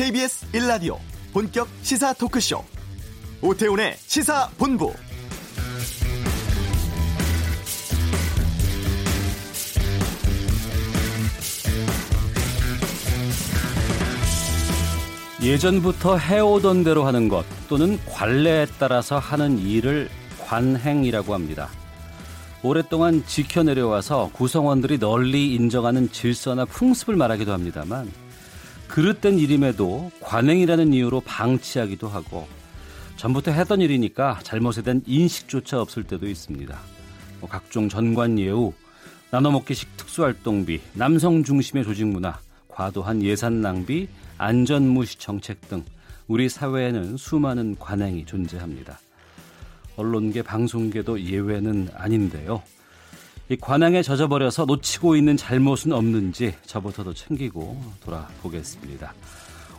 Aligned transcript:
KBS 0.00 0.50
1라디오 0.52 0.96
본격 1.30 1.68
시사 1.82 2.14
토크쇼 2.14 2.64
오태훈의 3.42 3.96
시사본부 3.98 4.94
예전부터 15.42 16.16
해오던 16.16 16.82
대로 16.82 17.04
하는 17.04 17.28
것 17.28 17.44
또는 17.68 17.98
관례에 18.06 18.64
따라서 18.78 19.18
하는 19.18 19.58
일을 19.58 20.08
관행이라고 20.40 21.34
합니다. 21.34 21.68
오랫동안 22.62 23.22
지켜내려와서 23.26 24.30
구성원들이 24.32 24.98
널리 24.98 25.54
인정하는 25.54 26.10
질서나 26.10 26.64
풍습을 26.64 27.16
말하기도 27.16 27.52
합니다만 27.52 28.10
그릇된 28.90 29.38
일임에도 29.38 30.10
관행이라는 30.20 30.92
이유로 30.92 31.20
방치하기도 31.20 32.08
하고 32.08 32.48
전부터 33.16 33.52
했던 33.52 33.80
일이니까 33.80 34.40
잘못에 34.42 34.82
대한 34.82 35.00
인식조차 35.06 35.80
없을 35.80 36.02
때도 36.02 36.26
있습니다. 36.26 36.76
뭐 37.38 37.48
각종 37.48 37.88
전관 37.88 38.36
예우, 38.40 38.72
나눠먹기식 39.30 39.96
특수활동비, 39.96 40.80
남성 40.94 41.44
중심의 41.44 41.84
조직 41.84 42.08
문화, 42.08 42.40
과도한 42.66 43.22
예산 43.22 43.60
낭비, 43.60 44.08
안전무시 44.38 45.20
정책 45.20 45.60
등 45.68 45.84
우리 46.26 46.48
사회에는 46.48 47.16
수많은 47.16 47.76
관행이 47.78 48.26
존재합니다. 48.26 48.98
언론계, 49.94 50.42
방송계도 50.42 51.20
예외는 51.22 51.90
아닌데요. 51.94 52.60
이 53.50 53.56
관행에 53.56 54.00
젖어버려서 54.00 54.64
놓치고 54.64 55.16
있는 55.16 55.36
잘못은 55.36 55.90
없는지 55.90 56.54
저부터도 56.66 57.14
챙기고 57.14 57.82
돌아보겠습니다. 58.04 59.12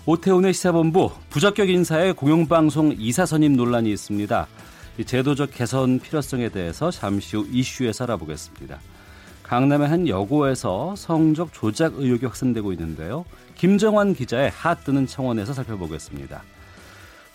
오태훈의 0.06 0.54
시사본부 0.54 1.10
부적격 1.30 1.70
인사의 1.70 2.16
공영방송 2.16 2.96
이사 3.00 3.26
선임 3.26 3.56
논란이 3.56 3.90
있습니다. 3.90 4.46
제도적 5.06 5.52
개선 5.54 6.00
필요성에 6.02 6.50
대해서 6.50 6.92
잠시 6.92 7.38
후 7.38 7.48
이슈에서 7.50 8.04
알아보겠습니다. 8.04 8.78
강남의 9.44 9.88
한 9.88 10.06
여고에서 10.06 10.94
성적 10.98 11.54
조작 11.54 11.94
의혹이 11.96 12.26
확산되고 12.26 12.74
있는데요. 12.74 13.24
김정환 13.56 14.16
기자의 14.16 14.50
핫뜨는 14.50 15.08
청원에서 15.08 15.54
살펴보겠습니다. 15.54 16.44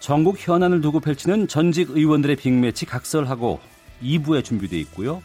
전국 0.00 0.36
현안을 0.38 0.82
두고 0.82 1.00
펼치는 1.00 1.48
전직 1.48 1.92
의원들의 1.92 2.36
빅매치 2.36 2.84
각설하고 2.84 3.58
2부에 4.03 4.44
준비되어 4.44 4.78
있고요. 4.80 5.22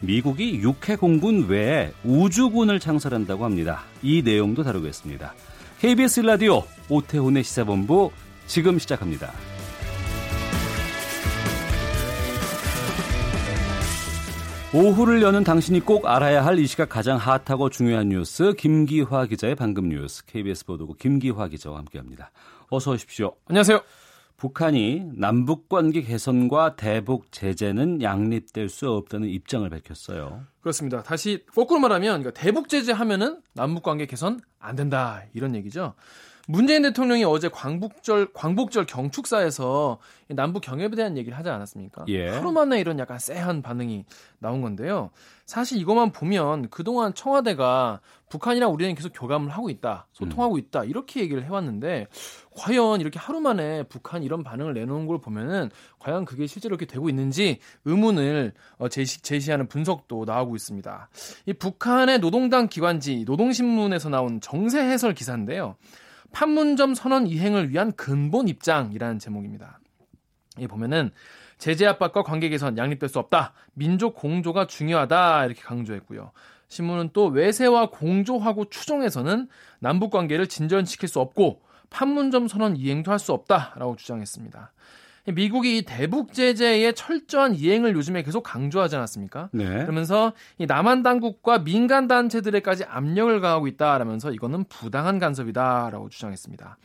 미국이 0.00 0.60
육해 0.60 0.96
공군 0.96 1.46
외에 1.48 1.92
우주군을 2.04 2.78
창설한다고 2.80 3.44
합니다. 3.44 3.82
이 4.02 4.22
내용도 4.22 4.62
다루겠습니다. 4.62 5.34
KBS 5.80 6.20
라디오 6.20 6.62
오태훈의 6.88 7.42
시사본부 7.44 8.10
지금 8.46 8.78
시작합니다. 8.78 9.32
오후를 14.74 15.22
여는 15.22 15.44
당신이 15.44 15.80
꼭 15.80 16.06
알아야 16.06 16.44
할 16.44 16.58
이 16.58 16.66
시각 16.66 16.88
가장 16.88 17.16
핫하고 17.16 17.70
중요한 17.70 18.08
뉴스 18.10 18.52
김기화 18.52 19.26
기자의 19.26 19.54
방금 19.54 19.88
뉴스 19.88 20.24
KBS 20.26 20.66
보도국 20.66 20.98
김기화 20.98 21.48
기자와 21.48 21.78
함께합니다. 21.78 22.30
어서 22.68 22.90
오십시오. 22.92 23.32
안녕하세요. 23.46 23.80
북한이 24.38 25.10
남북 25.16 25.68
관계 25.68 26.00
개선과 26.00 26.76
대북 26.76 27.32
제재는 27.32 28.02
양립될 28.02 28.68
수 28.68 28.88
없다는 28.88 29.28
입장을 29.28 29.68
밝혔어요. 29.68 30.42
그렇습니다. 30.60 31.02
다시 31.02 31.44
거꾸로 31.52 31.80
말하면 31.80 32.22
그러니까 32.22 32.40
대북 32.40 32.68
제재 32.68 32.92
하면은 32.92 33.42
남북 33.52 33.82
관계 33.82 34.06
개선 34.06 34.40
안 34.60 34.76
된다 34.76 35.24
이런 35.34 35.56
얘기죠. 35.56 35.94
문재인 36.50 36.80
대통령이 36.80 37.24
어제 37.24 37.50
광복절 37.50 38.32
광복절 38.32 38.86
경축사에서 38.86 39.98
남북 40.28 40.62
경협에 40.62 40.96
대한 40.96 41.18
얘기를 41.18 41.36
하지 41.36 41.50
않았습니까? 41.50 42.06
예. 42.08 42.28
하루 42.28 42.52
만에 42.52 42.80
이런 42.80 42.98
약간 42.98 43.18
쎄한 43.18 43.60
반응이 43.60 44.06
나온 44.38 44.62
건데요. 44.62 45.10
사실 45.44 45.78
이것만 45.78 46.12
보면 46.12 46.70
그동안 46.70 47.12
청와대가 47.12 48.00
북한이랑 48.30 48.72
우리는 48.72 48.94
계속 48.94 49.10
교감을 49.14 49.50
하고 49.50 49.68
있다, 49.68 50.06
소통하고 50.12 50.54
음. 50.54 50.58
있다 50.58 50.84
이렇게 50.84 51.20
얘기를 51.20 51.44
해왔는데 51.44 52.06
과연 52.58 53.00
이렇게 53.00 53.18
하루 53.18 53.40
만에 53.40 53.84
북한 53.84 54.22
이런 54.24 54.42
반응을 54.42 54.74
내놓은 54.74 55.06
걸 55.06 55.20
보면은 55.20 55.70
과연 56.00 56.24
그게 56.24 56.46
실제로 56.48 56.74
이렇게 56.74 56.86
되고 56.86 57.08
있는지 57.08 57.60
의문을 57.84 58.52
어, 58.78 58.88
제시, 58.88 59.22
제시하는 59.22 59.68
분석도 59.68 60.24
나오고 60.24 60.56
있습니다. 60.56 61.08
이 61.46 61.52
북한의 61.52 62.18
노동당 62.18 62.68
기관지 62.68 63.24
노동신문에서 63.24 64.08
나온 64.08 64.40
정세 64.40 64.80
해설 64.80 65.14
기사인데요. 65.14 65.76
판문점 66.32 66.94
선언 66.94 67.26
이행을 67.26 67.70
위한 67.70 67.92
근본 67.92 68.48
입장이라는 68.48 69.18
제목입니다. 69.18 69.78
이 70.58 70.66
보면은 70.66 71.12
제재 71.58 71.86
압박과 71.86 72.22
관계 72.22 72.48
개선 72.48 72.76
양립될 72.76 73.08
수 73.08 73.18
없다. 73.18 73.52
민족 73.72 74.14
공조가 74.14 74.66
중요하다. 74.66 75.46
이렇게 75.46 75.60
강조했고요. 75.62 76.32
신문은 76.68 77.10
또 77.12 77.26
외세와 77.26 77.90
공조하고 77.90 78.66
추종해서는 78.68 79.48
남북 79.78 80.10
관계를 80.10 80.48
진전시킬 80.48 81.08
수 81.08 81.20
없고 81.20 81.62
판문점 81.90 82.48
선언 82.48 82.76
이행도 82.76 83.10
할 83.10 83.18
수 83.18 83.32
없다라고 83.32 83.96
주장했습니다. 83.96 84.72
미국이 85.34 85.78
이 85.78 85.82
대북 85.82 86.32
제재의 86.32 86.94
철저한 86.94 87.54
이행을 87.54 87.94
요즘에 87.94 88.22
계속 88.22 88.42
강조하지 88.42 88.96
않았습니까? 88.96 89.50
네. 89.52 89.64
그러면서 89.82 90.32
이 90.56 90.64
남한 90.64 91.02
당국과 91.02 91.64
민간 91.64 92.08
단체들에까지 92.08 92.84
압력을 92.84 93.38
가하고 93.40 93.66
있다라면서 93.66 94.32
이거는 94.32 94.64
부당한 94.70 95.18
간섭이다라고 95.18 96.08
주장했습니다. 96.08 96.78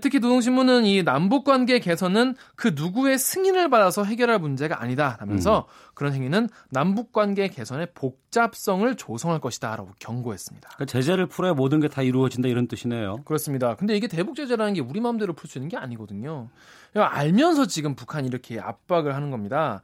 특히 0.00 0.20
노동신문은 0.20 0.84
이 0.84 1.02
남북 1.02 1.44
관계 1.44 1.78
개선은 1.80 2.36
그 2.54 2.72
누구의 2.76 3.18
승인을 3.18 3.70
받아서 3.70 4.04
해결할 4.04 4.38
문제가 4.38 4.80
아니다라면서 4.82 5.66
음. 5.68 5.89
그런 6.00 6.14
행위는 6.14 6.48
남북 6.70 7.12
관계 7.12 7.48
개선의 7.48 7.88
복잡성을 7.92 8.96
조성할 8.96 9.38
것이다라고 9.38 9.90
경고했습니다. 9.98 10.70
그러니까 10.70 10.86
제재를 10.86 11.26
풀어야 11.26 11.52
모든 11.52 11.78
게 11.78 11.88
다 11.88 12.00
이루어진다 12.00 12.48
이런 12.48 12.68
뜻이네요. 12.68 13.16
그렇습니다. 13.26 13.74
근데 13.76 13.94
이게 13.94 14.08
대북 14.08 14.34
제재라는 14.34 14.72
게 14.72 14.80
우리 14.80 14.98
마음대로 14.98 15.34
풀 15.34 15.50
수 15.50 15.58
있는 15.58 15.68
게 15.68 15.76
아니거든요. 15.76 16.48
알면서 16.94 17.66
지금 17.66 17.94
북한이 17.96 18.28
이렇게 18.28 18.58
압박을 18.58 19.14
하는 19.14 19.30
겁니다. 19.30 19.82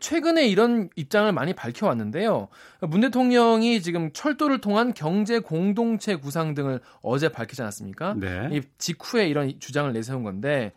최근에 0.00 0.48
이런 0.48 0.88
입장을 0.96 1.30
많이 1.32 1.52
밝혀왔는데요. 1.52 2.48
문 2.88 3.00
대통령이 3.02 3.82
지금 3.82 4.10
철도를 4.14 4.62
통한 4.62 4.94
경제 4.94 5.38
공동체 5.38 6.16
구상 6.16 6.54
등을 6.54 6.80
어제 7.02 7.28
밝히지 7.28 7.60
않았습니까? 7.60 8.14
네. 8.14 8.48
이 8.52 8.62
직후에 8.78 9.28
이런 9.28 9.52
주장을 9.60 9.92
내세운 9.92 10.22
건데 10.22 10.72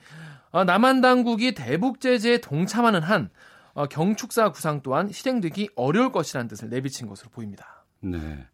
어, 0.52 0.66
남한 0.66 1.00
당국이 1.00 1.54
대북 1.54 2.02
제재에 2.02 2.40
동참하는 2.40 3.02
한 3.04 3.30
어, 3.30 3.30
경축사 3.90 4.52
구상 4.52 4.82
또한 4.82 5.10
실행되기 5.12 5.70
어려울 5.76 6.12
것이라는 6.12 6.48
뜻을 6.48 6.70
내비친 6.70 7.08
것으로 7.08 7.30
보입니다. 7.30 7.86
네. 8.02 8.46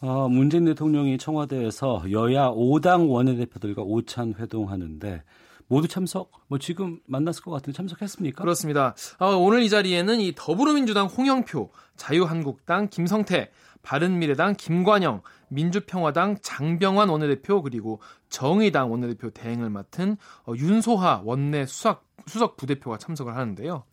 어, 0.00 0.28
문재인 0.28 0.66
대통령이 0.66 1.16
청와대에서 1.18 2.04
여야 2.10 2.50
5당 2.50 3.08
원내대표들과 3.08 3.82
오찬 3.82 4.34
회동하는데 4.38 5.22
모두 5.66 5.88
참석? 5.88 6.30
뭐 6.48 6.58
지금 6.58 7.00
만났을 7.06 7.42
것 7.42 7.50
같은데 7.50 7.76
참석했습니까? 7.76 8.42
그렇습니다. 8.42 8.94
어, 9.18 9.28
오늘 9.36 9.62
이 9.62 9.70
자리에는 9.70 10.20
이 10.20 10.34
더불어민주당 10.34 11.06
홍영표, 11.06 11.70
자유한국당 11.96 12.88
김성태, 12.88 13.50
바른미래당 13.82 14.56
김관영, 14.56 15.22
민주평화당 15.48 16.38
장병환 16.42 17.08
원내대표 17.08 17.62
그리고 17.62 18.00
정의당 18.28 18.90
원내대표 18.90 19.30
대행을 19.30 19.70
맡은 19.70 20.16
어, 20.46 20.52
윤소하 20.56 21.22
원내 21.24 21.66
수석, 21.66 22.04
수석 22.26 22.56
부대표가 22.56 22.98
참석을 22.98 23.34
하는데요. 23.34 23.84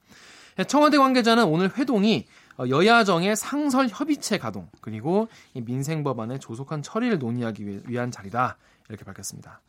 청와대 0.68 0.98
관계자는 0.98 1.46
오늘 1.46 1.76
회동이 1.78 2.26
어, 2.58 2.66
여야정의 2.68 3.36
상설 3.36 3.88
협의체 3.90 4.38
가동 4.38 4.70
그리고 4.82 5.28
민생 5.54 6.04
법안의 6.04 6.40
조속한 6.40 6.82
처리를 6.82 7.20
논의하기 7.20 7.84
위한 7.88 8.12
자리다 8.12 8.58
이렇게 8.90 9.04
밝혔습니다. 9.06 9.62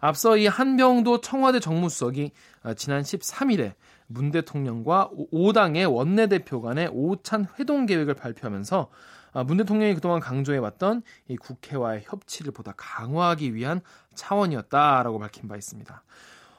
앞서 0.00 0.36
이 0.36 0.46
한병도 0.46 1.20
청와대 1.20 1.60
정무수석이 1.60 2.32
어, 2.64 2.74
지난 2.74 3.02
13일에 3.02 3.74
문 4.08 4.30
대통령과 4.30 5.10
5당의 5.32 5.92
원내대표 5.92 6.60
간의 6.60 6.90
오찬 6.92 7.46
회동 7.58 7.86
계획을 7.86 8.14
발표하면서 8.14 8.88
어, 9.32 9.44
문 9.44 9.56
대통령이 9.56 9.94
그동안 9.94 10.20
강조해왔던 10.20 11.02
이 11.28 11.36
국회와의 11.36 12.04
협치를 12.06 12.52
보다 12.52 12.72
강화하기 12.76 13.54
위한 13.54 13.80
차원이었다라고 14.14 15.18
밝힌 15.18 15.48
바 15.48 15.56
있습니다. 15.56 16.02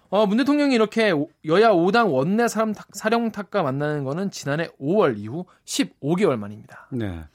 어, 0.09 0.25
문 0.25 0.37
대통령이 0.37 0.73
이렇게 0.73 1.13
여야 1.45 1.71
5당 1.71 2.11
원내 2.13 2.47
사람 2.47 2.73
사령탑과 2.93 3.63
만나는 3.63 4.03
거는 4.03 4.31
지난해 4.31 4.69
5월 4.79 5.17
이후 5.17 5.45
15개월 5.65 6.37
만입니다. 6.37 6.87
네. 6.91 7.25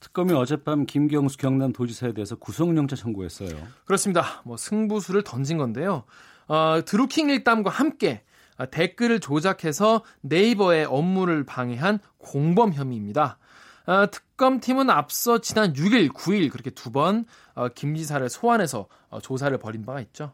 특검이 0.00 0.32
어젯밤 0.32 0.86
김경수 0.86 1.38
경남 1.38 1.72
도지사에 1.72 2.12
대해서 2.12 2.36
구속영장 2.36 2.96
청구했어요. 2.96 3.56
그렇습니다. 3.84 4.42
뭐 4.44 4.56
승부수를 4.56 5.22
던진 5.22 5.58
건데요. 5.58 6.04
어, 6.48 6.80
드루킹 6.84 7.30
일담과 7.30 7.70
함께 7.70 8.22
어, 8.58 8.66
댓글을 8.70 9.20
조작해서 9.20 10.02
네이버의 10.22 10.86
업무를 10.86 11.44
방해한 11.44 11.98
공범 12.18 12.72
혐의입니다. 12.72 13.38
어, 13.86 14.10
특검팀은 14.10 14.90
앞서 14.90 15.38
지난 15.38 15.72
6일, 15.72 16.12
9일 16.12 16.50
그렇게 16.50 16.70
두번 16.70 17.24
어, 17.54 17.68
김 17.68 17.94
지사를 17.94 18.28
소환해서 18.28 18.88
어, 19.10 19.20
조사를 19.20 19.56
벌인 19.58 19.84
바가 19.84 20.00
있죠. 20.00 20.32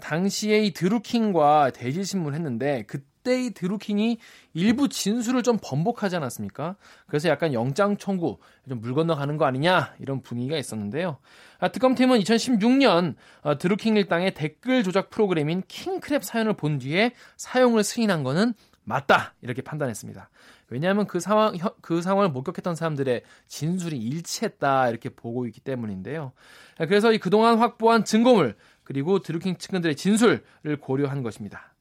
당시에 0.00 0.64
이 0.64 0.72
드루킹과 0.72 1.70
대질신문을 1.70 2.34
했는데 2.36 2.84
그때 2.86 3.44
이 3.44 3.50
드루킹이 3.50 4.18
일부 4.54 4.88
진술을 4.88 5.42
좀 5.42 5.58
번복하지 5.62 6.16
않았습니까? 6.16 6.76
그래서 7.06 7.28
약간 7.28 7.52
영장 7.52 7.96
청구, 7.96 8.38
좀 8.68 8.80
물 8.80 8.94
건너가는 8.94 9.36
거 9.36 9.44
아니냐 9.44 9.94
이런 9.98 10.22
분위기가 10.22 10.56
있었는데요. 10.56 11.18
아, 11.58 11.68
특검팀은 11.68 12.18
2016년 12.20 13.14
어, 13.42 13.58
드루킹 13.58 13.96
일당의 13.96 14.34
댓글 14.34 14.82
조작 14.82 15.10
프로그램인 15.10 15.62
킹크랩 15.62 16.22
사연을 16.22 16.54
본 16.54 16.78
뒤에 16.78 17.12
사용을 17.36 17.82
승인한 17.84 18.22
거는 18.22 18.54
맞다 18.84 19.34
이렇게 19.42 19.62
판단했습니다. 19.62 20.30
왜냐하면 20.68 21.06
그 21.06 21.20
상황 21.20 21.56
그 21.80 22.02
상황을 22.02 22.30
목격했던 22.30 22.74
사람들의 22.74 23.22
진술이 23.46 23.98
일치했다 23.98 24.88
이렇게 24.88 25.08
보고 25.08 25.46
있기 25.46 25.60
때문인데요. 25.60 26.32
그래서 26.76 27.12
이 27.12 27.18
그동안 27.18 27.58
확보한 27.58 28.04
증거물 28.04 28.56
그리고 28.86 29.18
드루킹 29.18 29.58
측근들의 29.58 29.96
진술을 29.96 30.42
고려한 30.80 31.22
것입니다. 31.22 31.74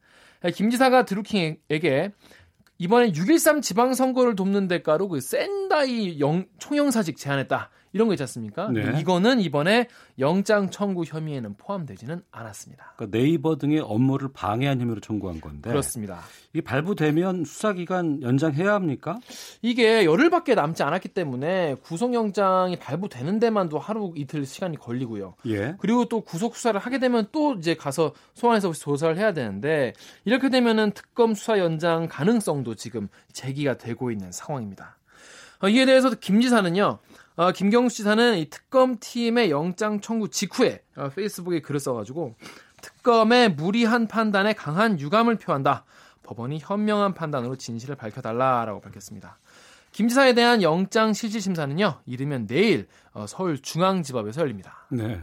김 0.54 0.70
지사가 0.70 1.06
드루킹에게 1.06 2.12
이번에 2.78 3.12
6.13 3.12 3.62
지방선거를 3.62 4.36
돕는 4.36 4.68
대가로 4.68 5.08
그 5.08 5.22
샌다이 5.22 6.20
영, 6.20 6.46
총영사직 6.58 7.16
제안했다. 7.16 7.70
이런 7.96 8.10
거 8.10 8.14
있지 8.14 8.24
않습니까? 8.24 8.70
네. 8.72 9.00
이거는 9.00 9.40
이번에 9.40 9.88
영장 10.20 10.70
청구 10.70 11.06
혐의에는 11.06 11.56
포함되지는 11.56 12.24
않았습니다. 12.30 12.92
그러니까 12.98 13.18
네이버 13.18 13.58
등의 13.58 13.80
업무를 13.80 14.28
방해한 14.34 14.82
혐의로 14.82 15.00
청구한 15.00 15.40
건데. 15.40 15.70
그렇습니다. 15.70 16.20
이게 16.52 16.60
발부되면 16.60 17.46
수사기간 17.46 18.22
연장해야 18.22 18.74
합니까? 18.74 19.18
이게 19.62 20.04
열흘밖에 20.04 20.56
남지 20.56 20.84
않았기 20.84 21.08
때문에 21.08 21.76
구속영장이 21.84 22.80
발부되는 22.80 23.40
데만도 23.40 23.80
하루 23.80 24.12
이틀 24.18 24.46
시간이 24.46 24.76
걸리고요. 24.76 25.36
예. 25.48 25.76
그리고 25.80 26.04
또 26.04 26.20
구속 26.20 26.58
수사를 26.58 26.78
하게 26.78 27.00
되면 27.00 27.28
또 27.32 27.54
이제 27.54 27.76
가서 27.76 28.12
소환해서 28.34 28.74
조사를 28.74 29.18
해야 29.18 29.32
되는데 29.32 29.94
이렇게 30.26 30.50
되면은 30.50 30.92
특검 30.92 31.34
수사 31.34 31.60
연장 31.60 32.10
가능성도 32.10 32.76
지금 32.76 33.08
제기가 33.32 33.78
되고 33.78 34.12
있는 34.12 34.34
상황입니다. 34.34 34.98
어, 35.62 35.70
이에 35.70 35.86
대해서 35.86 36.10
김 36.10 36.42
지사는요. 36.42 37.00
어, 37.38 37.52
김경수 37.52 37.98
지사는 37.98 38.38
이 38.38 38.50
특검팀의 38.50 39.52
영장 39.52 40.00
청구 40.00 40.30
직후에 40.30 40.84
어, 40.96 41.10
페이스북에 41.10 41.62
글을 41.62 41.80
써가지고 41.80 42.36
특검의 42.82 43.50
무리한 43.54 44.08
판단에 44.08 44.54
강한 44.54 45.00
유감을 45.00 45.38
표한다. 45.38 45.84
법원이 46.24 46.60
현명한 46.62 47.14
판단으로 47.14 47.56
진실을 47.56 47.96
밝혀달라라고 47.96 48.80
밝혔습니다. 48.82 49.38
김 49.92 50.08
지사에 50.08 50.34
대한 50.34 50.62
영장 50.62 51.14
실질 51.14 51.42
심사는요 51.42 52.02
이르면 52.06 52.48
내일 52.48 52.88
어, 53.14 53.26
서울 53.28 53.62
중앙지법에서 53.62 54.42
열립니다. 54.42 54.88
네. 54.90 55.22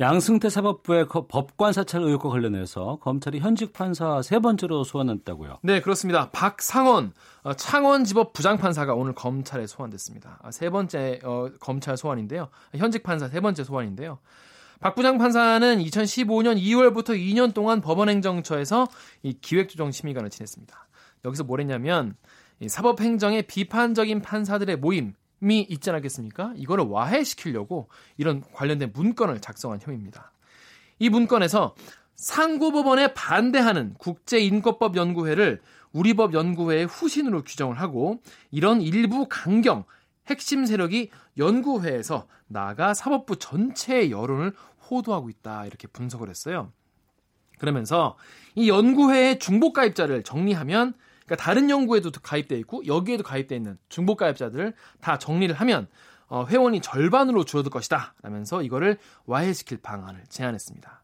양승태 0.00 0.48
사법부의 0.48 1.08
법관 1.08 1.72
사찰 1.72 2.02
의혹과 2.02 2.28
관련해서 2.28 3.00
검찰이 3.00 3.40
현직 3.40 3.72
판사 3.72 4.22
세 4.22 4.38
번째로 4.38 4.84
소환했다고요. 4.84 5.58
네, 5.62 5.80
그렇습니다. 5.80 6.30
박상원 6.30 7.12
어, 7.42 7.54
창원지법 7.54 8.32
부장판사가 8.32 8.94
오늘 8.94 9.12
검찰에 9.12 9.66
소환됐습니다. 9.66 10.38
아, 10.40 10.52
세 10.52 10.70
번째 10.70 11.18
어, 11.24 11.48
검찰 11.58 11.96
소환인데요. 11.96 12.48
현직 12.76 13.02
판사 13.02 13.26
세 13.26 13.40
번째 13.40 13.64
소환인데요. 13.64 14.20
박 14.78 14.94
부장 14.94 15.18
판사는 15.18 15.78
2015년 15.80 16.62
2월부터 16.62 17.18
2년 17.18 17.52
동안 17.52 17.80
법원행정처에서 17.80 18.86
이 19.24 19.32
기획조정 19.40 19.90
심의관을 19.90 20.30
지냈습니다. 20.30 20.88
여기서 21.24 21.42
뭘 21.42 21.58
했냐면 21.58 22.14
사법행정의 22.64 23.48
비판적인 23.48 24.22
판사들의 24.22 24.76
모임, 24.76 25.14
이 25.42 25.66
있지 25.68 25.90
않겠습니까? 25.90 26.52
이거를 26.56 26.84
와해시키려고 26.84 27.88
이런 28.16 28.42
관련된 28.52 28.92
문건을 28.92 29.40
작성한 29.40 29.80
혐의입니다. 29.80 30.32
이 30.98 31.08
문건에서 31.08 31.74
상고법원에 32.16 33.14
반대하는 33.14 33.94
국제인권법 33.94 34.96
연구회를 34.96 35.60
우리법 35.92 36.34
연구회의 36.34 36.86
후신으로 36.86 37.44
규정을 37.44 37.80
하고 37.80 38.20
이런 38.50 38.80
일부 38.82 39.26
강경 39.28 39.84
핵심 40.26 40.66
세력이 40.66 41.10
연구회에서 41.38 42.26
나가 42.48 42.92
사법부 42.92 43.36
전체의 43.36 44.10
여론을 44.10 44.52
호도하고 44.90 45.30
있다 45.30 45.66
이렇게 45.66 45.86
분석을 45.86 46.28
했어요. 46.28 46.72
그러면서 47.58 48.16
이 48.54 48.68
연구회의 48.68 49.38
중복 49.38 49.74
가입자를 49.74 50.22
정리하면 50.22 50.94
그러니까 51.28 51.36
다른 51.36 51.68
연구에도 51.68 52.10
가입돼 52.10 52.58
있고 52.60 52.86
여기에도 52.86 53.22
가입돼 53.22 53.54
있는 53.54 53.76
중복 53.90 54.16
가입자들을 54.16 54.72
다 55.00 55.18
정리를 55.18 55.54
하면 55.54 55.86
어, 56.28 56.46
회원이 56.46 56.80
절반으로 56.80 57.44
줄어들 57.44 57.70
것이다. 57.70 58.14
라면서 58.22 58.62
이거를 58.62 58.98
와해시킬 59.26 59.78
방안을 59.82 60.24
제안했습니다. 60.28 61.02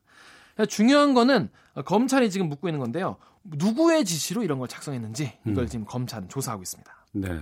중요한 0.68 1.14
거는 1.14 1.50
검찰이 1.84 2.30
지금 2.30 2.48
묻고 2.48 2.68
있는 2.68 2.80
건데요. 2.80 3.16
누구의 3.42 4.04
지시로 4.04 4.42
이런 4.42 4.58
걸 4.58 4.68
작성했는지 4.68 5.32
이걸 5.46 5.64
음. 5.64 5.68
지금 5.68 5.84
검찰은 5.84 6.28
조사하고 6.28 6.62
있습니다. 6.62 7.06
네. 7.12 7.40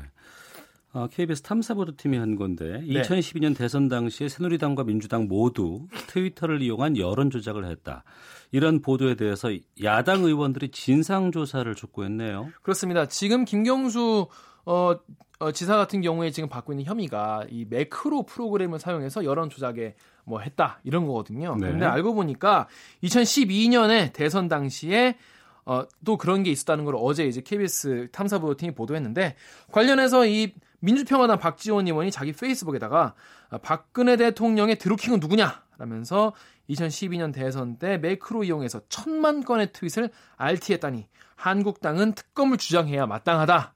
어, 0.95 1.09
KBS 1.11 1.43
탐사보도팀이 1.43 2.19
한 2.19 2.37
건데 2.37 2.83
네. 2.87 3.01
2012년 3.01 3.57
대선 3.57 3.89
당시에 3.89 4.29
새누리당과 4.29 4.85
민주당 4.85 5.27
모두 5.27 5.87
트위터를 6.09 6.61
이용한 6.61 6.99
여론 6.99 7.31
조작을 7.31 7.65
했다. 7.65 8.05
이런 8.51 8.83
보도에 8.83 9.15
대해서 9.15 9.49
야당 9.83 10.25
의원들이 10.25 10.71
진상 10.71 11.33
조사를 11.33 11.75
촉구했네요. 11.75 12.51
그렇습니다. 12.61 13.07
지금 13.09 13.47
김경수 13.47 14.29
어, 14.67 14.95
어, 15.39 15.51
지사 15.53 15.77
같은 15.77 16.03
경우에 16.03 16.31
지금 16.31 16.49
받고 16.51 16.75
있는 16.75 16.85
혐의가 16.85 17.47
이 17.51 17.65
매크로 17.69 18.25
프로그램을 18.25 18.79
사용해서 18.79 19.25
여론 19.25 19.49
조작에 19.49 19.95
뭐 20.25 20.41
했다 20.41 20.81
이런 20.85 21.07
거거든요. 21.07 21.57
네. 21.57 21.71
근데 21.71 21.87
알고 21.87 22.15
보니까 22.15 22.69
2012년에 23.03 24.13
대선 24.13 24.49
당시에 24.49 25.17
어, 25.65 25.85
또 26.05 26.19
그런 26.19 26.43
게 26.43 26.51
있었다는 26.51 26.85
걸 26.85 26.97
어제 26.99 27.25
이제 27.25 27.41
KBS 27.41 28.09
탐사보도팀이 28.13 28.75
보도했는데 28.75 29.37
관련해서 29.71 30.27
이 30.27 30.53
민주평화당 30.83 31.39
박지원 31.39 31.87
의원이 31.87 32.11
자기 32.11 32.33
페이스북에다가 32.33 33.15
박근혜 33.63 34.17
대통령의 34.17 34.77
드루킹은 34.77 35.21
누구냐? 35.21 35.63
라면서 35.79 36.33
2012년 36.69 37.33
대선 37.33 37.77
때 37.77 37.99
매크로 37.99 38.45
이용해서 38.45 38.81
천만 38.89 39.45
건의 39.45 39.73
트윗을 39.73 40.11
RT했다니 40.37 41.07
한국당은 41.37 42.15
특검을 42.15 42.57
주장해야 42.59 43.07
마땅하다. 43.07 43.75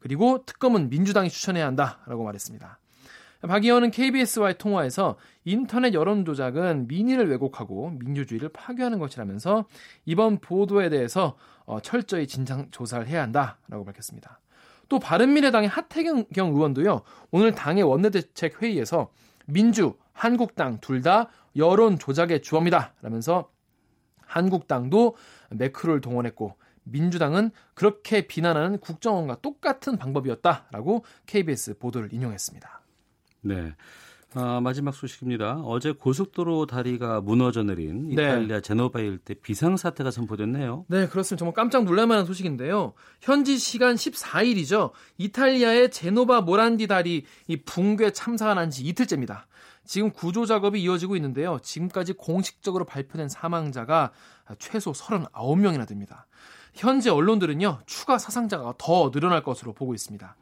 그리고 0.00 0.44
특검은 0.44 0.90
민주당이 0.90 1.30
추천해야 1.30 1.66
한다 1.66 2.00
라고 2.06 2.24
말했습니다. 2.24 2.78
박 3.48 3.64
의원은 3.64 3.90
KBS와의 3.90 4.58
통화에서 4.58 5.16
인터넷 5.44 5.94
여론 5.94 6.24
조작은 6.24 6.86
민의를 6.86 7.28
왜곡하고 7.30 7.90
민주주의를 7.98 8.50
파괴하는 8.50 8.98
것이라면서 8.98 9.66
이번 10.04 10.38
보도에 10.38 10.90
대해서 10.90 11.36
어, 11.64 11.80
철저히 11.80 12.26
진상 12.26 12.70
조사를 12.70 13.08
해야 13.08 13.22
한다라고 13.22 13.84
밝혔습니다. 13.84 14.41
또 14.92 14.98
바른미래당의 14.98 15.70
하태경 15.70 16.26
의원도요 16.36 17.00
오늘 17.30 17.54
당의 17.54 17.82
원내대책 17.82 18.60
회의에서 18.60 19.10
민주, 19.46 19.94
한국당 20.12 20.80
둘 20.80 21.00
다 21.00 21.30
여론 21.56 21.98
조작의 21.98 22.42
주범이다 22.42 22.92
라면서 23.00 23.50
한국당도 24.26 25.16
매크로를 25.48 26.02
동원했고 26.02 26.58
민주당은 26.82 27.52
그렇게 27.72 28.26
비난하는 28.26 28.78
국정원과 28.80 29.40
똑같은 29.40 29.96
방법이었다라고 29.96 31.06
KBS 31.24 31.78
보도를 31.78 32.12
인용했습니다. 32.12 32.82
네. 33.40 33.74
아, 34.34 34.60
마지막 34.62 34.94
소식입니다. 34.94 35.60
어제 35.64 35.92
고속도로 35.92 36.66
다리가 36.66 37.20
무너져 37.20 37.62
내린 37.62 38.08
네. 38.08 38.14
이탈리아 38.14 38.56
네. 38.56 38.60
제노바 38.62 39.00
일대 39.00 39.34
비상사태가 39.34 40.10
선포됐네요. 40.10 40.86
네, 40.88 41.06
그렇습니다. 41.06 41.40
정말 41.40 41.54
깜짝 41.54 41.84
놀랄만한 41.84 42.24
소식인데요. 42.24 42.94
현지 43.20 43.58
시간 43.58 43.94
14일이죠. 43.96 44.92
이탈리아의 45.18 45.90
제노바 45.90 46.40
모란디 46.42 46.86
다리 46.86 47.24
이 47.46 47.56
붕괴 47.58 48.10
참사가 48.12 48.54
난 48.54 48.70
지 48.70 48.82
이틀째입니다. 48.84 49.46
지금 49.84 50.10
구조 50.12 50.46
작업이 50.46 50.80
이어지고 50.80 51.16
있는데요. 51.16 51.58
지금까지 51.60 52.14
공식적으로 52.14 52.86
발표된 52.86 53.28
사망자가 53.28 54.12
최소 54.58 54.92
39명이나 54.92 55.86
됩니다. 55.86 56.26
현재 56.72 57.10
언론들은요, 57.10 57.80
추가 57.84 58.16
사상자가 58.16 58.74
더 58.78 59.10
늘어날 59.10 59.42
것으로 59.42 59.74
보고 59.74 59.92
있습니다. 59.92 60.36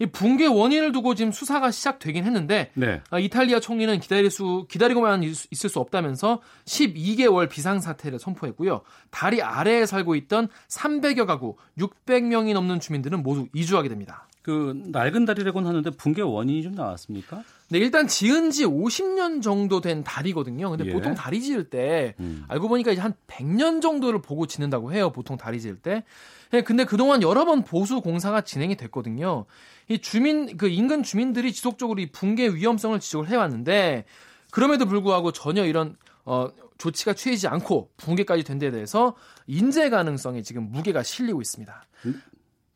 이 0.00 0.06
붕괴 0.06 0.46
원인을 0.46 0.92
두고 0.92 1.14
지금 1.14 1.30
수사가 1.30 1.70
시작되긴 1.70 2.24
했는데 2.24 2.70
네. 2.74 3.02
아, 3.10 3.18
이탈리아 3.18 3.60
총리는 3.60 4.00
기다릴 4.00 4.30
수 4.30 4.66
기다리고만 4.68 5.22
있을 5.22 5.68
수 5.68 5.78
없다면서 5.78 6.40
12개월 6.64 7.48
비상 7.50 7.80
사태를 7.80 8.18
선포했고요. 8.18 8.80
다리 9.10 9.42
아래에 9.42 9.84
살고 9.84 10.14
있던 10.16 10.48
300여 10.68 11.26
가구 11.26 11.56
600명이 11.78 12.54
넘는 12.54 12.80
주민들은 12.80 13.22
모두 13.22 13.46
이주하게 13.52 13.90
됩니다. 13.90 14.26
그 14.42 14.82
낡은 14.86 15.26
다리라고는 15.26 15.68
하는데 15.68 15.90
붕괴 15.90 16.22
원인이 16.22 16.62
좀 16.62 16.72
나왔습니까? 16.72 17.44
네, 17.68 17.78
일단 17.78 18.08
지은 18.08 18.50
지 18.50 18.64
50년 18.64 19.42
정도 19.42 19.82
된 19.82 20.02
다리거든요. 20.02 20.70
근데 20.70 20.86
예. 20.86 20.92
보통 20.92 21.14
다리 21.14 21.42
지을 21.42 21.68
때 21.68 22.14
음. 22.20 22.44
알고 22.48 22.68
보니까 22.68 22.90
이제 22.90 23.02
한 23.02 23.12
100년 23.26 23.82
정도를 23.82 24.22
보고 24.22 24.46
짓는다고 24.46 24.94
해요. 24.94 25.12
보통 25.12 25.36
다리 25.36 25.60
지을 25.60 25.76
때. 25.76 26.04
네, 26.52 26.62
근데 26.62 26.84
그동안 26.84 27.22
여러 27.22 27.44
번 27.44 27.62
보수 27.62 28.00
공사가 28.00 28.40
진행이 28.40 28.76
됐거든요. 28.76 29.44
이 29.90 29.98
주민 29.98 30.56
그 30.56 30.68
인근 30.68 31.02
주민들이 31.02 31.52
지속적으로 31.52 32.00
이 32.00 32.06
붕괴 32.06 32.48
위험성을 32.48 32.98
지적을 33.00 33.28
해 33.28 33.34
왔는데 33.34 34.04
그럼에도 34.52 34.86
불구하고 34.86 35.32
전혀 35.32 35.64
이런 35.64 35.96
어 36.24 36.48
조치가 36.78 37.14
취해지지 37.14 37.48
않고 37.48 37.90
붕괴까지 37.96 38.44
된데 38.44 38.70
대해서 38.70 39.16
인재 39.48 39.90
가능성에 39.90 40.42
지금 40.42 40.70
무게가 40.70 41.02
실리고 41.02 41.42
있습니다. 41.42 41.82
음? 42.06 42.22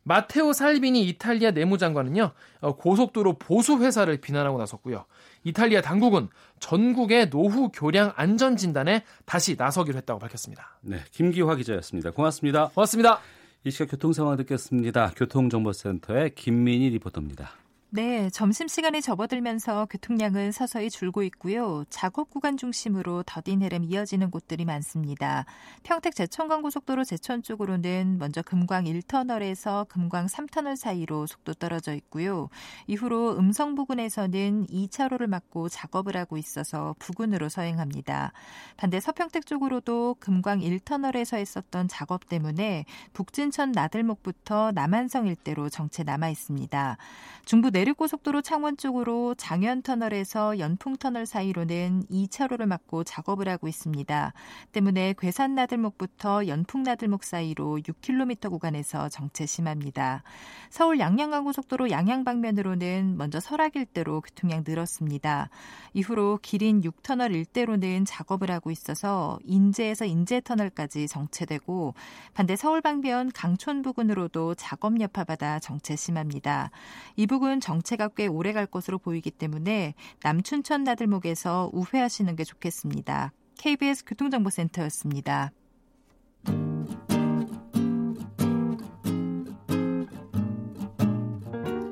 마테오 0.02 0.52
살비니 0.52 1.06
이탈리아 1.08 1.52
내무장관은요 1.52 2.32
어, 2.60 2.76
고속도로 2.76 3.38
보수 3.38 3.78
회사를 3.78 4.16
비난하고 4.20 4.58
나섰고요. 4.58 5.04
이탈리아 5.44 5.82
당국은 5.82 6.28
전국의 6.58 7.30
노후 7.30 7.70
교량 7.72 8.12
안전 8.16 8.56
진단에 8.56 9.04
다시 9.24 9.54
나서기로 9.56 9.96
했다고 9.98 10.18
밝혔습니다. 10.18 10.78
네, 10.80 10.98
김기화 11.12 11.54
기자였습니다. 11.54 12.10
고맙습니다. 12.10 12.70
고맙습니다. 12.74 13.20
이 13.66 13.70
시각 13.70 13.92
교통 13.92 14.12
상황 14.12 14.36
듣겠습니다. 14.36 15.12
교통정보센터의 15.16 16.34
김민희 16.34 16.90
리포터입니다. 16.90 17.63
네, 17.96 18.28
점심시간에 18.28 19.00
접어들면서 19.00 19.86
교통량은 19.88 20.50
서서히 20.50 20.90
줄고 20.90 21.22
있고요. 21.22 21.84
작업 21.90 22.28
구간 22.28 22.56
중심으로 22.56 23.22
더딘 23.22 23.62
헤름 23.62 23.84
이어지는 23.84 24.32
곳들이 24.32 24.64
많습니다. 24.64 25.44
평택 25.84 26.16
제천광고속도로 26.16 27.04
제천 27.04 27.44
쪽으로는 27.44 28.16
먼저 28.18 28.42
금광 28.42 28.86
1터널에서 28.86 29.86
금광 29.86 30.26
3터널 30.26 30.74
사이로 30.74 31.28
속도 31.28 31.54
떨어져 31.54 31.94
있고요. 31.94 32.48
이후로 32.88 33.38
음성 33.38 33.76
부근에서는 33.76 34.66
2차로를 34.66 35.28
막고 35.28 35.68
작업을 35.68 36.16
하고 36.16 36.36
있어서 36.36 36.96
부근으로 36.98 37.48
서행합니다. 37.48 38.32
반대 38.76 38.98
서평택 38.98 39.46
쪽으로도 39.46 40.16
금광 40.18 40.58
1터널에서 40.58 41.36
했었던 41.36 41.86
작업 41.86 42.28
때문에 42.28 42.86
북진천 43.12 43.70
나들목부터 43.70 44.72
남한성 44.72 45.28
일대로 45.28 45.68
정체 45.68 46.02
남아 46.02 46.28
있습니다. 46.30 46.96
중부 47.44 47.70
내 47.70 47.83
내륙고속도로 47.84 48.40
창원 48.40 48.76
쪽으로 48.76 49.34
장현터널에서 49.34 50.58
연풍터널 50.58 51.26
사이로는 51.26 52.04
2차로를 52.10 52.66
막고 52.66 53.04
작업을 53.04 53.48
하고 53.48 53.68
있습니다. 53.68 54.32
때문에 54.72 55.14
괴산나들목부터 55.18 56.46
연풍나들목 56.46 57.24
사이로 57.24 57.78
6km 57.78 58.50
구간에서 58.50 59.08
정체 59.08 59.44
심합니다. 59.44 60.22
서울 60.70 60.98
양양간고속도로 60.98 61.90
양양 61.90 62.24
방면으로는 62.24 63.16
먼저 63.18 63.38
설악일대로 63.38 64.22
교통량 64.22 64.64
늘었습니다. 64.66 65.50
이후로 65.92 66.38
기린 66.42 66.80
6터널 66.80 67.34
일대로는 67.34 68.04
작업을 68.04 68.50
하고 68.50 68.70
있어서 68.70 69.38
인제에서 69.44 70.06
인제터널까지 70.06 71.06
정체되고 71.06 71.94
반대 72.32 72.56
서울 72.56 72.80
방면 72.80 73.30
강촌 73.32 73.82
부근으로도 73.82 74.54
작업 74.54 75.00
여파받아 75.00 75.58
정체 75.58 75.96
심합니다. 75.96 76.70
이 77.16 77.26
부근 77.26 77.60
정 77.64 77.74
정체가 77.74 78.08
꽤 78.08 78.26
오래 78.26 78.52
갈 78.52 78.66
것으로 78.66 78.98
보이기 78.98 79.30
때문에 79.30 79.94
남춘천 80.22 80.84
나들목에서 80.84 81.70
우회하시는 81.72 82.36
게 82.36 82.44
좋겠습니다. 82.44 83.32
KBS 83.58 84.04
교통정보센터였습니다. 84.04 85.50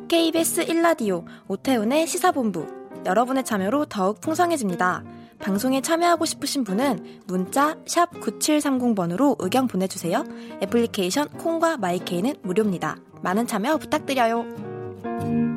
KBS 0.09 0.67
1라디오 0.67 1.25
오태훈의 1.49 2.07
시사본부 2.07 2.67
여러분의 3.07 3.45
참여로 3.45 3.87
더욱 3.87 4.21
풍성해집니다. 4.21 5.03
방송에 5.39 5.81
참여하고 5.81 6.27
싶으신 6.27 6.65
분은 6.65 7.23
문자 7.27 7.75
9730번으로 7.85 9.37
의견 9.39 9.67
보내주세요. 9.67 10.25
애플리케이션 10.63 11.29
콩과 11.31 11.79
마이케이는 11.79 12.35
무료입니다. 12.43 12.97
많은 13.23 13.47
참여 13.47 13.79
부탁드려요. 13.79 15.52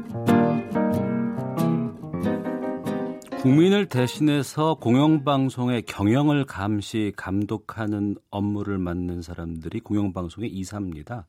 국민을 3.46 3.86
대신해서 3.86 4.74
공영방송의 4.82 5.84
경영을 5.84 6.46
감시, 6.46 7.14
감독하는 7.16 8.16
업무를 8.32 8.80
맡는 8.80 9.22
사람들이 9.22 9.82
공영방송의 9.82 10.50
이사입니다. 10.50 11.28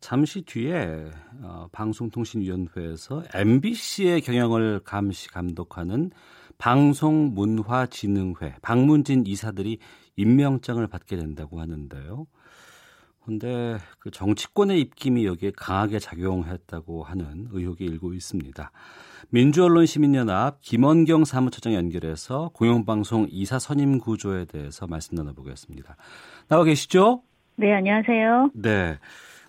잠시 0.00 0.40
뒤에 0.40 1.10
어, 1.42 1.68
방송통신위원회에서 1.72 3.24
MBC의 3.34 4.22
경영을 4.22 4.80
감시, 4.82 5.28
감독하는 5.28 6.10
방송문화진흥회, 6.56 8.54
방문진 8.62 9.26
이사들이 9.26 9.78
임명장을 10.16 10.86
받게 10.86 11.16
된다고 11.16 11.60
하는데요. 11.60 12.26
그런데 13.22 13.76
그 13.98 14.10
정치권의 14.10 14.80
입김이 14.80 15.26
여기에 15.26 15.52
강하게 15.54 15.98
작용했다고 15.98 17.02
하는 17.02 17.48
의혹이 17.50 17.84
일고 17.84 18.14
있습니다. 18.14 18.72
민주언론시민연합 19.28 20.60
김원경 20.60 21.24
사무처장 21.24 21.74
연결해서 21.74 22.50
공영방송 22.54 23.28
이사 23.30 23.58
선임 23.58 23.98
구조에 23.98 24.46
대해서 24.46 24.86
말씀 24.86 25.14
나눠보겠습니다. 25.14 25.96
나와 26.48 26.64
계시죠? 26.64 27.22
네, 27.56 27.72
안녕하세요. 27.74 28.50
네. 28.54 28.98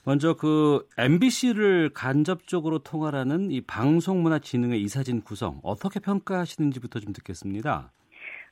먼저 0.03 0.33
그 0.33 0.87
MBC를 0.97 1.91
간접적으로 1.93 2.79
통할하는 2.79 3.51
이 3.51 3.61
방송문화진흥의 3.61 4.81
이사진 4.81 5.21
구성 5.21 5.59
어떻게 5.63 5.99
평가하시는지부터 5.99 6.99
좀 6.99 7.13
듣겠습니다. 7.13 7.91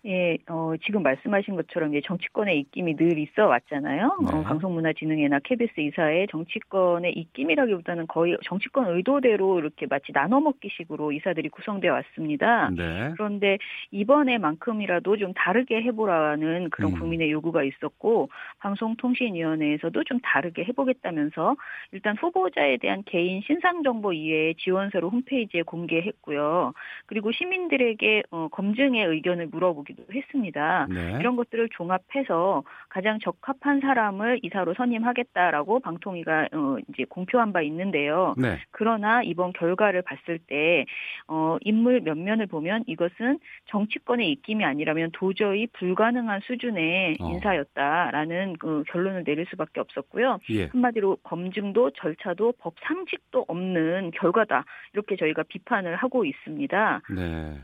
예, 0.05 0.37
어, 0.47 0.73
지금 0.85 1.03
말씀하신 1.03 1.57
것처럼 1.57 1.93
이제 1.93 2.01
정치권의 2.05 2.57
입김이 2.59 2.95
늘 2.95 3.17
있어 3.17 3.47
왔잖아요. 3.47 4.17
어, 4.19 4.31
네. 4.31 4.37
어, 4.37 4.43
방송문화진흥회나 4.43 5.39
KBS 5.43 5.73
이사의 5.77 6.27
정치권의 6.31 7.11
입김이라기보다는 7.13 8.07
거의 8.07 8.37
정치권 8.45 8.95
의도대로 8.95 9.59
이렇게 9.59 9.87
마치 9.87 10.13
나눠먹기식으로 10.13 11.11
이사들이 11.11 11.49
구성되어 11.49 11.91
왔습니다. 11.91 12.69
네. 12.69 13.11
그런데 13.17 13.57
이번에만큼이라도 13.91 15.17
좀 15.17 15.33
다르게 15.33 15.81
해보라는 15.81 16.69
그런 16.69 16.93
음. 16.93 16.99
국민의 16.99 17.29
요구가 17.31 17.63
있었고 17.63 18.29
방송통신위원회에서도 18.59 20.03
좀 20.05 20.19
다르게 20.23 20.63
해보겠다면서 20.63 21.57
일단 21.91 22.15
후보자에 22.15 22.77
대한 22.77 23.03
개인 23.05 23.41
신상 23.41 23.83
정보 23.83 24.13
이외에 24.13 24.53
지원서를 24.53 25.09
홈페이지에 25.09 25.63
공개했고요. 25.63 26.71
그리고 27.05 27.33
시민들에게 27.33 28.23
어, 28.31 28.47
검증의 28.49 29.05
의견을 29.05 29.47
물어보기 29.47 29.88
나기도 29.89 30.05
했습니다. 30.13 30.87
네. 30.89 31.17
이런 31.19 31.35
것들을 31.35 31.69
종합해서 31.71 32.63
가장 32.89 33.19
적합한 33.19 33.81
사람을 33.81 34.39
이사로 34.43 34.73
선임하겠다라고 34.75 35.79
방통위가 35.79 36.49
어, 36.53 36.77
이제 36.89 37.05
공표한 37.09 37.51
바 37.51 37.61
있는데요. 37.61 38.35
네. 38.37 38.59
그러나 38.71 39.21
이번 39.23 39.53
결과를 39.53 40.01
봤을 40.03 40.39
때 40.39 40.85
어, 41.27 41.57
인물 41.61 42.01
면면을 42.01 42.47
보면 42.47 42.83
이것은 42.87 43.39
정치권의 43.67 44.31
입김이 44.31 44.63
아니라면 44.63 45.11
도저히 45.13 45.67
불가능한 45.73 46.41
수준의 46.43 47.17
어. 47.19 47.29
인사였다라는 47.29 48.57
그 48.59 48.83
결론을 48.87 49.23
내릴 49.23 49.45
수밖에 49.49 49.79
없었고요. 49.79 50.39
예. 50.51 50.65
한마디로 50.67 51.17
검증도 51.23 51.91
절차도 51.91 52.53
법 52.59 52.75
상식도 52.81 53.45
없는 53.47 54.11
결과다 54.11 54.65
이렇게 54.93 55.15
저희가 55.15 55.43
비판을 55.43 55.95
하고 55.95 56.25
있습니다. 56.25 57.01
네. 57.15 57.61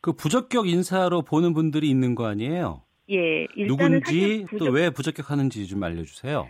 그 0.00 0.12
부적격 0.12 0.68
인사로 0.68 1.22
보는 1.22 1.52
분들이 1.52 1.90
있는 1.90 2.14
거 2.14 2.26
아니에요? 2.26 2.82
예, 3.10 3.46
누군지 3.56 4.44
부적... 4.48 4.66
또왜 4.66 4.90
부적격하는지 4.90 5.66
좀 5.66 5.82
알려주세요. 5.82 6.48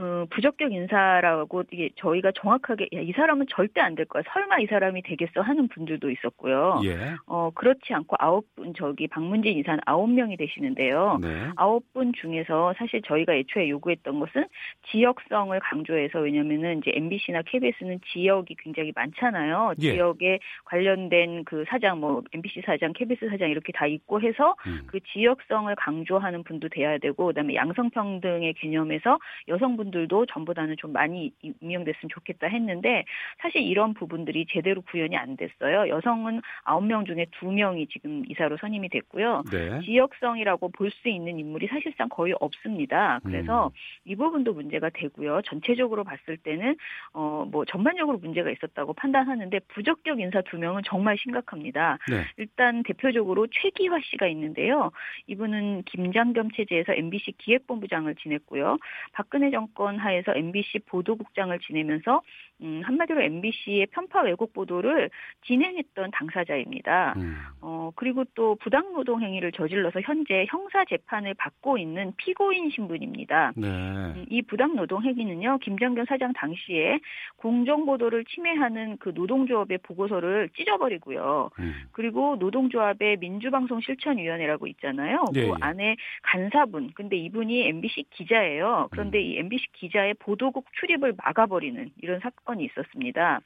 어, 0.00 0.26
부적격 0.30 0.72
인사라고 0.72 1.64
이게 1.70 1.90
저희가 1.96 2.32
정확하게 2.34 2.88
야, 2.94 3.00
이 3.00 3.12
사람은 3.12 3.46
절대 3.50 3.80
안 3.80 3.94
될 3.94 4.06
거야. 4.06 4.22
설마 4.32 4.60
이 4.60 4.66
사람이 4.66 5.02
되겠어 5.02 5.42
하는 5.42 5.68
분들도 5.68 6.10
있었고요. 6.10 6.80
예. 6.84 6.96
어, 7.26 7.50
그렇지 7.54 7.92
않고 7.92 8.16
아홉 8.18 8.46
분 8.54 8.72
저기 8.74 9.08
방문진 9.08 9.58
이사는 9.58 9.80
아홉 9.84 10.08
명이 10.10 10.36
되시는데요. 10.36 11.18
네. 11.20 11.48
아홉 11.56 11.92
분 11.92 12.12
중에서 12.12 12.72
사실 12.78 13.02
저희가 13.02 13.34
애초에 13.34 13.68
요구했던 13.68 14.20
것은 14.20 14.46
지역성을 14.90 15.58
강조해서 15.60 16.20
왜냐면은 16.20 16.78
이제 16.78 16.92
MBC나 16.94 17.42
KBS는 17.42 18.00
지역이 18.12 18.54
굉장히 18.58 18.92
많잖아요. 18.94 19.74
예. 19.82 19.92
지역에 19.92 20.38
관련된 20.64 21.44
그 21.44 21.64
사장 21.68 22.00
뭐 22.00 22.22
MBC 22.32 22.62
사장, 22.64 22.92
KBS 22.94 23.28
사장 23.28 23.50
이렇게 23.50 23.72
다 23.72 23.86
있고 23.86 24.20
해서 24.20 24.54
음. 24.66 24.82
그 24.86 25.00
지역성을 25.12 25.74
강조하는 25.76 26.44
분도 26.44 26.68
돼야 26.68 26.96
되고 26.98 27.26
그다음에 27.26 27.54
양성평등의 27.56 28.54
개념에서 28.54 29.18
여성분 29.48 29.89
분들도 29.90 30.26
전보다는 30.26 30.76
좀 30.78 30.92
많이 30.92 31.32
임명됐으면 31.42 32.08
좋겠다 32.10 32.46
했는데 32.46 33.04
사실 33.40 33.62
이런 33.62 33.94
부분들이 33.94 34.46
제대로 34.48 34.80
구현이 34.82 35.16
안 35.16 35.36
됐어요. 35.36 35.88
여성은 35.88 36.40
9명 36.64 37.06
중에 37.06 37.26
2명이 37.40 37.90
지금 37.90 38.22
이사로 38.28 38.56
선임이 38.58 38.88
됐고요. 38.88 39.42
네. 39.50 39.80
지역성이라고 39.84 40.70
볼 40.70 40.90
수 40.90 41.08
있는 41.08 41.38
인물이 41.38 41.68
사실상 41.68 42.08
거의 42.08 42.34
없습니다. 42.40 43.20
그래서 43.22 43.66
음. 43.68 43.70
이 44.04 44.16
부분도 44.16 44.52
문제가 44.54 44.90
되고요. 44.90 45.40
전체적으로 45.42 46.02
봤을 46.02 46.36
때는 46.36 46.76
어 47.12 47.40
뭐 47.50 47.64
전반적으로 47.64 48.18
문제가 48.18 48.50
있었다고 48.50 48.92
판단하는데 48.94 49.58
부적격 49.68 50.20
인사 50.20 50.40
2명은 50.42 50.82
정말 50.84 51.16
심각합니다. 51.18 51.98
네. 52.08 52.24
일단 52.36 52.82
대표적으로 52.82 53.46
최기화 53.50 53.98
씨가 54.04 54.26
있는데요. 54.28 54.90
이분은 55.26 55.84
김장겸 55.84 56.50
체제에서 56.52 56.92
MBC 56.94 57.32
기획본부장을 57.38 58.14
지냈고요. 58.16 58.78
박근혜 59.12 59.50
정권 59.50 59.70
정권 59.80 59.98
하에서 59.98 60.34
MBC 60.34 60.80
보도국장을 60.86 61.58
지내면서 61.60 62.20
음, 62.62 62.82
한마디로 62.84 63.22
MBC의 63.22 63.86
편파 63.86 64.22
왜곡 64.22 64.52
보도를 64.52 65.08
진행했던 65.46 66.10
당사자입니다. 66.10 67.14
음. 67.16 67.38
어, 67.62 67.90
그리고 67.96 68.24
또 68.34 68.56
부당 68.56 68.92
노동 68.92 69.22
행위를 69.22 69.52
저질러서 69.52 70.02
현재 70.02 70.44
형사 70.50 70.84
재판을 70.84 71.32
받고 71.32 71.78
있는 71.78 72.12
피고인 72.18 72.68
신분입니다. 72.70 73.52
네. 73.56 73.68
음, 73.68 74.26
이 74.28 74.42
부당 74.42 74.76
노동 74.76 75.02
행위는요, 75.02 75.58
김정균 75.62 76.04
사장 76.06 76.34
당시에 76.34 77.00
공정 77.36 77.86
보도를 77.86 78.26
침해하는 78.26 78.98
그 78.98 79.12
노동조합의 79.14 79.78
보고서를 79.78 80.50
찢어버리고요. 80.56 81.50
음. 81.58 81.74
그리고 81.92 82.36
노동조합의 82.36 83.16
민주방송 83.18 83.80
실천위원회라고 83.80 84.66
있잖아요. 84.66 85.24
그 85.32 85.40
예, 85.40 85.46
그 85.46 85.54
안에 85.60 85.96
간사분, 86.22 86.90
근데 86.94 87.16
이분이 87.16 87.66
MBC 87.68 88.04
기자예요. 88.10 88.88
그런데 88.90 89.18
음. 89.18 89.38
이 89.60 89.66
MBC 89.66 89.66
기자의 89.72 90.14
보도국 90.14 90.66
출입을 90.78 91.14
막아버리는 91.16 91.90
이런 92.00 92.20
사건이 92.20 92.64
있었습니다. 92.64 93.40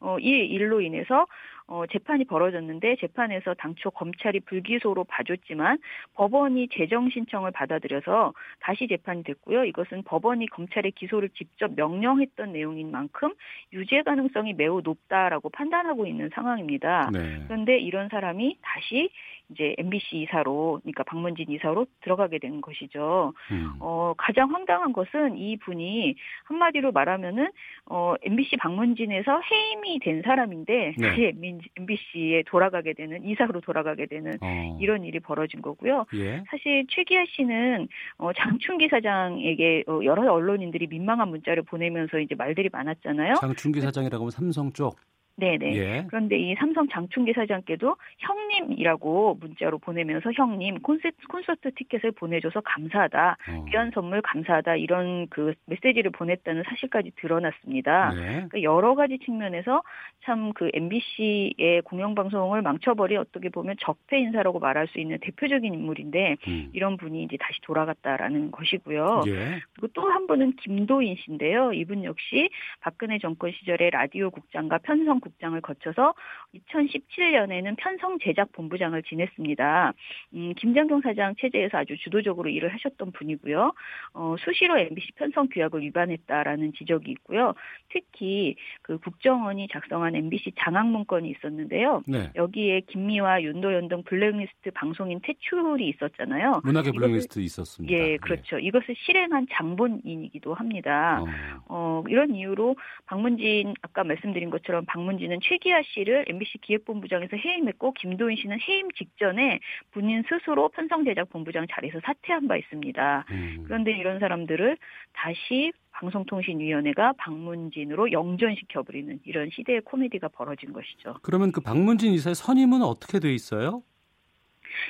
어, 0.00 0.18
이 0.18 0.28
일로 0.28 0.80
인해서 0.80 1.26
어, 1.68 1.84
재판이 1.90 2.24
벌어졌는데 2.24 2.96
재판에서 3.00 3.54
당초 3.54 3.90
검찰이 3.90 4.40
불기소로 4.40 5.04
봐줬지만 5.04 5.78
법원이 6.14 6.68
재정 6.72 7.10
신청을 7.10 7.50
받아들여서 7.50 8.32
다시 8.60 8.86
재판이 8.86 9.24
됐고요. 9.24 9.64
이것은 9.64 10.02
법원이 10.04 10.46
검찰의 10.48 10.92
기소를 10.92 11.30
직접 11.30 11.72
명령했던 11.74 12.52
내용인 12.52 12.90
만큼 12.90 13.32
유죄 13.72 14.02
가능성이 14.02 14.52
매우 14.52 14.80
높다라고 14.80 15.48
판단하고 15.50 16.06
있는 16.06 16.30
상황입니다. 16.34 17.10
네. 17.12 17.42
그런데 17.46 17.78
이런 17.78 18.08
사람이 18.08 18.58
다시 18.62 19.10
이제 19.50 19.74
MBC 19.78 20.22
이사로, 20.22 20.80
그러니까 20.82 21.04
박문진 21.04 21.50
이사로 21.50 21.86
들어가게 22.00 22.38
된 22.38 22.60
것이죠. 22.60 23.32
음. 23.52 23.74
어, 23.78 24.12
가장 24.16 24.52
황당한 24.52 24.92
것은 24.92 25.36
이 25.36 25.56
분이 25.56 26.16
한마디로 26.44 26.92
말하면은 26.92 27.50
어, 27.86 28.14
MBC 28.22 28.56
박문진에서 28.56 29.40
해임이 29.40 30.00
된 30.00 30.22
사람인데 30.22 30.94
네. 30.98 31.08
다시 31.08 31.32
MBC에 31.76 32.44
돌아가게 32.46 32.92
되는 32.92 33.24
이사로 33.24 33.60
돌아가게 33.60 34.06
되는 34.06 34.36
어. 34.40 34.78
이런 34.80 35.04
일이 35.04 35.20
벌어진 35.20 35.62
거고요. 35.62 36.06
예. 36.14 36.44
사실 36.50 36.86
최기하 36.88 37.24
씨는 37.28 37.88
어, 38.18 38.32
장충기 38.32 38.88
사장에게 38.88 39.84
어, 39.86 40.00
여러 40.04 40.32
언론인들이 40.32 40.86
민망한 40.86 41.28
문자를 41.28 41.62
보내면서 41.62 42.18
이제 42.18 42.34
말들이 42.34 42.68
많았잖아요. 42.72 43.34
장충기 43.34 43.80
사장이라고 43.80 44.22
하면 44.22 44.30
삼성 44.30 44.72
쪽. 44.72 44.96
네네. 45.36 45.76
예. 45.76 46.04
그런데 46.08 46.38
이 46.38 46.54
삼성 46.56 46.88
장충기 46.88 47.32
사장께도 47.34 47.96
형님이라고 48.18 49.36
문자로 49.40 49.78
보내면서 49.78 50.32
형님 50.32 50.80
콘서트, 50.80 51.14
콘서트 51.28 51.74
티켓을 51.74 52.12
보내줘서 52.12 52.60
감사하다. 52.62 53.36
어. 53.50 53.64
귀한 53.70 53.90
선물 53.94 54.22
감사하다. 54.22 54.76
이런 54.76 55.26
그 55.28 55.54
메시지를 55.66 56.10
보냈다는 56.12 56.62
사실까지 56.66 57.12
드러났습니다. 57.16 58.12
예. 58.14 58.20
그러니까 58.26 58.62
여러 58.62 58.94
가지 58.94 59.18
측면에서 59.18 59.82
참 60.24 60.46
그 60.54 60.70
MBC의 60.72 61.82
공영방송을 61.84 62.62
망쳐버린 62.62 63.18
어떻게 63.18 63.48
보면 63.48 63.76
적폐 63.80 64.18
인사라고 64.20 64.58
말할 64.58 64.86
수 64.88 64.98
있는 65.00 65.18
대표적인 65.20 65.72
인물인데 65.72 66.36
음. 66.48 66.70
이런 66.72 66.96
분이 66.96 67.22
이제 67.24 67.36
다시 67.38 67.60
돌아갔다라는 67.62 68.50
것이고요. 68.50 69.22
예. 69.26 69.60
그리고 69.74 69.88
또 69.92 70.06
한 70.06 70.26
분은 70.26 70.56
김도인 70.56 71.16
씨인데요. 71.16 71.72
이분 71.72 72.04
역시 72.04 72.48
박근혜 72.80 73.18
정권 73.18 73.52
시절에 73.52 73.90
라디오 73.90 74.30
국장과 74.30 74.78
편성 74.78 75.20
국장을 75.26 75.60
거쳐서 75.60 76.14
2017년에는 76.54 77.76
편성 77.76 78.18
제작 78.22 78.52
본부장을 78.52 79.02
지냈습니다. 79.02 79.92
음, 80.34 80.54
김장경 80.56 81.00
사장 81.02 81.34
체제에서 81.40 81.78
아주 81.78 81.96
주도적으로 81.98 82.48
일을 82.48 82.72
하셨던 82.72 83.12
분이고요. 83.12 83.72
어, 84.14 84.36
수시로 84.38 84.78
MBC 84.78 85.12
편성 85.16 85.48
규약을 85.52 85.82
위반했다라는 85.82 86.72
지적이 86.74 87.10
있고요. 87.12 87.54
특히 87.90 88.56
그 88.82 88.98
국정원이 88.98 89.68
작성한 89.72 90.14
MBC 90.14 90.52
장악 90.58 90.88
문건이 90.88 91.30
있었는데요. 91.30 92.02
네. 92.06 92.30
여기에 92.36 92.82
김미화, 92.82 93.42
윤도현 93.42 93.88
등 93.88 94.02
블랙리스트 94.04 94.70
방송인 94.72 95.20
퇴출이 95.22 95.88
있었잖아요. 95.88 96.60
문학의 96.64 96.92
블랙리스트 96.92 97.40
있었습니다. 97.40 97.92
예, 97.92 97.98
네. 97.98 98.16
그렇죠. 98.18 98.56
네. 98.56 98.62
이것을 98.62 98.94
실행한 98.96 99.46
장본인이기도 99.52 100.54
합니다. 100.54 101.20
어. 101.20 101.26
어, 101.68 102.04
이런 102.08 102.34
이유로 102.34 102.76
박문진 103.06 103.74
아까 103.82 104.04
말씀드린 104.04 104.50
것처럼 104.50 104.84
박문 104.86 105.15
박문진은 105.16 105.40
최기하 105.42 105.80
씨를 105.82 106.26
MBC 106.28 106.58
기획본부장에서 106.62 107.36
해임했고 107.36 107.92
김도인 107.94 108.36
씨는 108.36 108.58
해임 108.60 108.90
직전에 108.92 109.60
본인 109.92 110.22
스스로 110.28 110.68
편성제작 110.68 111.30
본부장 111.30 111.66
자리에서 111.70 112.00
사퇴한 112.04 112.46
바 112.46 112.56
있습니다. 112.56 113.24
음. 113.30 113.64
그런데 113.64 113.92
이런 113.92 114.18
사람들을 114.18 114.76
다시 115.12 115.72
방송통신위원회가 115.92 117.14
박문진으로 117.18 118.12
영전시켜버리는 118.12 119.20
이런 119.24 119.50
시대의 119.50 119.80
코미디가 119.82 120.28
벌어진 120.28 120.72
것이죠. 120.72 121.14
그러면 121.22 121.52
그 121.52 121.60
박문진 121.60 122.12
이사의 122.12 122.34
선임은 122.34 122.82
어떻게 122.82 123.18
돼 123.18 123.32
있어요? 123.32 123.82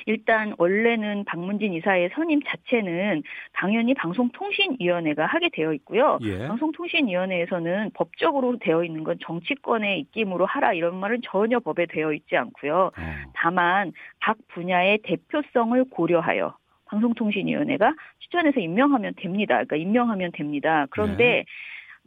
일단 0.05 0.53
원래는 0.57 1.25
박문진 1.25 1.73
이사의 1.73 2.09
선임 2.13 2.41
자체는 2.41 3.23
당연히 3.53 3.93
방송통신위원회가 3.93 5.25
하게 5.25 5.49
되어 5.51 5.73
있고요. 5.73 6.19
예. 6.21 6.47
방송통신위원회에서는 6.47 7.91
법적으로 7.93 8.57
되어 8.59 8.83
있는 8.83 9.03
건 9.03 9.17
정치권의 9.21 9.99
입김으로 9.99 10.45
하라 10.45 10.73
이런 10.73 10.95
말은 10.95 11.21
전혀 11.23 11.59
법에 11.59 11.85
되어 11.85 12.13
있지 12.13 12.35
않고요. 12.37 12.91
어. 12.97 13.31
다만 13.33 13.91
각 14.21 14.37
분야의 14.49 14.99
대표성을 15.03 15.83
고려하여 15.89 16.55
방송통신위원회가 16.85 17.93
추천해서 18.19 18.59
임명하면 18.59 19.13
됩니다. 19.17 19.55
그러니까 19.55 19.75
임명하면 19.75 20.31
됩니다. 20.33 20.87
그런데 20.89 21.23
네. 21.23 21.45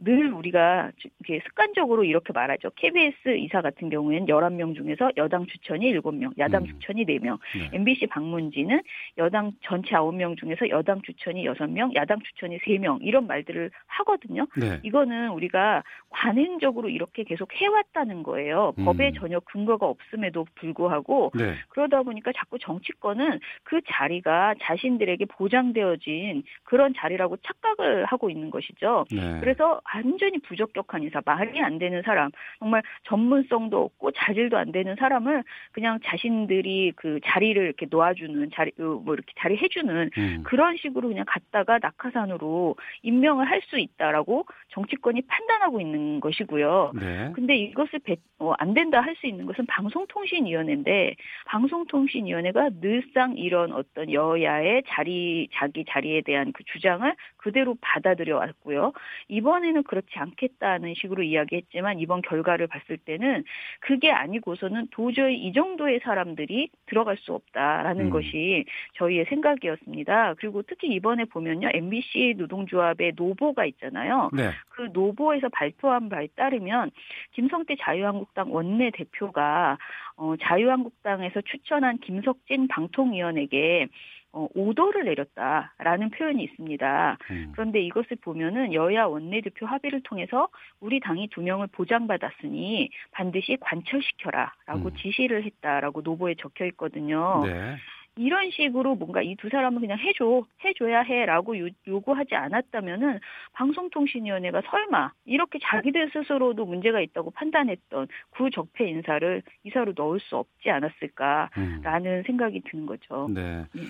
늘 0.02 0.32
우리가 0.32 0.90
이렇게 1.20 1.44
습관적으로 1.46 2.04
이렇게 2.04 2.32
말하죠. 2.32 2.70
KBS 2.76 3.36
이사 3.36 3.60
같은 3.60 3.90
경우에는 3.90 4.26
11명 4.26 4.74
중에서 4.74 5.10
여당 5.16 5.46
추천이 5.46 5.92
7명, 5.92 6.38
야당 6.38 6.62
음. 6.62 6.66
추천이 6.66 7.04
4명. 7.04 7.38
네. 7.54 7.70
MBC 7.72 8.06
방문진은 8.06 8.80
여당 9.18 9.52
전체 9.62 9.90
9명 9.90 10.38
중에서 10.38 10.70
여당 10.70 11.02
추천이 11.02 11.44
6명, 11.44 11.94
야당 11.94 12.18
추천이 12.20 12.58
3명. 12.58 12.98
이런 13.02 13.26
말들을 13.26 13.70
하거든요. 13.86 14.46
네. 14.56 14.80
이거는 14.82 15.30
우리가 15.30 15.82
관행적으로 16.08 16.88
이렇게 16.88 17.22
계속 17.24 17.52
해왔다는 17.54 18.22
거예요. 18.22 18.72
음. 18.78 18.84
법에 18.86 19.12
전혀 19.12 19.38
근거가 19.40 19.86
없음에도 19.86 20.46
불구하고 20.54 21.32
네. 21.34 21.54
그러다 21.68 22.02
보니까 22.02 22.32
자꾸 22.34 22.58
정치권은 22.58 23.40
그 23.64 23.80
자리가 23.86 24.54
자신들에게 24.62 25.26
보장되어진 25.26 26.42
그런 26.64 26.94
자리라고 26.96 27.36
착각을 27.36 28.06
하고 28.06 28.30
있는 28.30 28.50
것이죠. 28.50 29.04
네. 29.10 29.38
그래서 29.40 29.80
완전히 29.94 30.38
부적격한 30.38 31.02
인사, 31.02 31.20
말이 31.24 31.60
안 31.60 31.78
되는 31.78 32.02
사람, 32.02 32.30
정말 32.58 32.82
전문성도 33.04 33.82
없고 33.82 34.12
자질도 34.12 34.56
안 34.56 34.72
되는 34.72 34.94
사람을 34.96 35.42
그냥 35.72 35.98
자신들이 36.04 36.92
그 36.96 37.20
자리를 37.24 37.62
이렇게 37.62 37.86
놓아주는 37.90 38.50
자리, 38.54 38.72
어, 38.78 39.00
뭐 39.04 39.14
이렇게 39.14 39.32
자리 39.38 39.56
해주는 39.56 40.10
음. 40.16 40.42
그런 40.44 40.76
식으로 40.76 41.08
그냥 41.08 41.24
갔다가 41.26 41.78
낙하산으로 41.80 42.76
임명을 43.02 43.48
할 43.48 43.60
수 43.60 43.78
있다라고 43.78 44.46
정치권이 44.70 45.22
판단하고 45.28 45.82
있는 45.82 46.18
것이고요. 46.20 46.92
네. 46.98 47.30
근데 47.34 47.56
이것을 47.56 47.98
배, 48.00 48.16
어, 48.38 48.52
안 48.58 48.72
된다 48.72 49.00
할 49.00 49.14
수 49.16 49.26
있는 49.26 49.44
것은 49.44 49.66
방송통신위원회인데 49.66 51.14
방송통신위원회가 51.46 52.70
늘상 52.80 53.36
이런 53.36 53.72
어떤 53.72 54.10
여야의 54.12 54.84
자리 54.88 55.48
자기 55.52 55.84
자리에 55.86 56.22
대한 56.22 56.52
그 56.52 56.64
주장을 56.64 57.12
그대로 57.36 57.76
받아들여 57.80 58.36
왔고요. 58.36 58.92
이번 59.28 59.64
에는 59.80 59.82
그렇지 59.84 60.08
않겠다는 60.14 60.94
식으로 60.94 61.22
이야기했지만 61.22 61.98
이번 61.98 62.22
결과를 62.22 62.66
봤을 62.66 62.96
때는 62.98 63.44
그게 63.80 64.10
아니고서는 64.10 64.88
도저히 64.90 65.36
이 65.36 65.52
정도의 65.52 66.00
사람들이 66.02 66.68
들어갈 66.86 67.16
수 67.16 67.32
없다라는 67.32 68.06
음. 68.06 68.10
것이 68.10 68.64
저희의 68.94 69.26
생각이었습니다. 69.26 70.34
그리고 70.34 70.62
특히 70.62 70.88
이번에 70.88 71.24
보면요. 71.24 71.70
MBC 71.72 72.34
노동조합의 72.38 73.12
노보가 73.16 73.64
있잖아요. 73.66 74.30
네. 74.32 74.50
그 74.68 74.88
노보에서 74.92 75.48
발표한 75.48 76.08
바에 76.08 76.28
따르면 76.36 76.90
김성태 77.32 77.76
자유한국당 77.80 78.52
원내 78.52 78.90
대표가 78.90 79.78
어, 80.16 80.34
자유한국당에서 80.40 81.40
추천한 81.42 81.98
김석진 81.98 82.68
방통위원에게 82.68 83.88
어, 84.32 84.46
오더를 84.54 85.04
내렸다라는 85.04 86.10
표현이 86.10 86.42
있습니다. 86.44 87.18
음. 87.30 87.52
그런데 87.52 87.80
이것을 87.80 88.16
보면은 88.20 88.72
여야 88.72 89.04
원내대표 89.04 89.66
합의를 89.66 90.02
통해서 90.02 90.48
우리 90.78 91.00
당이 91.00 91.28
두 91.28 91.42
명을 91.42 91.66
보장받았으니 91.68 92.90
반드시 93.10 93.56
관철시켜라라고 93.60 94.88
음. 94.88 94.94
지시를 94.96 95.44
했다라고 95.44 96.02
노보에 96.02 96.34
적혀 96.36 96.64
있거든요. 96.66 97.42
네. 97.44 97.76
이런 98.16 98.50
식으로 98.50 98.94
뭔가 98.94 99.22
이 99.22 99.34
두 99.40 99.48
사람은 99.48 99.80
그냥 99.80 99.98
해줘 99.98 100.44
해줘야 100.64 101.00
해라고 101.00 101.58
요, 101.58 101.68
요구하지 101.86 102.34
않았다면은 102.34 103.20
방송통신위원회가 103.54 104.60
설마 104.70 105.12
이렇게 105.24 105.58
자기들 105.62 106.10
스스로도 106.12 106.66
문제가 106.66 107.00
있다고 107.00 107.30
판단했던 107.30 108.08
구적폐 108.30 108.88
인사를 108.90 109.42
이사로 109.64 109.94
넣을 109.96 110.20
수 110.20 110.36
없지 110.36 110.68
않았을까라는 110.70 112.18
음. 112.18 112.22
생각이 112.26 112.60
드는 112.70 112.84
거죠. 112.84 113.28
네. 113.30 113.64
네. 113.72 113.82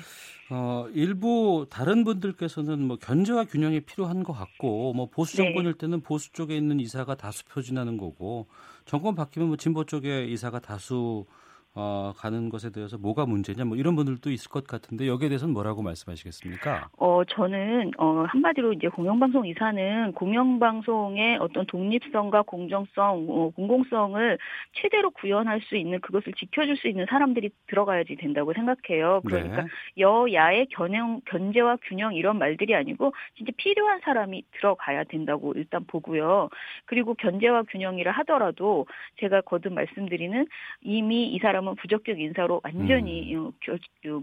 어, 0.50 0.86
일부 0.92 1.66
다른 1.68 2.04
분들께서는 2.04 2.80
뭐 2.86 2.96
견제와 2.96 3.44
균형이 3.44 3.80
필요한 3.80 4.22
것 4.22 4.32
같고 4.32 4.92
뭐 4.92 5.06
보수 5.06 5.36
네. 5.36 5.44
정권일 5.44 5.74
때는 5.74 6.00
보수 6.00 6.32
쪽에 6.32 6.56
있는 6.56 6.78
이사가 6.78 7.16
다수 7.16 7.44
표진하는 7.46 7.96
거고 7.96 8.46
정권 8.84 9.16
바뀌면 9.16 9.48
뭐 9.48 9.56
진보 9.56 9.84
쪽에 9.84 10.26
이사가 10.26 10.60
다수 10.60 11.26
어, 11.72 12.12
가는 12.16 12.48
것에 12.48 12.72
대해서 12.72 12.98
뭐가 12.98 13.26
문제냐 13.26 13.64
뭐 13.64 13.76
이런 13.76 13.94
분들도 13.94 14.30
있을 14.30 14.50
것 14.50 14.66
같은데 14.66 15.06
여기에 15.06 15.28
대해서는 15.28 15.54
뭐라고 15.54 15.82
말씀하시겠습니까? 15.82 16.88
어 16.98 17.22
저는 17.24 17.92
어 17.96 18.24
한마디로 18.26 18.72
이제 18.72 18.88
공영방송 18.88 19.46
이사는 19.46 20.12
공영방송의 20.14 21.38
어떤 21.38 21.66
독립성과 21.66 22.42
공정성, 22.42 23.26
어, 23.28 23.50
공공성을 23.50 24.38
최대로 24.72 25.10
구현할 25.10 25.60
수 25.60 25.76
있는 25.76 26.00
그것을 26.00 26.32
지켜줄 26.32 26.76
수 26.76 26.88
있는 26.88 27.06
사람들이 27.08 27.50
들어가야지 27.68 28.16
된다고 28.16 28.52
생각해요. 28.52 29.20
그러니까 29.24 29.62
네. 29.62 29.68
여야의 29.98 30.66
견형 30.70 31.20
견제와 31.26 31.76
균형 31.82 32.14
이런 32.14 32.38
말들이 32.38 32.74
아니고 32.74 33.12
진짜 33.36 33.52
필요한 33.56 34.00
사람이 34.00 34.42
들어가야 34.56 35.04
된다고 35.04 35.52
일단 35.54 35.84
보고요. 35.86 36.48
그리고 36.86 37.14
견제와 37.14 37.62
균형이라 37.62 38.10
하더라도 38.10 38.86
제가 39.20 39.42
거듭 39.42 39.72
말씀드리는 39.72 40.48
이미 40.80 41.28
이 41.28 41.38
사람 41.38 41.59
사람은 41.60 41.76
부적격 41.76 42.18
인사로 42.18 42.60
완전히 42.64 43.34
음. 43.34 43.52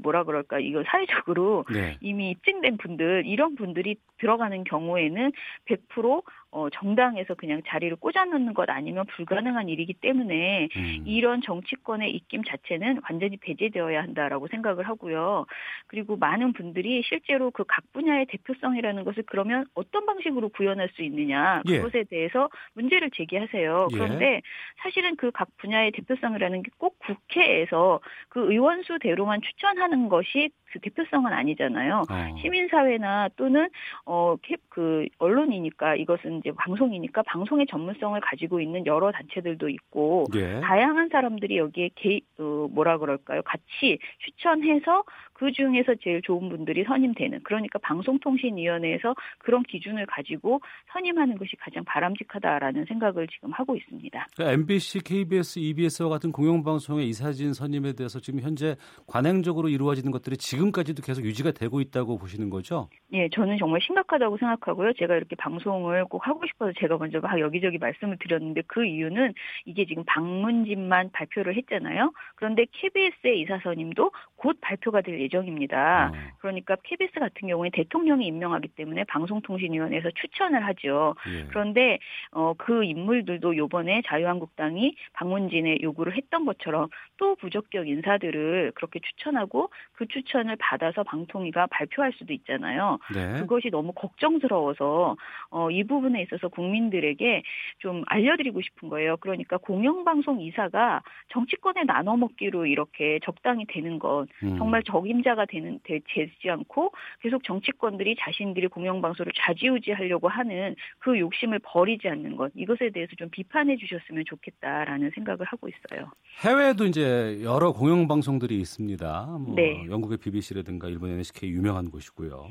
뭐라 0.01 0.23
그럴까 0.23 0.59
이거 0.59 0.83
사회적으로 0.85 1.65
네. 1.71 1.97
이미 2.01 2.31
입증된 2.31 2.77
분들 2.77 3.23
이런 3.25 3.55
분들이 3.55 3.95
들어가는 4.19 4.63
경우에는 4.63 5.31
100% 5.65 6.23
어, 6.51 6.69
정당에서 6.69 7.35
그냥 7.35 7.61
자리를 7.67 7.95
꽂아놓는 7.97 8.53
것 8.53 8.69
아니면 8.69 9.05
불가능한 9.07 9.69
일이기 9.69 9.93
때문에 9.93 10.69
음. 10.75 11.03
이런 11.05 11.41
정치권의 11.41 12.11
입김 12.11 12.43
자체는 12.43 13.01
완전히 13.09 13.37
배제되어야 13.37 14.01
한다라고 14.01 14.47
생각을 14.47 14.87
하고요. 14.87 15.45
그리고 15.87 16.17
많은 16.17 16.53
분들이 16.53 17.03
실제로 17.05 17.51
그 17.51 17.63
각 17.67 17.83
분야의 17.93 18.27
대표성이라는 18.27 19.03
것을 19.03 19.23
그러면 19.27 19.65
어떤 19.73 20.05
방식으로 20.05 20.49
구현할 20.49 20.89
수 20.95 21.03
있느냐 21.03 21.61
예. 21.67 21.77
그것에 21.77 21.99
예. 21.99 22.03
대해서 22.05 22.49
문제를 22.73 23.11
제기하세요. 23.11 23.87
예. 23.91 23.95
그런데 23.95 24.25
예. 24.35 24.41
사실은 24.83 25.15
그 25.15 25.31
각 25.31 25.49
분야의 25.57 25.91
대표성이라는 25.91 26.63
게 26.63 26.69
꼭 26.77 26.97
국회에서 26.99 27.99
그 28.29 28.51
의원수 28.51 28.99
대로만 28.99 29.41
추천하는 29.41 30.09
것이 30.09 30.49
그 30.71 30.79
대표성은 30.79 31.31
아니잖아요. 31.33 32.03
어. 32.09 32.37
시민사회나 32.41 33.29
또는 33.35 33.69
어그 34.05 35.07
언론이니까 35.17 35.95
이것은 35.95 36.36
이제 36.37 36.51
방송이니까 36.51 37.23
방송의 37.23 37.67
전문성을 37.67 38.19
가지고 38.21 38.59
있는 38.59 38.85
여러 38.85 39.11
단체들도 39.11 39.69
있고 39.69 40.25
예. 40.35 40.59
다양한 40.61 41.09
사람들이 41.09 41.57
여기에 41.57 41.89
개 41.95 42.19
어, 42.39 42.67
뭐라 42.71 42.97
그럴까요? 42.97 43.41
같이 43.43 43.99
추천해서 44.19 45.03
그 45.37 45.51
중에서 45.51 45.93
제일 46.01 46.21
좋은 46.23 46.49
분들이 46.49 46.83
선임되는 46.83 47.41
그러니까 47.43 47.77
방송통신위원회에서 47.79 49.13
그런 49.37 49.61
기준을 49.63 50.07
가지고 50.07 50.59
선임하는 50.93 51.37
것이 51.37 51.55
가장 51.57 51.83
바람직하다라는 51.85 52.85
생각을 52.85 53.27
지금 53.27 53.51
하고 53.51 53.75
있습니다. 53.75 54.27
그러니까 54.35 54.53
MBC, 54.53 55.03
KBS, 55.03 55.59
EBS와 55.59 56.09
같은 56.09 56.31
공영방송의 56.31 57.07
이사진 57.07 57.53
선임에 57.53 57.93
대해서 57.93 58.19
지금 58.19 58.39
현재 58.39 58.75
관행적으로 59.05 59.69
이루어지는 59.69 60.11
것들이 60.11 60.37
지금까지도 60.37 61.03
계속 61.03 61.23
유지가 61.23 61.51
되고 61.51 61.81
있다고 61.81 62.17
보시는 62.17 62.49
거죠? 62.49 62.89
예, 63.13 63.29
저는 63.29 63.57
정말 63.59 63.79
심각하다고 63.81 64.37
생각하고요. 64.37 64.93
제가 64.93 65.15
이렇게 65.15 65.35
방송을 65.35 66.05
꼭 66.05 66.25
하고 66.27 66.45
싶어서 66.47 66.73
제가 66.79 66.97
먼저 66.97 67.21
여기저기 67.39 67.77
말씀을 67.77 68.17
드렸는데 68.19 68.63
그 68.65 68.85
이유는 68.85 69.33
이게 69.65 69.85
지금 69.85 70.03
방문진만 70.05 71.11
발표를 71.11 71.55
했잖아요. 71.57 72.11
그런데 72.35 72.65
KBS의 72.71 73.41
이사 73.41 73.59
선임도 73.63 74.11
곧 74.35 74.57
발표가 74.61 75.01
될 75.01 75.26
예정입니다. 75.27 76.11
어. 76.13 76.17
그러니까 76.39 76.75
KBS 76.83 77.19
같은 77.19 77.47
경우에 77.47 77.69
대통령이 77.71 78.25
임명하기 78.25 78.69
때문에 78.69 79.03
방송통신위원회에서 79.05 80.09
추천을 80.15 80.65
하죠. 80.67 81.15
예. 81.29 81.45
그런데 81.49 81.99
어, 82.31 82.53
그 82.57 82.83
인물들도 82.83 83.55
요번에 83.57 84.01
자유한국당이 84.05 84.95
방문진에 85.13 85.79
요구를 85.81 86.15
했던 86.15 86.45
것처럼 86.45 86.87
또 87.17 87.35
부적격 87.35 87.87
인사들을 87.87 88.71
그렇게 88.75 88.99
추천하고 88.99 89.69
그 89.93 90.07
추천을 90.07 90.55
받아서 90.57 91.03
방통위가 91.03 91.67
발표할 91.67 92.13
수도 92.13 92.33
있잖아요. 92.33 92.99
네. 93.13 93.39
그것이 93.41 93.69
너무 93.69 93.91
걱정스러워서 93.93 95.15
어, 95.49 95.71
이 95.71 95.83
부분에 95.83 96.21
있어서 96.23 96.47
국민들에게 96.47 97.43
좀 97.79 98.03
알려드리고 98.07 98.61
싶은 98.61 98.89
거예요. 98.89 99.17
그러니까 99.17 99.57
공영방송 99.57 100.41
이사가 100.41 101.01
정치권에 101.29 101.83
나눠먹기로 101.85 102.65
이렇게 102.65 103.19
적당히 103.23 103.65
되는 103.65 103.99
건 103.99 104.27
음. 104.43 104.57
정말 104.57 104.83
적임 104.83 105.16
책임자가 105.17 105.45
되는 105.45 105.79
되지 105.83 106.49
않고 106.49 106.91
계속 107.21 107.43
정치권들이 107.43 108.15
자신들이 108.19 108.67
공영방송을 108.67 109.31
좌지우지하려고 109.35 110.27
하는 110.27 110.75
그 110.99 111.17
욕심을 111.17 111.59
버리지 111.59 112.07
않는 112.07 112.35
것 112.35 112.51
이것에 112.55 112.89
대해서 112.91 113.15
좀 113.17 113.29
비판해 113.29 113.77
주셨으면 113.77 114.23
좋겠다라는 114.25 115.11
생각을 115.15 115.45
하고 115.45 115.67
있어요. 115.69 116.11
해외에도 116.41 116.85
이제 116.85 117.39
여러 117.43 117.71
공영방송들이 117.71 118.59
있습니다. 118.59 119.37
뭐 119.39 119.55
네. 119.55 119.85
영국의 119.87 120.17
BBC라든가 120.17 120.87
일본 120.87 121.11
NHK 121.11 121.49
유명한 121.49 121.89
곳이고요. 121.89 122.49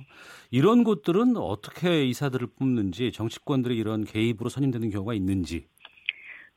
이런 0.51 0.85
곳들은 0.85 1.37
어떻게 1.37 2.05
이사들을 2.05 2.49
뽑는지 2.59 3.13
정치권들이 3.13 3.77
이런 3.77 4.05
개입으로 4.05 4.49
선임되는 4.49 4.91
경우가 4.91 5.15
있는지 5.15 5.67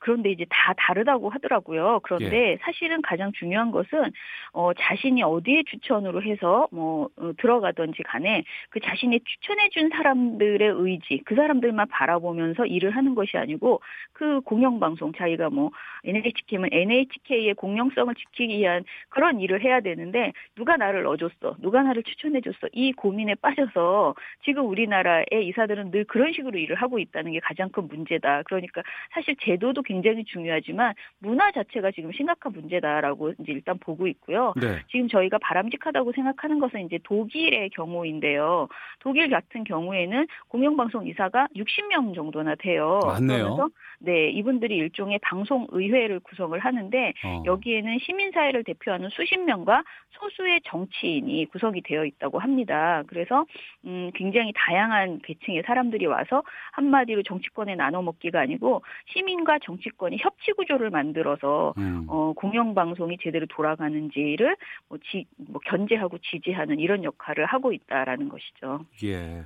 그런데 0.00 0.30
이제 0.30 0.44
다 0.48 0.74
다르다고 0.76 1.30
하더라고요. 1.30 2.00
그런데 2.02 2.52
예. 2.52 2.58
사실은 2.62 3.00
가장 3.02 3.30
중요한 3.32 3.70
것은 3.70 4.10
어 4.52 4.72
자신이 4.74 5.22
어디에 5.22 5.62
추천으로 5.64 6.22
해서 6.22 6.68
뭐 6.72 7.08
어, 7.16 7.32
들어가든지 7.38 8.02
간에 8.02 8.42
그 8.70 8.80
자신이 8.80 9.20
추천해 9.20 9.68
준 9.68 9.90
사람들의 9.90 10.68
의지, 10.76 11.22
그 11.24 11.34
사람들만 11.34 11.88
바라보면서 11.88 12.66
일을 12.66 12.90
하는 12.90 13.14
것이 13.14 13.36
아니고 13.36 13.80
그 14.12 14.40
공영 14.40 14.80
방송 14.80 15.12
자기가 15.12 15.50
뭐 15.50 15.70
NHK면 16.04 16.70
NHK의 16.72 17.54
공영성을 17.54 18.14
지키기 18.14 18.58
위한 18.58 18.84
그런 19.08 19.40
일을 19.40 19.62
해야 19.62 19.80
되는데 19.80 20.32
누가 20.56 20.76
나를 20.76 21.02
넣어줬어, 21.04 21.56
누가 21.60 21.82
나를 21.82 22.02
추천해 22.02 22.40
줬어 22.40 22.68
이 22.72 22.92
고민에 22.92 23.34
빠져서 23.36 24.14
지금 24.44 24.66
우리나라의 24.66 25.26
이사들은 25.42 25.90
늘 25.90 26.04
그런 26.04 26.32
식으로 26.32 26.58
일을 26.58 26.76
하고 26.76 26.98
있다는 26.98 27.32
게 27.32 27.40
가장 27.40 27.68
큰 27.68 27.86
문제다. 27.88 28.42
그러니까 28.44 28.82
사실 29.12 29.36
제도도 29.40 29.82
굉장히 29.90 30.22
중요하지만 30.24 30.94
문화 31.18 31.50
자체가 31.50 31.90
지금 31.90 32.12
심각한 32.12 32.52
문제다라고 32.52 33.32
이제 33.40 33.50
일단 33.50 33.76
보고 33.78 34.06
있고요. 34.06 34.54
네. 34.54 34.78
지금 34.88 35.08
저희가 35.08 35.38
바람직하다고 35.38 36.12
생각하는 36.12 36.60
것은 36.60 36.86
이제 36.86 37.00
독일의 37.02 37.70
경우인데요. 37.70 38.68
독일 39.00 39.28
같은 39.30 39.64
경우에는 39.64 40.28
공영방송 40.46 41.08
이사가 41.08 41.48
60명 41.56 42.14
정도나 42.14 42.54
돼요. 42.54 43.00
맞네요. 43.04 43.68
네, 43.98 44.30
이분들이 44.30 44.76
일종의 44.76 45.18
방송 45.22 45.66
의회를 45.70 46.20
구성을 46.20 46.58
하는데 46.58 47.12
어. 47.24 47.42
여기에는 47.44 47.98
시민사회를 47.98 48.62
대표하는 48.64 49.08
수십 49.10 49.38
명과 49.38 49.82
소수의 50.10 50.60
정치인이 50.66 51.46
구성이 51.46 51.82
되어 51.82 52.04
있다고 52.04 52.38
합니다. 52.38 53.02
그래서 53.08 53.44
음, 53.84 54.10
굉장히 54.14 54.52
다양한 54.54 55.20
계층의 55.22 55.64
사람들이 55.66 56.06
와서 56.06 56.42
한마디로 56.72 57.22
정치권에 57.24 57.74
나눠 57.74 58.02
먹기가 58.02 58.40
아니고 58.40 58.82
시민과 59.06 59.58
정치 59.62 59.79
권이 59.96 60.18
협치 60.20 60.52
구조를 60.52 60.90
만들어서 60.90 61.74
음. 61.78 62.06
어, 62.08 62.32
공영방송이 62.34 63.18
제대로 63.22 63.46
돌아가는지를 63.46 64.56
뭐, 64.88 64.98
지, 65.10 65.26
뭐 65.36 65.60
견제하고 65.64 66.18
지지하는 66.18 66.78
이런 66.80 67.04
역할을 67.04 67.46
하고 67.46 67.72
있다라는 67.72 68.28
것이죠. 68.28 68.84
예. 69.04 69.16
네. 69.16 69.44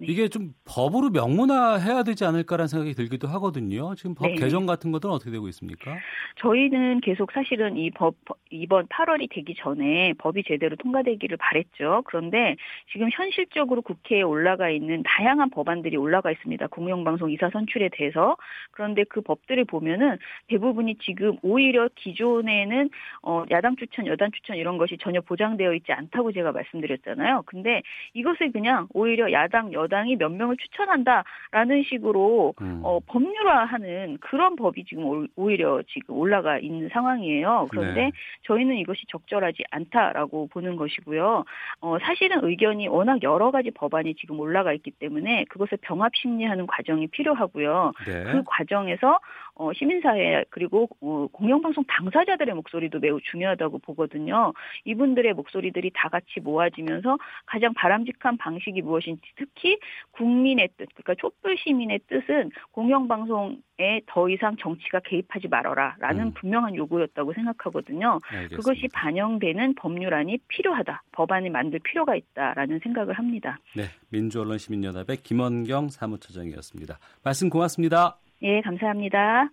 이게 0.00 0.28
좀 0.28 0.54
법으로 0.64 1.10
명문화해야 1.10 2.02
되지 2.02 2.24
않을까라는 2.24 2.68
생각이 2.68 2.94
들기도 2.94 3.28
하거든요. 3.28 3.94
지금 3.94 4.14
법 4.14 4.28
네. 4.28 4.34
개정 4.34 4.66
같은 4.66 4.92
것들은 4.92 5.14
어떻게 5.14 5.30
되고 5.30 5.48
있습니까? 5.48 5.96
저희는 6.36 7.00
계속 7.00 7.32
사실은 7.32 7.76
이 7.76 7.90
법 7.94 8.14
이번 8.50 8.86
8월이 8.86 9.28
되기 9.30 9.54
전에 9.54 10.12
법이 10.18 10.44
제대로 10.44 10.76
통과되기를 10.76 11.36
바랬죠. 11.36 12.02
그런데 12.06 12.56
지금 12.90 13.08
현실적으로 13.12 13.82
국회에 13.82 14.22
올라가 14.22 14.70
있는 14.70 15.02
다양한 15.04 15.50
법안들이 15.50 15.96
올라가 15.96 16.30
있습니다. 16.30 16.66
공영방송 16.68 17.30
이사 17.30 17.50
선출에 17.50 17.90
대해서 17.92 18.36
그런데 18.70 19.04
그 19.04 19.20
법들을 19.20 19.64
보면은 19.72 20.18
대부분이 20.48 20.96
지금 21.00 21.38
오히려 21.42 21.88
기존에는 21.94 22.90
어 23.22 23.44
야당 23.50 23.74
추천, 23.76 24.06
여당 24.06 24.30
추천 24.30 24.56
이런 24.56 24.76
것이 24.76 24.98
전혀 25.00 25.20
보장되어 25.22 25.72
있지 25.74 25.92
않다고 25.92 26.32
제가 26.32 26.52
말씀드렸잖아요. 26.52 27.42
근데 27.46 27.82
이것을 28.12 28.52
그냥 28.52 28.86
오히려 28.92 29.32
야당, 29.32 29.72
여당이 29.72 30.16
몇 30.16 30.30
명을 30.30 30.56
추천한다라는 30.58 31.84
식으로 31.88 32.54
음. 32.60 32.80
어 32.84 33.00
법률화하는 33.06 34.18
그런 34.20 34.56
법이 34.56 34.84
지금 34.84 35.26
오히려 35.36 35.82
지금 35.88 36.16
올라가 36.16 36.58
있는 36.58 36.90
상황이에요. 36.90 37.68
그런데 37.70 38.04
네. 38.04 38.12
저희는 38.42 38.76
이것이 38.76 39.06
적절하지 39.08 39.64
않다라고 39.70 40.48
보는 40.48 40.76
것이고요. 40.76 41.44
어 41.80 41.98
사실은 42.02 42.44
의견이 42.44 42.88
워낙 42.88 43.22
여러 43.22 43.50
가지 43.50 43.70
법안이 43.70 44.14
지금 44.16 44.38
올라가 44.38 44.74
있기 44.74 44.90
때문에 44.90 45.44
그것을 45.48 45.78
병합 45.80 46.14
심리하는 46.14 46.66
과정이 46.66 47.06
필요하고요. 47.06 47.92
네. 48.06 48.24
그 48.24 48.42
과정에서 48.44 49.18
어, 49.62 49.72
시민사회 49.72 50.44
그리고 50.50 50.88
어, 51.00 51.28
공영방송 51.30 51.84
당사자들의 51.86 52.52
목소리도 52.56 52.98
매우 52.98 53.20
중요하다고 53.20 53.78
보거든요. 53.78 54.52
이분들의 54.84 55.32
목소리들이 55.34 55.92
다 55.94 56.08
같이 56.08 56.40
모아지면서 56.40 57.16
가장 57.46 57.72
바람직한 57.74 58.38
방식이 58.38 58.82
무엇인지 58.82 59.22
특히 59.36 59.78
국민의 60.10 60.68
뜻, 60.76 60.88
그러니까 60.94 61.14
촛불 61.14 61.56
시민의 61.56 62.00
뜻은 62.08 62.50
공영방송에 62.72 64.02
더 64.06 64.28
이상 64.28 64.56
정치가 64.56 64.98
개입하지 64.98 65.46
말아라라는 65.46 66.24
음. 66.26 66.32
분명한 66.34 66.74
요구였다고 66.74 67.32
생각하거든요. 67.32 68.18
알겠습니다. 68.24 68.56
그것이 68.56 68.88
반영되는 68.92 69.76
법률안이 69.76 70.38
필요하다. 70.48 71.02
법안을 71.12 71.50
만들 71.50 71.78
필요가 71.78 72.16
있다라는 72.16 72.80
생각을 72.80 73.14
합니다. 73.14 73.58
네, 73.76 73.84
민주언론시민연합의 74.08 75.18
김원경 75.18 75.88
사무처장이었습니다. 75.88 76.98
말씀 77.22 77.48
고맙습니다. 77.48 78.21
예, 78.42 78.60
감사합니다. 78.60 79.50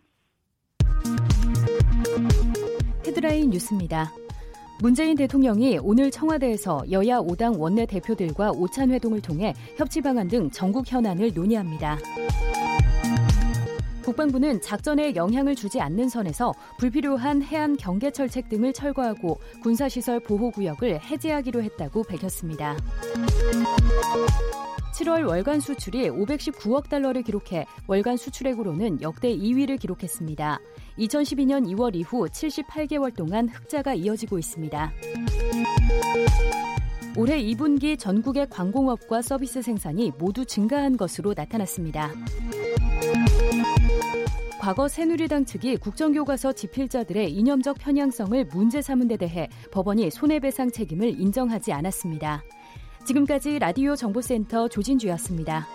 헤드라인 3.06 3.52
뉴스입니다. 3.52 4.12
문재인 4.82 5.15
대통령이 5.15 5.80
오늘 5.84 6.10
청와대에서 6.10 6.84
여야 6.89 7.19
5당 7.19 7.60
원내 7.60 7.86
대표들과 7.86 8.52
오찬 8.52 8.91
회동을 8.91 9.21
통해 9.21 9.54
협치 9.78 10.02
방안 10.02 10.28
등 10.28 10.49
전국 10.49 10.91
현안을 10.91 11.32
논의합니다. 11.34 11.97
국방부는 14.04 14.62
작전에 14.62 15.13
영향을 15.15 15.54
주지 15.54 15.80
않는 15.80 16.10
선에서 16.10 16.54
불필요한 16.80 17.43
해안 17.43 17.78
경계 17.78 18.10
철책 18.10 18.49
등을 18.49 18.73
철거하고 18.73 19.38
군사시설 19.62 20.19
보호구역을 20.21 21.02
해제하기로 21.02 21.62
했다고 21.62 22.04
밝혔습니다. 22.04 22.75
7월 24.99 25.25
월간 25.25 25.62
수출이 25.62 26.09
519억 26.09 26.89
달러를 26.89 27.21
기록해 27.21 27.65
월간 27.88 28.17
수출액으로는 28.17 29.01
역대 29.01 29.33
2위를 29.33 29.79
기록했습니다. 29.79 30.59
2012년 30.97 31.65
2월 31.73 31.95
이후 31.95 32.25
78개월 32.25 33.15
동안 33.15 33.47
흑자가 33.47 33.93
이어지고 33.93 34.38
있습니다. 34.38 34.91
올해 37.15 37.41
2분기 37.41 37.97
전국의 37.97 38.47
관공업과 38.49 39.21
서비스 39.21 39.62
생산이 39.62 40.12
모두 40.17 40.43
증가한 40.43 40.97
것으로 40.97 41.33
나타났습니다. 41.33 42.12
과거 44.59 44.89
새누리당 44.89 45.45
측이 45.45 45.77
국정교과서 45.77 46.51
집필자들의 46.51 47.31
이념적 47.31 47.77
편향성을 47.79 48.45
문제 48.51 48.81
삼은 48.81 49.07
데 49.07 49.15
대해 49.15 49.47
법원이 49.71 50.12
손해배상 50.12 50.71
책임을 50.71 51.19
인정하지 51.19 51.71
않았습니다. 51.71 52.43
지금까지 53.10 53.58
라디오 53.58 53.95
정보센터 53.95 54.67
조진주였습니다. 54.67 55.67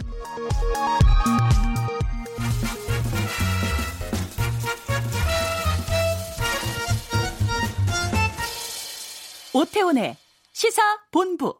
오태훈의 9.52 10.16
시사 10.52 10.82
본부. 11.10 11.58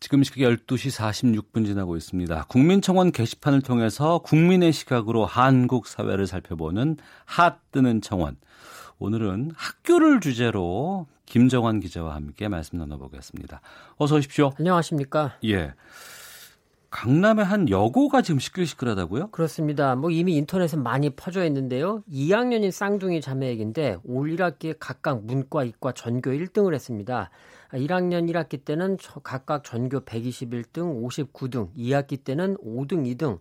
지금 0.00 0.24
시각 0.24 0.38
12시 0.38 0.90
46분 0.98 1.64
지나고 1.64 1.96
있습니다. 1.96 2.46
국민청원 2.48 3.12
게시판을 3.12 3.62
통해서 3.62 4.18
국민의 4.18 4.72
시각으로 4.72 5.24
한국 5.24 5.86
사회를 5.86 6.26
살펴보는 6.26 6.96
핫 7.26 7.60
뜨는 7.70 8.00
청원. 8.00 8.36
오늘은 9.02 9.50
학교를 9.56 10.20
주제로 10.20 11.08
김정환 11.26 11.80
기자와 11.80 12.14
함께 12.14 12.46
말씀 12.46 12.78
나눠보겠습니다. 12.78 13.60
어서 13.96 14.14
오십시오. 14.14 14.52
안녕하십니까? 14.60 15.38
예. 15.44 15.74
강남의 16.90 17.44
한 17.44 17.68
여고가 17.68 18.22
지금 18.22 18.38
시끌시끌하다고요? 18.38 19.30
그렇습니다. 19.32 19.96
뭐 19.96 20.10
이미 20.10 20.36
인터넷에 20.36 20.76
많이 20.76 21.10
퍼져 21.10 21.44
있는데요. 21.46 22.04
2학년인 22.12 22.70
쌍둥이 22.70 23.20
자매에게인데 23.20 23.96
올 24.04 24.30
1학기에 24.36 24.76
각각 24.78 25.24
문과, 25.24 25.64
이과, 25.64 25.92
전교 25.92 26.30
1등을 26.30 26.72
했습니다. 26.72 27.30
1학년 27.72 28.30
1학기 28.30 28.64
때는 28.64 28.98
각각 29.24 29.64
전교 29.64 30.00
121등, 30.02 31.02
59등, 31.02 31.74
2학기 31.76 32.22
때는 32.22 32.56
5등, 32.58 33.16
2등, 33.16 33.40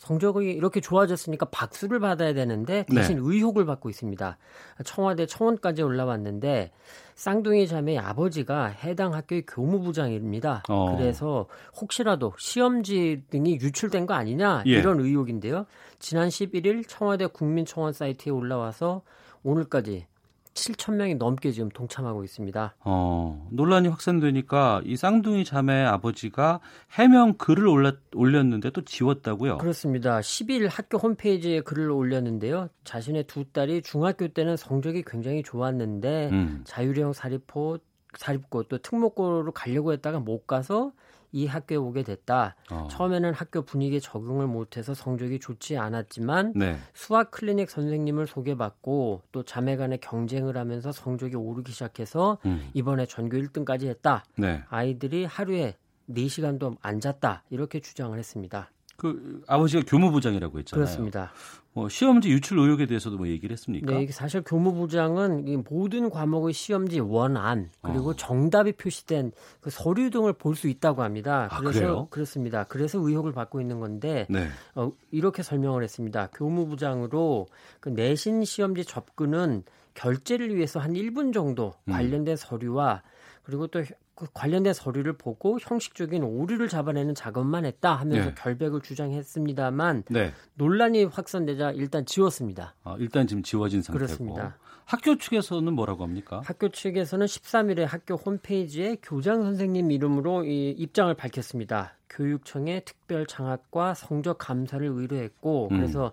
성적이 0.00 0.52
이렇게 0.52 0.80
좋아졌으니까 0.80 1.50
박수를 1.50 2.00
받아야 2.00 2.32
되는데 2.32 2.86
대신 2.88 3.16
네. 3.16 3.22
의혹을 3.22 3.66
받고 3.66 3.90
있습니다. 3.90 4.38
청와대 4.82 5.26
청원까지 5.26 5.82
올라왔는데 5.82 6.72
쌍둥이 7.16 7.68
자매의 7.68 7.98
아버지가 7.98 8.68
해당 8.68 9.12
학교의 9.12 9.44
교무부장입니다. 9.46 10.62
어. 10.70 10.96
그래서 10.96 11.48
혹시라도 11.78 12.32
시험지 12.38 13.24
등이 13.28 13.58
유출된 13.60 14.06
거 14.06 14.14
아니냐 14.14 14.62
예. 14.68 14.70
이런 14.70 15.00
의혹인데요. 15.00 15.66
지난 15.98 16.30
11일 16.30 16.88
청와대 16.88 17.26
국민청원 17.26 17.92
사이트에 17.92 18.32
올라와서 18.32 19.02
오늘까지 19.42 20.06
7천 20.54 20.94
명이 20.94 21.14
넘게 21.16 21.52
지금 21.52 21.68
동참하고 21.68 22.24
있습니다. 22.24 22.76
어, 22.80 23.48
논란이 23.50 23.88
확산되니까 23.88 24.82
이 24.84 24.96
쌍둥이 24.96 25.44
자매 25.44 25.84
아버지가 25.84 26.60
해명 26.92 27.34
글을 27.34 27.66
올렸, 27.66 27.96
올렸는데 28.14 28.70
또 28.70 28.84
지웠다고요? 28.84 29.58
그렇습니다. 29.58 30.20
10일 30.20 30.68
학교 30.70 30.98
홈페이지에 30.98 31.60
글을 31.60 31.90
올렸는데요. 31.90 32.68
자신의 32.84 33.24
두 33.24 33.44
딸이 33.44 33.82
중학교 33.82 34.28
때는 34.28 34.56
성적이 34.56 35.04
굉장히 35.06 35.42
좋았는데 35.42 36.30
음. 36.32 36.60
자율형 36.64 37.12
사립고 37.12 37.78
사립고 38.16 38.64
또 38.64 38.78
특목고로 38.78 39.52
가려고 39.52 39.92
했다가 39.92 40.18
못 40.18 40.46
가서 40.46 40.92
이 41.32 41.46
학교에 41.46 41.76
오게 41.76 42.02
됐다. 42.02 42.56
어. 42.70 42.88
처음에는 42.90 43.32
학교 43.32 43.62
분위기에 43.62 44.00
적응을 44.00 44.46
못해서 44.46 44.94
성적이 44.94 45.38
좋지 45.38 45.76
않았지만 45.76 46.54
네. 46.56 46.76
수학 46.94 47.30
클리닉 47.30 47.70
선생님을 47.70 48.26
소개받고 48.26 49.22
또 49.32 49.42
자매간의 49.42 49.98
경쟁을 49.98 50.56
하면서 50.56 50.92
성적이 50.92 51.36
오르기 51.36 51.72
시작해서 51.72 52.38
음. 52.46 52.70
이번에 52.74 53.06
전교 53.06 53.36
1등까지 53.36 53.86
했다. 53.86 54.24
네. 54.36 54.62
아이들이 54.68 55.24
하루에 55.24 55.76
4시간도 56.08 56.76
안 56.82 57.00
잤다. 57.00 57.44
이렇게 57.50 57.80
주장을 57.80 58.16
했습니다. 58.18 58.70
그 59.00 59.42
아버지가 59.46 59.82
교무부장이라고 59.86 60.58
했잖아요. 60.58 60.84
그렇습니다. 60.84 61.32
뭐 61.72 61.88
시험지 61.88 62.28
유출 62.30 62.58
의혹에 62.58 62.84
대해서도 62.84 63.16
뭐 63.16 63.28
얘기를 63.28 63.54
했습니까? 63.54 63.92
네, 63.92 64.06
사실 64.08 64.42
교무부장은 64.42 65.64
모든 65.70 66.10
과목의 66.10 66.52
시험지 66.52 67.00
원안 67.00 67.70
그리고 67.80 68.10
어. 68.10 68.14
정답이 68.14 68.72
표시된 68.72 69.32
그 69.62 69.70
서류 69.70 70.10
등을 70.10 70.34
볼 70.34 70.54
수 70.54 70.68
있다고 70.68 71.02
합니다. 71.02 71.48
아, 71.50 71.58
그래서 71.60 71.78
그래요? 71.78 72.08
그렇습니다. 72.10 72.64
그래서 72.64 72.98
의혹을 72.98 73.32
받고 73.32 73.62
있는 73.62 73.80
건데 73.80 74.26
네. 74.28 74.48
어, 74.74 74.92
이렇게 75.10 75.42
설명을 75.42 75.82
했습니다. 75.82 76.28
교무부장으로 76.34 77.46
그 77.80 77.88
내신 77.88 78.44
시험지 78.44 78.84
접근은 78.84 79.62
결제를 79.94 80.54
위해서 80.54 80.78
한 80.78 80.92
1분 80.92 81.32
정도 81.32 81.72
음. 81.84 81.92
관련된 81.92 82.34
음. 82.34 82.36
서류와 82.36 83.02
그리고 83.44 83.66
또 83.68 83.82
그 84.20 84.26
관련된 84.34 84.74
서류를 84.74 85.14
보고 85.14 85.58
형식적인 85.58 86.22
오류를 86.22 86.68
잡아내는 86.68 87.14
작업만 87.14 87.64
했다 87.64 87.94
하면서 87.94 88.28
네. 88.28 88.34
결백을 88.36 88.82
주장했습니다만 88.82 90.02
네. 90.10 90.34
논란이 90.56 91.04
확산되자 91.04 91.70
일단 91.70 92.04
지웠습니다. 92.04 92.74
아, 92.84 92.96
일단 92.98 93.26
지금 93.26 93.42
지워진 93.42 93.80
상태고. 93.80 94.04
그렇습니다. 94.04 94.58
학교 94.84 95.16
측에서는 95.16 95.72
뭐라고 95.72 96.02
합니까? 96.04 96.42
학교 96.44 96.68
측에서는 96.68 97.24
13일에 97.24 97.86
학교 97.86 98.16
홈페이지에 98.16 98.98
교장 99.02 99.42
선생님 99.42 99.90
이름으로 99.90 100.44
이 100.44 100.70
입장을 100.72 101.14
밝혔습니다. 101.14 101.96
교육청에 102.10 102.80
특별 102.80 103.24
장학과 103.24 103.94
성적 103.94 104.36
감사를 104.36 104.86
의뢰했고 104.86 105.68
음. 105.70 105.78
그래서 105.78 106.12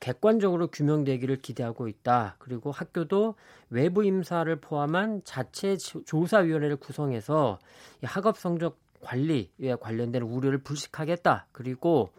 객관적으로 0.00 0.68
규명되기를 0.68 1.36
기대하고 1.36 1.88
있다. 1.88 2.36
그리고 2.38 2.70
학교도 2.70 3.34
외부 3.70 4.04
임사를 4.04 4.54
포함한 4.56 5.22
자체 5.24 5.76
조사위원회를 5.76 6.76
구성해서 6.76 7.58
학업 8.02 8.38
성적 8.38 8.78
관리에 9.00 9.76
관련된 9.80 10.22
우려를 10.22 10.58
불식하겠다. 10.58 11.46
그리고 11.52 12.10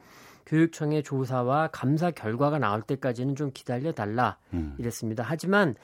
교육청의 0.45 1.03
조사와 1.03 1.69
감사 1.71 2.11
결과가 2.11 2.59
나올 2.59 2.81
때까지는 2.81 3.35
좀 3.35 3.51
기다려 3.53 3.91
달라 3.91 4.37
음. 4.53 4.75
이랬습니다. 4.77 5.23
하지만 5.25 5.75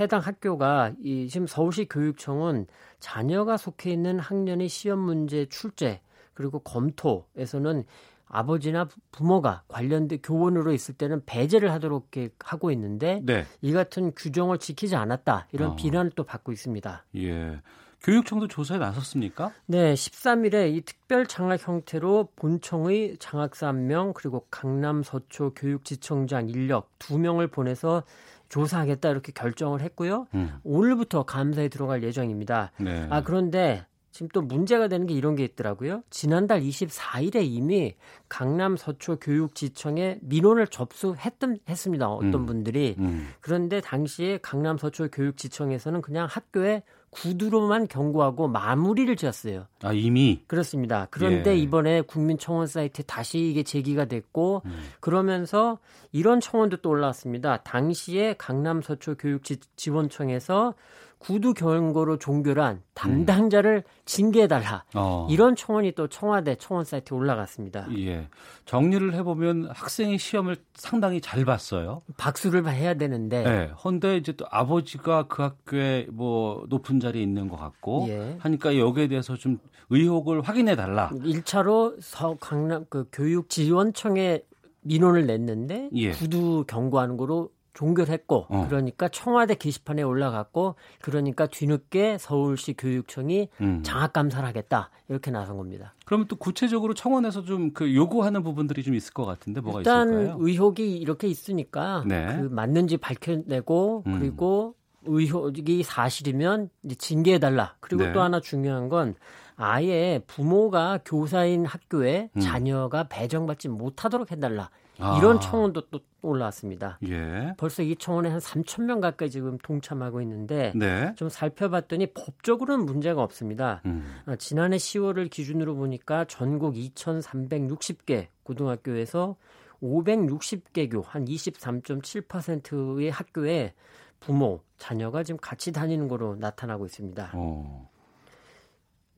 해당 0.00 0.20
학교가 0.20 0.92
이 1.02 1.28
지금 1.28 1.46
서울시 1.46 1.86
교육청은 1.86 2.66
자녀가 2.98 3.56
속해 3.56 3.90
있는 3.90 4.18
학년의 4.18 4.68
시험 4.68 5.00
문제 5.00 5.46
출제 5.46 6.00
그리고 6.34 6.58
검토에서는 6.60 7.84
아버지나 8.28 8.88
부모가 9.12 9.62
관련된 9.68 10.20
교원으로 10.22 10.72
있을 10.72 10.94
때는 10.94 11.22
배제를 11.26 11.72
하도록 11.72 12.10
하고 12.40 12.70
있는데 12.72 13.20
네. 13.24 13.44
이 13.62 13.72
같은 13.72 14.12
규정을 14.14 14.58
지키지 14.58 14.96
않았다 14.96 15.48
이런 15.52 15.70
어. 15.70 15.76
비난을 15.76 16.12
또 16.16 16.24
받고 16.24 16.52
있습니다. 16.52 17.04
예. 17.16 17.60
교육청도 18.02 18.46
조사에 18.46 18.78
나섰습니까? 18.78 19.52
네, 19.66 19.94
13일에 19.94 20.72
이 20.74 20.82
특별 20.82 21.26
장학 21.26 21.66
형태로 21.66 22.28
본청의 22.36 23.16
장학사 23.18 23.72
1명 23.72 24.14
그리고 24.14 24.46
강남 24.50 25.02
서초 25.02 25.54
교육지청장 25.54 26.48
인력 26.48 26.96
2명을 26.98 27.50
보내서 27.50 28.04
조사하겠다 28.48 29.10
이렇게 29.10 29.32
결정을 29.32 29.80
했고요. 29.80 30.28
음. 30.34 30.54
오늘부터 30.62 31.24
감사에 31.24 31.68
들어갈 31.68 32.02
예정입니다. 32.04 32.70
네. 32.78 33.08
아 33.10 33.22
그런데 33.22 33.84
지금 34.16 34.28
또 34.32 34.40
문제가 34.40 34.88
되는 34.88 35.06
게 35.06 35.12
이런 35.12 35.36
게 35.36 35.44
있더라고요. 35.44 36.02
지난달 36.08 36.62
24일에 36.62 37.44
이미 37.44 37.94
강남 38.30 38.78
서초 38.78 39.18
교육지청에 39.18 40.20
민원을 40.22 40.68
접수했던 40.68 41.58
했습니다. 41.68 42.08
어떤 42.08 42.34
음. 42.34 42.46
분들이 42.46 42.96
음. 42.98 43.28
그런데 43.42 43.82
당시에 43.82 44.38
강남 44.40 44.78
서초 44.78 45.08
교육지청에서는 45.10 46.00
그냥 46.00 46.26
학교에 46.30 46.82
구두로만 47.10 47.88
경고하고 47.88 48.48
마무리를 48.48 49.14
지었어요. 49.16 49.66
아 49.82 49.92
이미 49.92 50.42
그렇습니다. 50.46 51.08
그런데 51.10 51.50
예. 51.50 51.56
이번에 51.58 52.00
국민청원 52.00 52.66
사이트에 52.66 53.04
다시 53.06 53.38
이게 53.38 53.62
제기가 53.62 54.06
됐고 54.06 54.62
음. 54.64 54.78
그러면서 55.00 55.78
이런 56.10 56.40
청원도 56.40 56.78
또 56.78 56.88
올라왔습니다. 56.88 57.58
당시에 57.58 58.34
강남 58.38 58.80
서초 58.80 59.16
교육지원청에서 59.16 60.72
구두 61.18 61.54
경고로 61.54 62.18
종결한 62.18 62.82
담당자를 62.94 63.84
징계해달라. 64.04 64.84
어. 64.94 65.26
이런 65.30 65.56
청원이 65.56 65.92
또 65.92 66.08
청와대 66.08 66.56
청원 66.56 66.84
사이트에 66.84 67.16
올라갔습니다. 67.16 67.88
예. 67.98 68.28
정리를 68.64 69.14
해보면 69.14 69.70
학생이 69.72 70.18
시험을 70.18 70.56
상당히 70.74 71.20
잘 71.20 71.44
봤어요. 71.44 72.02
박수를 72.16 72.68
해야 72.68 72.94
되는데. 72.94 73.42
네. 73.42 73.70
헌데 73.84 74.16
이제 74.16 74.32
또 74.32 74.46
아버지가 74.50 75.24
그 75.28 75.42
학교에 75.42 76.06
뭐 76.10 76.64
높은 76.68 77.00
자리에 77.00 77.22
있는 77.22 77.48
것 77.48 77.56
같고 77.56 78.06
예. 78.08 78.36
하니까 78.38 78.78
여기에 78.78 79.08
대해서 79.08 79.36
좀 79.36 79.58
의혹을 79.90 80.42
확인해 80.42 80.76
달라. 80.76 81.10
1차로 81.10 81.96
서 82.00 82.36
강남 82.40 82.84
그 82.88 83.08
교육지원청에 83.12 84.42
민원을 84.82 85.26
냈는데 85.26 85.90
예. 85.94 86.10
구두 86.12 86.64
경고하는 86.66 87.16
거로 87.16 87.50
종결했고 87.76 88.46
어. 88.48 88.66
그러니까 88.68 89.08
청와대 89.08 89.54
게시판에 89.54 90.02
올라갔고 90.02 90.74
그러니까 91.02 91.46
뒤늦게 91.46 92.18
서울시 92.18 92.74
교육청이 92.74 93.48
음. 93.60 93.82
장학 93.84 94.12
감사를 94.12 94.46
하겠다 94.48 94.90
이렇게 95.08 95.30
나선 95.30 95.56
겁니다. 95.56 95.94
그러면 96.04 96.26
또 96.26 96.34
구체적으로 96.36 96.94
청원에서 96.94 97.44
좀 97.44 97.76
그 97.76 97.94
요구하는 97.94 98.42
부분들이 98.42 98.82
좀 98.82 98.94
있을 98.94 99.12
것 99.12 99.26
같은데 99.26 99.60
뭐가 99.60 99.80
일단 99.80 100.08
있을까요? 100.08 100.22
일단 100.22 100.40
의혹이 100.40 100.96
이렇게 100.96 101.28
있으니까 101.28 102.04
네. 102.06 102.26
그 102.26 102.48
맞는지 102.50 102.96
밝혀내고 102.96 104.04
음. 104.06 104.18
그리고 104.18 104.74
의혹이 105.04 105.82
사실이면 105.82 106.70
이제 106.84 106.94
징계해 106.94 107.38
달라. 107.38 107.76
그리고 107.80 108.04
네. 108.04 108.12
또 108.12 108.22
하나 108.22 108.40
중요한 108.40 108.88
건 108.88 109.14
아예 109.56 110.20
부모가 110.26 111.00
교사인 111.04 111.66
학교에 111.66 112.30
음. 112.34 112.40
자녀가 112.40 113.04
배정받지 113.08 113.68
못하도록 113.68 114.32
해달라. 114.32 114.70
아. 114.98 115.18
이런 115.18 115.40
청원도 115.40 115.90
또 115.90 116.00
올라왔습니다. 116.22 116.98
예. 117.08 117.54
벌써 117.56 117.82
이 117.82 117.94
청원에 117.96 118.28
한 118.30 118.38
3천 118.40 118.82
명 118.84 119.00
가까이 119.00 119.30
지금 119.30 119.58
동참하고 119.58 120.20
있는데 120.22 120.72
네. 120.74 121.12
좀 121.16 121.28
살펴봤더니 121.28 122.08
법적으로는 122.14 122.84
문제가 122.86 123.22
없습니다. 123.22 123.82
음. 123.86 124.04
아, 124.26 124.36
지난해 124.36 124.76
10월을 124.76 125.30
기준으로 125.30 125.74
보니까 125.76 126.24
전국 126.26 126.74
2,360개 126.74 128.26
고등학교에서 128.42 129.36
560개 129.82 130.90
교 130.90 131.02
한 131.06 131.24
23.7%의 131.26 133.10
학교에 133.10 133.74
부모, 134.20 134.60
자녀가 134.78 135.22
지금 135.22 135.38
같이 135.40 135.72
다니는 135.72 136.08
거로 136.08 136.36
나타나고 136.36 136.86
있습니다. 136.86 137.32
어. 137.34 137.90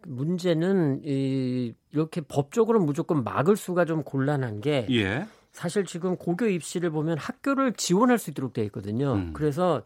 문제는 0.06 1.02
이, 1.04 1.74
이렇게 1.92 2.20
법적으로 2.20 2.80
무조건 2.80 3.24
막을 3.24 3.56
수가 3.56 3.84
좀 3.84 4.02
곤란한 4.02 4.60
게 4.60 4.86
예. 4.90 5.26
사실 5.52 5.84
지금 5.84 6.16
고교 6.16 6.46
입시를 6.46 6.90
보면 6.90 7.18
학교를 7.18 7.72
지원할 7.74 8.18
수 8.18 8.30
있도록 8.30 8.52
되어 8.52 8.64
있거든요. 8.64 9.14
음. 9.14 9.32
그래서 9.32 9.82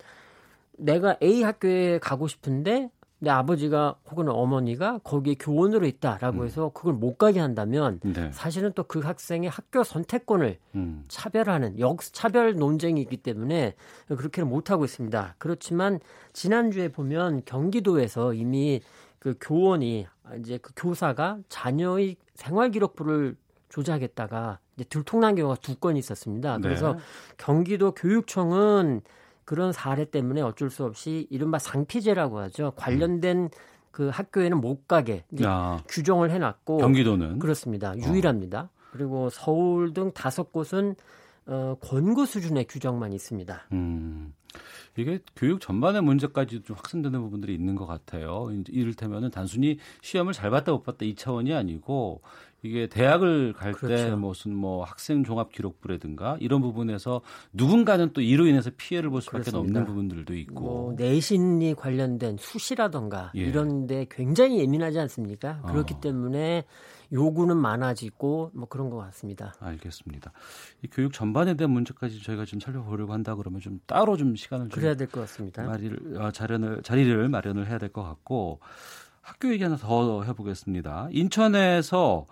내가 0.77 1.16
A 1.22 1.42
학교에 1.42 1.98
가고 1.98 2.29
싶은데 2.29 2.90
내 3.22 3.31
아버지가 3.31 3.94
혹은 4.11 4.29
어머니가 4.29 4.98
거기에 5.05 5.37
교원으로 5.38 5.87
있다라고 5.87 6.40
음. 6.40 6.44
해서 6.44 6.72
그걸 6.75 6.94
못 6.94 7.18
가게 7.18 7.38
한다면 7.38 8.01
네. 8.03 8.33
사실은 8.33 8.72
또 8.72 8.83
그 8.83 8.98
학생의 8.98 9.48
학교 9.48 9.85
선택권을 9.85 10.59
음. 10.75 11.05
차별하는 11.07 11.79
역차별 11.79 12.57
논쟁이 12.57 13.01
있기 13.03 13.18
때문에 13.18 13.75
그렇게는 14.09 14.51
못 14.51 14.72
하고 14.72 14.85
있습니다. 14.85 15.37
그렇지만 15.38 16.01
지난주에 16.33 16.88
보면 16.88 17.42
경기도에서 17.44 18.35
이미 18.35 18.81
그 19.20 19.37
교원이 19.40 20.09
이제 20.40 20.59
그 20.59 20.72
교사가 20.75 21.38
자녀의 21.48 22.16
생활 22.35 22.72
기록부를 22.72 23.37
조작했다가 23.73 24.59
이제 24.77 24.85
들통난 24.85 25.35
경우가 25.35 25.57
두 25.57 25.75
건 25.81 25.97
있었습니다. 25.97 26.57
네. 26.59 26.63
그래서 26.63 26.97
경기도 27.39 27.93
교육청은 27.93 29.01
그런 29.45 29.73
사례 29.73 30.05
때문에 30.05 30.41
어쩔 30.43 30.71
수 30.71 30.85
없이 30.85 31.27
이른바 31.31 31.59
상피제라고 31.59 32.39
하죠. 32.41 32.73
관련된 32.77 33.51
그 33.91 34.09
학교에는 34.09 34.61
못 34.61 34.87
가게 34.87 35.25
야. 35.43 35.83
규정을 35.89 36.31
해놨고 36.31 36.79
경기도는 36.79 37.39
그렇습니다. 37.39 37.91
어. 37.93 37.97
유일합니다. 37.97 38.61
어. 38.61 38.69
그리고 38.93 39.29
서울 39.31 39.93
등 39.93 40.13
다섯 40.13 40.53
곳은 40.53 40.95
어, 41.47 41.77
권고 41.81 42.25
수준의 42.25 42.67
규정만 42.67 43.13
있습니다. 43.13 43.67
음. 43.73 44.33
이게 44.97 45.21
교육 45.37 45.61
전반의 45.61 46.03
문제까지도 46.03 46.65
좀 46.65 46.77
확산되는 46.77 47.21
부분들이 47.21 47.55
있는 47.55 47.75
것 47.75 47.87
같아요. 47.87 48.51
이를테면은 48.69 49.31
단순히 49.31 49.79
시험을 50.03 50.33
잘 50.33 50.51
봤다 50.51 50.73
못 50.73 50.83
봤다 50.83 51.05
이 51.05 51.15
차원이 51.15 51.55
아니고 51.55 52.21
이게 52.65 52.87
대학을 52.87 53.55
갈때 53.55 53.79
그렇죠. 53.79 54.17
무슨 54.17 54.55
뭐 54.55 54.85
학생 54.85 55.25
종합 55.25 55.51
기록부라든가 55.51 56.37
이런 56.41 56.61
부분에서 56.61 57.21
누군가는 57.53 58.13
또 58.13 58.21
이로 58.21 58.47
인해서 58.47 58.71
피해를 58.77 59.11
볼 59.11 59.21
수밖에 59.21 59.51
그렇습니다. 59.51 59.81
없는 59.81 59.85
부분들도 59.85 60.35
있고 60.37 60.61
뭐 60.61 60.93
내신이 60.97 61.75
관련된 61.75 62.37
수시라던가 62.39 63.33
예. 63.35 63.41
이런 63.41 63.87
데 63.87 64.07
굉장히 64.11 64.61
예민하지 64.61 65.01
않습니까? 65.01 65.61
그렇기 65.63 65.95
어. 65.95 66.01
때문에 66.01 66.65
요구는 67.12 67.57
많아지고 67.59 68.53
뭐 68.55 68.66
그런 68.68 68.88
것 68.90 68.96
같습니다. 68.96 69.55
알겠습니다. 69.61 70.33
이 70.83 70.88
교육 70.90 71.12
전반에 71.12 71.55
대한 71.55 71.70
문제까지 71.70 72.22
저희가 72.22 72.44
좀 72.46 72.59
살펴보려고 72.61 73.12
한다 73.12 73.35
그러면 73.35 73.61
좀 73.61 73.81
따로 73.87 74.16
좀 74.16 74.35
시간을 74.35 74.70
좀 74.70 74.81
그래야 74.81 74.94
될 74.94 75.09
것 75.09 75.20
같습니다. 75.22 75.62
마리를, 75.64 76.16
어, 76.20 76.31
자리를 76.31 76.83
자리를 76.83 77.29
마련을 77.29 77.68
해야 77.68 77.79
될 77.79 77.90
것 77.92 78.03
같고 78.03 78.61
학교 79.20 79.53
얘기 79.53 79.62
하나 79.62 79.77
더 79.77 80.22
해보겠습니다. 80.22 81.09
인천에서 81.12 82.27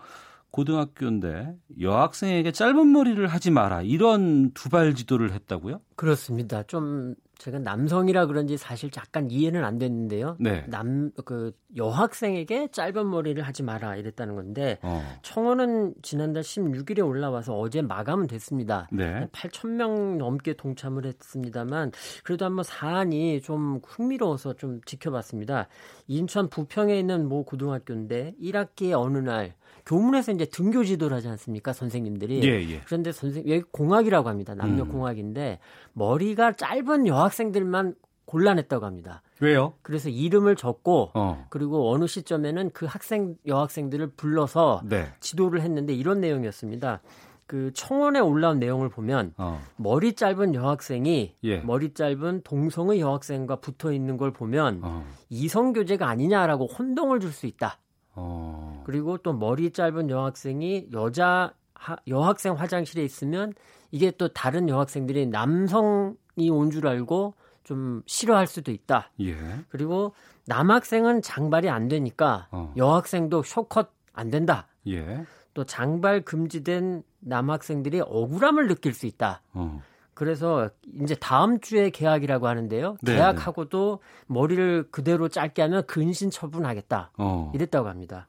고등학교인데 0.50 1.56
여학생에게 1.80 2.50
짧은 2.52 2.90
머리를 2.92 3.24
하지 3.26 3.50
마라 3.50 3.82
이런 3.82 4.50
두발 4.52 4.94
지도를 4.94 5.32
했다고요? 5.32 5.80
그렇습니다. 5.96 6.62
좀 6.64 7.14
제가 7.40 7.58
남성이라 7.58 8.26
그런지 8.26 8.58
사실 8.58 8.90
약간 8.98 9.30
이해는 9.30 9.64
안 9.64 9.78
됐는데요. 9.78 10.36
네. 10.38 10.62
남그 10.68 11.52
여학생에게 11.74 12.68
짧은 12.70 13.08
머리를 13.08 13.42
하지 13.42 13.62
마라 13.62 13.96
이랬다는 13.96 14.34
건데 14.34 14.78
어. 14.82 15.02
청원은 15.22 15.94
지난달 16.02 16.42
16일에 16.42 17.04
올라와서 17.04 17.58
어제 17.58 17.80
마감은 17.80 18.26
됐습니다. 18.26 18.88
네. 18.92 19.26
8천 19.32 19.70
명 19.70 20.18
넘게 20.18 20.52
동참을 20.52 21.06
했습니다만 21.06 21.92
그래도 22.24 22.44
한번 22.44 22.62
사안이 22.62 23.40
좀 23.40 23.80
흥미로워서 23.86 24.54
좀 24.54 24.82
지켜봤습니다. 24.84 25.68
인천 26.08 26.50
부평에 26.50 26.98
있는 26.98 27.26
모 27.26 27.44
고등학교인데 27.44 28.34
1학기의 28.38 28.92
어느 29.00 29.16
날 29.16 29.54
교문에서 29.90 30.30
이제 30.30 30.44
등교 30.44 30.84
지도를 30.84 31.16
하지 31.16 31.26
않습니까 31.26 31.72
선생님들이 31.72 32.42
예, 32.44 32.74
예. 32.74 32.80
그런데 32.86 33.10
선생 33.10 33.42
여기 33.48 33.62
공학이라고 33.72 34.28
합니다 34.28 34.54
남녀 34.54 34.84
음. 34.84 34.92
공학인데 34.92 35.58
머리가 35.94 36.52
짧은 36.52 37.08
여학생들만 37.08 37.96
곤란했다고 38.26 38.86
합니다. 38.86 39.22
왜요? 39.40 39.74
그래서 39.82 40.08
이름을 40.08 40.54
적고 40.54 41.10
어. 41.14 41.46
그리고 41.50 41.90
어느 41.92 42.06
시점에는 42.06 42.70
그 42.72 42.86
학생 42.86 43.34
여학생들을 43.44 44.12
불러서 44.16 44.82
네. 44.84 45.08
지도를 45.18 45.62
했는데 45.62 45.92
이런 45.92 46.20
내용이었습니다. 46.20 47.00
그 47.48 47.72
청원에 47.74 48.20
올라온 48.20 48.60
내용을 48.60 48.88
보면 48.88 49.34
어. 49.36 49.60
머리 49.74 50.12
짧은 50.12 50.54
여학생이 50.54 51.34
예. 51.42 51.58
머리 51.62 51.92
짧은 51.92 52.42
동성의 52.44 53.00
여학생과 53.00 53.56
붙어 53.56 53.92
있는 53.92 54.16
걸 54.16 54.32
보면 54.32 54.78
어. 54.84 55.04
이성 55.28 55.72
교제가 55.72 56.08
아니냐라고 56.08 56.66
혼동을 56.66 57.18
줄 57.18 57.32
수 57.32 57.46
있다. 57.46 57.80
어. 58.14 58.82
그리고 58.84 59.18
또 59.18 59.32
머리 59.32 59.70
짧은 59.70 60.10
여학생이 60.10 60.88
여자 60.92 61.52
하, 61.74 61.96
여학생 62.08 62.54
화장실에 62.54 63.02
있으면 63.04 63.54
이게 63.90 64.10
또 64.10 64.28
다른 64.28 64.68
여학생들이 64.68 65.26
남성이 65.26 66.50
온 66.50 66.70
줄 66.70 66.86
알고 66.86 67.34
좀 67.64 68.02
싫어할 68.06 68.46
수도 68.46 68.70
있다. 68.72 69.10
예. 69.20 69.36
그리고 69.68 70.14
남학생은 70.46 71.22
장발이 71.22 71.68
안 71.68 71.88
되니까 71.88 72.48
어. 72.50 72.72
여학생도 72.76 73.42
쇼컷 73.42 73.90
안 74.12 74.30
된다. 74.30 74.66
예. 74.88 75.24
또 75.54 75.64
장발 75.64 76.22
금지된 76.22 77.02
남학생들이 77.20 78.00
억울함을 78.00 78.66
느낄 78.68 78.92
수 78.94 79.06
있다. 79.06 79.42
어. 79.52 79.82
그래서 80.20 80.68
이제 81.02 81.14
다음 81.14 81.60
주에 81.60 81.88
계약이라고 81.88 82.46
하는데요. 82.46 82.98
네, 83.00 83.14
계약하고도 83.14 84.00
머리를 84.26 84.88
그대로 84.90 85.28
짧게 85.28 85.62
하면 85.62 85.86
근신 85.86 86.30
처분하겠다. 86.30 87.12
어. 87.16 87.50
이랬다고 87.54 87.88
합니다. 87.88 88.28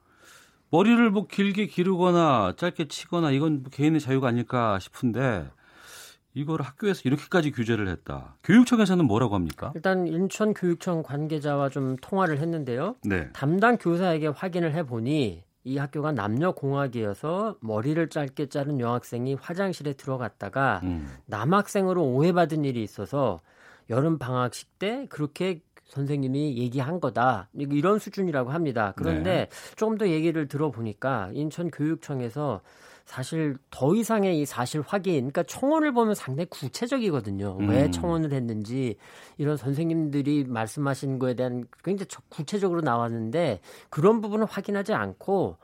머리를 0.70 1.10
뭐 1.10 1.28
길게 1.28 1.66
기르거나 1.66 2.54
짧게 2.56 2.88
치거나 2.88 3.32
이건 3.32 3.64
뭐 3.64 3.72
개인의 3.72 4.00
자유가 4.00 4.30
아닐까 4.30 4.80
싶은데 4.80 5.50
이걸 6.34 6.62
학교에서 6.62 7.02
이렇게까지 7.04 7.52
규제를 7.52 7.89
했다. 7.89 8.38
교육청에서는 8.46 9.04
뭐라고 9.04 9.36
합니까? 9.36 9.74
일단 9.76 10.08
인천 10.08 10.54
교육청 10.54 11.04
관계자와 11.04 11.68
좀 11.68 11.98
통화를 11.98 12.38
했는데요. 12.39 12.96
네. 13.04 13.30
담당 13.34 13.78
교사에게 13.78 14.28
확인을 14.28 14.74
해 14.76 14.84
보니 14.84 15.44
이 15.64 15.78
학교가 15.78 16.12
남녀 16.12 16.51
공학이어서 16.51 17.57
머리를 17.62 18.09
짧게 18.09 18.47
자른 18.49 18.80
여학생이 18.80 19.36
화장실에 19.36 19.93
들어갔다가 19.93 20.82
음. 20.84 21.07
남학생으로 21.28 22.03
오해받은 22.03 22.66
일이 22.66 22.84
있어서 22.84 23.39
여름 23.89 24.18
방학식 24.18 24.80
때 24.80 25.05
그렇게 25.09 25.62
선생님이 25.86 26.57
얘기한 26.57 27.01
거다. 27.01 27.49
이런 27.53 27.99
수준이라고 27.99 28.51
합니다. 28.51 28.93
그런데 28.95 29.49
네. 29.49 29.49
조금 29.76 29.97
더 29.97 30.07
얘기를 30.07 30.47
들어보니까 30.47 31.32
인천 31.34 31.70
교육청에서 31.70 32.62
사실 33.06 33.58
더 33.70 33.93
이상의 33.93 34.39
이 34.39 34.45
사실 34.45 34.82
확인, 34.82 35.16
그러니까 35.16 35.43
청원을 35.43 35.91
보면 35.93 36.16
상당히 36.16 36.47
구체적이거든요. 36.49 37.58
음. 37.60 37.70
왜 37.70 37.91
청원을 37.91 38.32
했는지 38.32 38.95
이런 39.38 39.58
선생님들이 39.58 40.45
말씀하신 40.45 41.20
거에 41.20 41.34
대한 41.34 41.66
굉장히 41.84 42.08
구체적으로 42.30 42.82
나왔는데 42.82 43.60
그런 43.89 44.22
부분을 44.22 44.45
확인하지 44.45 44.93
않고 44.93 45.58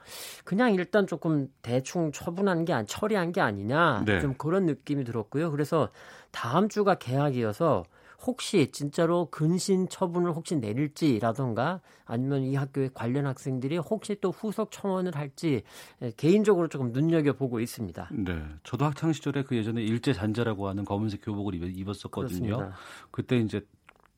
그냥 0.43 0.73
일단 0.73 1.07
조금 1.07 1.47
대충 1.61 2.11
처분한 2.11 2.65
게 2.65 2.73
아니, 2.73 2.85
처리한 2.88 3.31
게 3.31 3.41
아니냐 3.41 4.03
네. 4.05 4.19
좀 4.19 4.33
그런 4.33 4.65
느낌이 4.65 5.03
들었고요. 5.03 5.51
그래서 5.51 5.89
다음 6.31 6.69
주가 6.69 6.95
개학이어서 6.95 7.83
혹시 8.26 8.72
진짜로 8.72 9.30
근신 9.30 9.88
처분을 9.89 10.32
혹시 10.34 10.55
내릴지라던가 10.55 11.82
아니면 12.05 12.43
이 12.43 12.55
학교의 12.55 12.91
관련 12.93 13.28
학생들이 13.28 13.78
혹시 13.78 14.15
또 14.20 14.32
후속 14.32 14.72
청원을 14.72 15.15
할지 15.15 15.63
예, 16.01 16.11
개인적으로 16.18 16.68
조금 16.68 16.91
눈여겨 16.91 17.34
보고 17.34 17.59
있습니다. 17.59 18.09
네, 18.11 18.43
저도 18.63 18.86
학창 18.86 19.13
시절에 19.13 19.43
그 19.43 19.55
예전에 19.55 19.82
일제 19.84 20.13
잔자라고 20.13 20.68
하는 20.68 20.84
검은색 20.84 21.22
교복을 21.24 21.55
입었었거든요. 21.78 22.57
그렇습니다. 22.57 22.78
그때 23.11 23.38
이제 23.38 23.61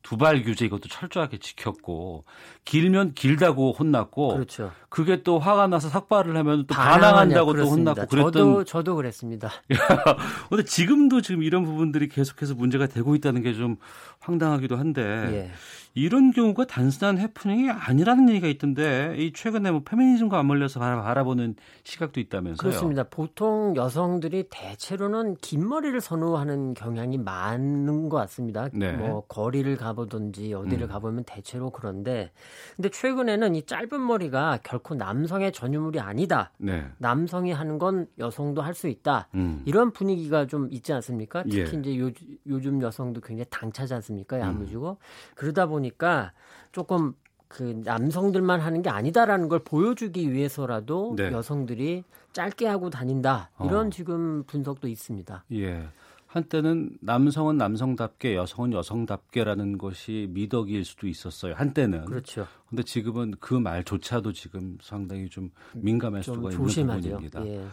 두발 0.02 0.44
규제 0.44 0.66
이것도 0.66 0.88
철저하게 0.88 1.38
지켰고 1.40 2.24
길면 2.66 3.14
길다고 3.14 3.74
혼났고 3.74 4.34
그렇죠. 4.36 4.72
그게 4.88 5.24
또 5.24 5.40
화가 5.40 5.68
나서 5.68 5.90
삭발을 5.90 6.36
하면 6.38 6.66
또 6.68 6.74
반항한다고 6.74 7.54
또 7.54 7.66
혼났고 7.66 8.08
그랬던 8.08 8.32
저도 8.32 8.64
저도 8.64 8.96
그랬습니다. 8.96 9.52
근데 10.50 10.64
지금도 10.64 11.22
지금 11.22 11.44
이런 11.44 11.66
부분들이 11.66 12.08
계속해서 12.08 12.56
문제가 12.56 12.88
되고 12.88 13.14
있다는 13.16 13.44
게 13.44 13.54
좀 13.60 13.76
황당하기도 14.22 14.78
한데 14.78 15.02
예. 15.02 15.52
이런 15.94 16.32
경우가 16.32 16.66
단순한 16.66 17.18
해프닝이 17.18 17.70
아니라는 17.70 18.30
얘기가 18.30 18.48
있던데 18.48 19.16
이 19.18 19.34
최근에 19.34 19.72
뭐 19.72 19.82
페미니즘과 19.84 20.38
맞물려서 20.38 20.80
바라보는 20.80 21.56
시각도 21.84 22.20
있다면서요? 22.20 22.58
그렇습니다. 22.58 23.04
보통 23.04 23.76
여성들이 23.76 24.46
대체로는 24.50 25.36
긴 25.42 25.68
머리를 25.68 26.00
선호하는 26.02 26.74
경향이 26.74 27.18
많은 27.18 28.10
것 28.10 28.18
같습니다. 28.18 28.70
네. 28.74 28.94
뭐 28.94 29.22
거리를 29.28 29.76
가보든지 29.78 30.54
어디를 30.54 30.84
음. 30.84 30.88
가보면 30.88 31.24
대체로 31.26 31.70
그런데 31.70 32.32
근데 32.76 32.90
최근에는 32.90 33.56
이 33.56 33.66
짧은 33.66 34.06
머리가 34.06 34.60
결코 34.64 34.96
남성의 34.96 35.52
전유물이 35.52 36.00
아니다. 36.00 36.52
네. 36.58 36.86
남성이 36.98 37.52
하는 37.52 37.78
건 37.78 38.08
여성도 38.18 38.62
할 38.64 38.80
수 38.80 38.88
있다. 38.88 39.28
음. 39.36 39.62
이런 39.66 39.92
분위기가 39.92 40.48
좀 40.48 40.70
있지 40.72 40.94
않습니까? 40.94 41.44
특히 41.44 41.60
예. 41.60 41.80
이제 41.80 42.00
요, 42.00 42.10
요즘 42.48 42.82
여성도 42.82 43.20
굉장히 43.20 43.46
당차지 43.50 43.94
않습니까? 43.96 44.40
야무지고 44.40 44.92
음. 44.92 44.96
그러다 45.36 45.66
보니 45.66 45.89
보니까 45.90 46.32
조금 46.72 47.14
그 47.48 47.82
남성들만 47.84 48.60
하는 48.60 48.82
게 48.82 48.90
아니다라는 48.90 49.50
걸 49.50 49.60
보여주기 49.60 50.32
위해서라도 50.32 51.16
네. 51.18 51.32
여성들이 51.32 52.04
짧게 52.32 52.68
하고 52.68 52.90
다닌다 52.92 53.50
이런 53.64 53.88
어. 53.88 53.90
지금 53.90 54.44
분석도 54.44 54.88
있습니다. 54.88 55.46
예. 55.54 55.88
한때는 56.28 56.92
남성은 57.02 57.58
남성답게 57.58 58.36
여성은 58.36 58.74
여성답게라는 58.74 59.80
것이 59.80 60.28
미덕일 60.30 60.86
수도 60.86 61.08
있었어요. 61.08 61.56
한때는. 61.56 62.06
그렇죠. 62.06 62.46
근데 62.70 62.84
지금은 62.84 63.34
그 63.40 63.56
말조차도 63.56 64.34
지금 64.34 64.78
상당히 64.80 65.28
좀 65.28 65.50
민감할 65.74 66.22
좀 66.22 66.36
수가 66.36 66.52
조심하죠. 66.52 67.08
있는 67.10 67.22
부분입니다. 67.22 67.48
예. 67.48 67.68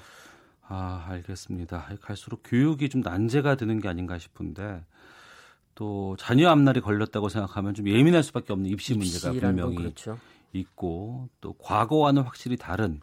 아, 0.69 1.05
알겠습니다. 1.07 1.87
갈수록 2.01 2.41
교육이 2.45 2.89
좀 2.89 3.03
난제가 3.03 3.57
되는 3.57 3.79
게 3.79 3.89
아닌가 3.89 4.17
싶은데 4.17 4.83
또 5.77 6.16
자녀 6.18 6.49
앞날이 6.49 6.81
걸렸다고 6.81 7.29
생각하면 7.29 7.74
좀 7.74 7.87
예민할 7.87 8.24
수밖에 8.24 8.53
없는 8.53 8.68
입시 8.68 8.95
문제가 8.95 9.31
분명히 9.33 9.77
그렇죠. 9.77 10.18
있고 10.53 11.29
또 11.41 11.53
과거와는 11.53 12.22
확실히 12.22 12.57
다른 12.57 13.01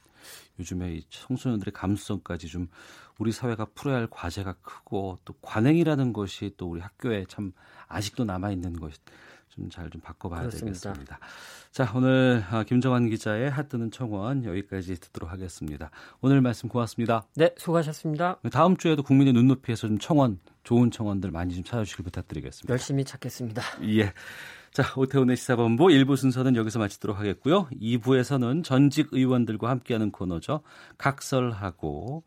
요즘에 0.59 0.95
이 0.95 1.03
청소년들의 1.09 1.71
감수성까지 1.71 2.47
좀 2.47 2.67
우리 3.19 3.31
사회가 3.31 3.67
풀어야 3.75 3.97
할 3.97 4.07
과제가 4.09 4.53
크고 4.63 5.19
또 5.23 5.33
관행이라는 5.41 6.13
것이 6.13 6.55
또 6.57 6.67
우리 6.67 6.81
학교에 6.81 7.25
참 7.27 7.53
아직도 7.87 8.25
남아 8.25 8.51
있는 8.51 8.73
것좀 8.73 9.69
잘좀 9.69 9.91
좀 9.91 10.01
바꿔봐야 10.01 10.41
그렇습니다. 10.41 10.79
되겠습니다. 10.79 11.19
자 11.71 11.91
오늘 11.95 12.43
아, 12.49 12.63
김정환 12.63 13.07
기자의 13.07 13.51
핫뜨는 13.51 13.91
청원 13.91 14.45
여기까지 14.45 14.95
듣도록 14.99 15.31
하겠습니다. 15.31 15.91
오늘 16.21 16.41
말씀 16.41 16.69
고맙습니다. 16.69 17.27
네 17.35 17.53
수고하셨습니다. 17.55 18.39
다음 18.51 18.77
주에도 18.77 19.03
국민의 19.03 19.33
눈높이에서 19.33 19.87
좀 19.87 19.99
청원 19.99 20.39
좋은 20.63 20.91
청원들 20.91 21.31
많이 21.31 21.53
좀 21.53 21.63
찾아주시길 21.63 22.03
부탁드리겠습니다. 22.05 22.71
열심히 22.71 23.03
찾겠습니다. 23.03 23.61
예. 23.97 24.13
자, 24.71 24.83
오태훈의 24.95 25.37
시사본부 25.37 25.85
1부 25.85 26.17
순서는 26.17 26.55
여기서 26.55 26.79
마치도록 26.79 27.19
하겠고요. 27.19 27.67
2부에서는 27.79 28.63
전직 28.63 29.09
의원들과 29.11 29.69
함께하는 29.69 30.11
코너죠. 30.11 30.61
각설하고 30.97 32.23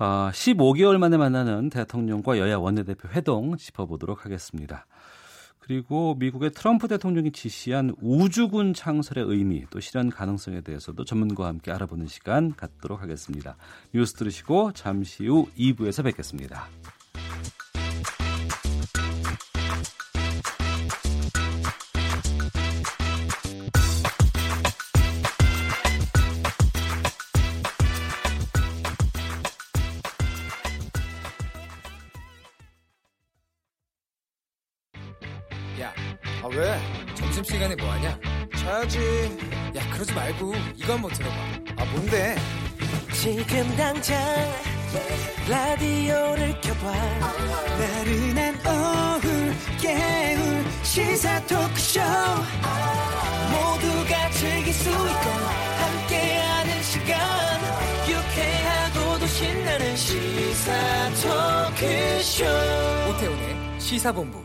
어, 0.00 0.30
15개월 0.32 0.96
만에 0.96 1.16
만나는 1.16 1.70
대통령과 1.70 2.38
여야 2.38 2.56
원내대표 2.56 3.08
회동 3.10 3.56
짚어보도록 3.56 4.24
하겠습니다. 4.24 4.86
그리고 5.58 6.16
미국의 6.18 6.50
트럼프 6.50 6.88
대통령이 6.88 7.30
지시한 7.30 7.94
우주군 8.00 8.74
창설의 8.74 9.24
의미 9.28 9.64
또 9.70 9.78
실현 9.78 10.10
가능성에 10.10 10.62
대해서도 10.62 11.04
전문가와 11.04 11.50
함께 11.50 11.70
알아보는 11.70 12.08
시간 12.08 12.56
갖도록 12.56 13.02
하겠습니다. 13.02 13.56
뉴스 13.94 14.14
들으시고 14.14 14.72
잠시 14.72 15.26
후 15.26 15.48
2부에서 15.56 16.02
뵙겠습니다. 16.02 16.66
시사본부 63.90 64.38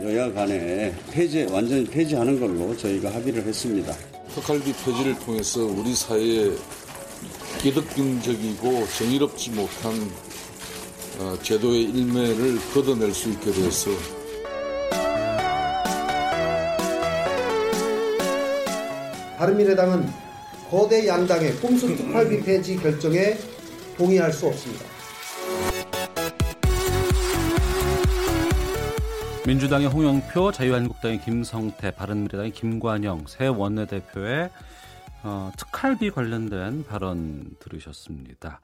여야 0.00 0.32
간에 0.32 0.94
폐지, 1.10 1.42
완전히 1.50 1.84
폐지하는 1.86 2.38
걸로 2.38 2.76
저희가 2.76 3.12
합의를 3.12 3.42
했습니다. 3.42 3.92
특활비 4.32 4.72
폐지를 4.72 5.18
통해서 5.18 5.64
우리 5.64 5.92
사회에 5.92 6.52
기득권적이고 7.58 8.86
정의롭지 8.96 9.50
못한 9.50 9.92
어, 11.18 11.36
제도의 11.42 11.82
일매를 11.82 12.60
걷어낼 12.72 13.12
수 13.12 13.28
있게 13.30 13.50
되어서 13.50 13.90
바른미래당은 19.36 20.06
거대 20.70 21.08
양당의 21.08 21.56
꼼수 21.56 21.96
특활비 21.96 22.40
폐지 22.42 22.76
결정에 22.76 23.36
동의할 24.00 24.32
수 24.32 24.46
없습니다. 24.46 24.86
민주당의 29.46 29.88
홍영표, 29.88 30.52
자유한국당의 30.52 31.20
김성태, 31.20 31.90
바른미래당의 31.90 32.52
김관영 32.52 33.26
새 33.26 33.46
원내대표의 33.46 34.48
어, 35.22 35.52
특활비 35.58 36.10
관련된 36.10 36.84
발언 36.84 37.56
들으셨습니다. 37.58 38.62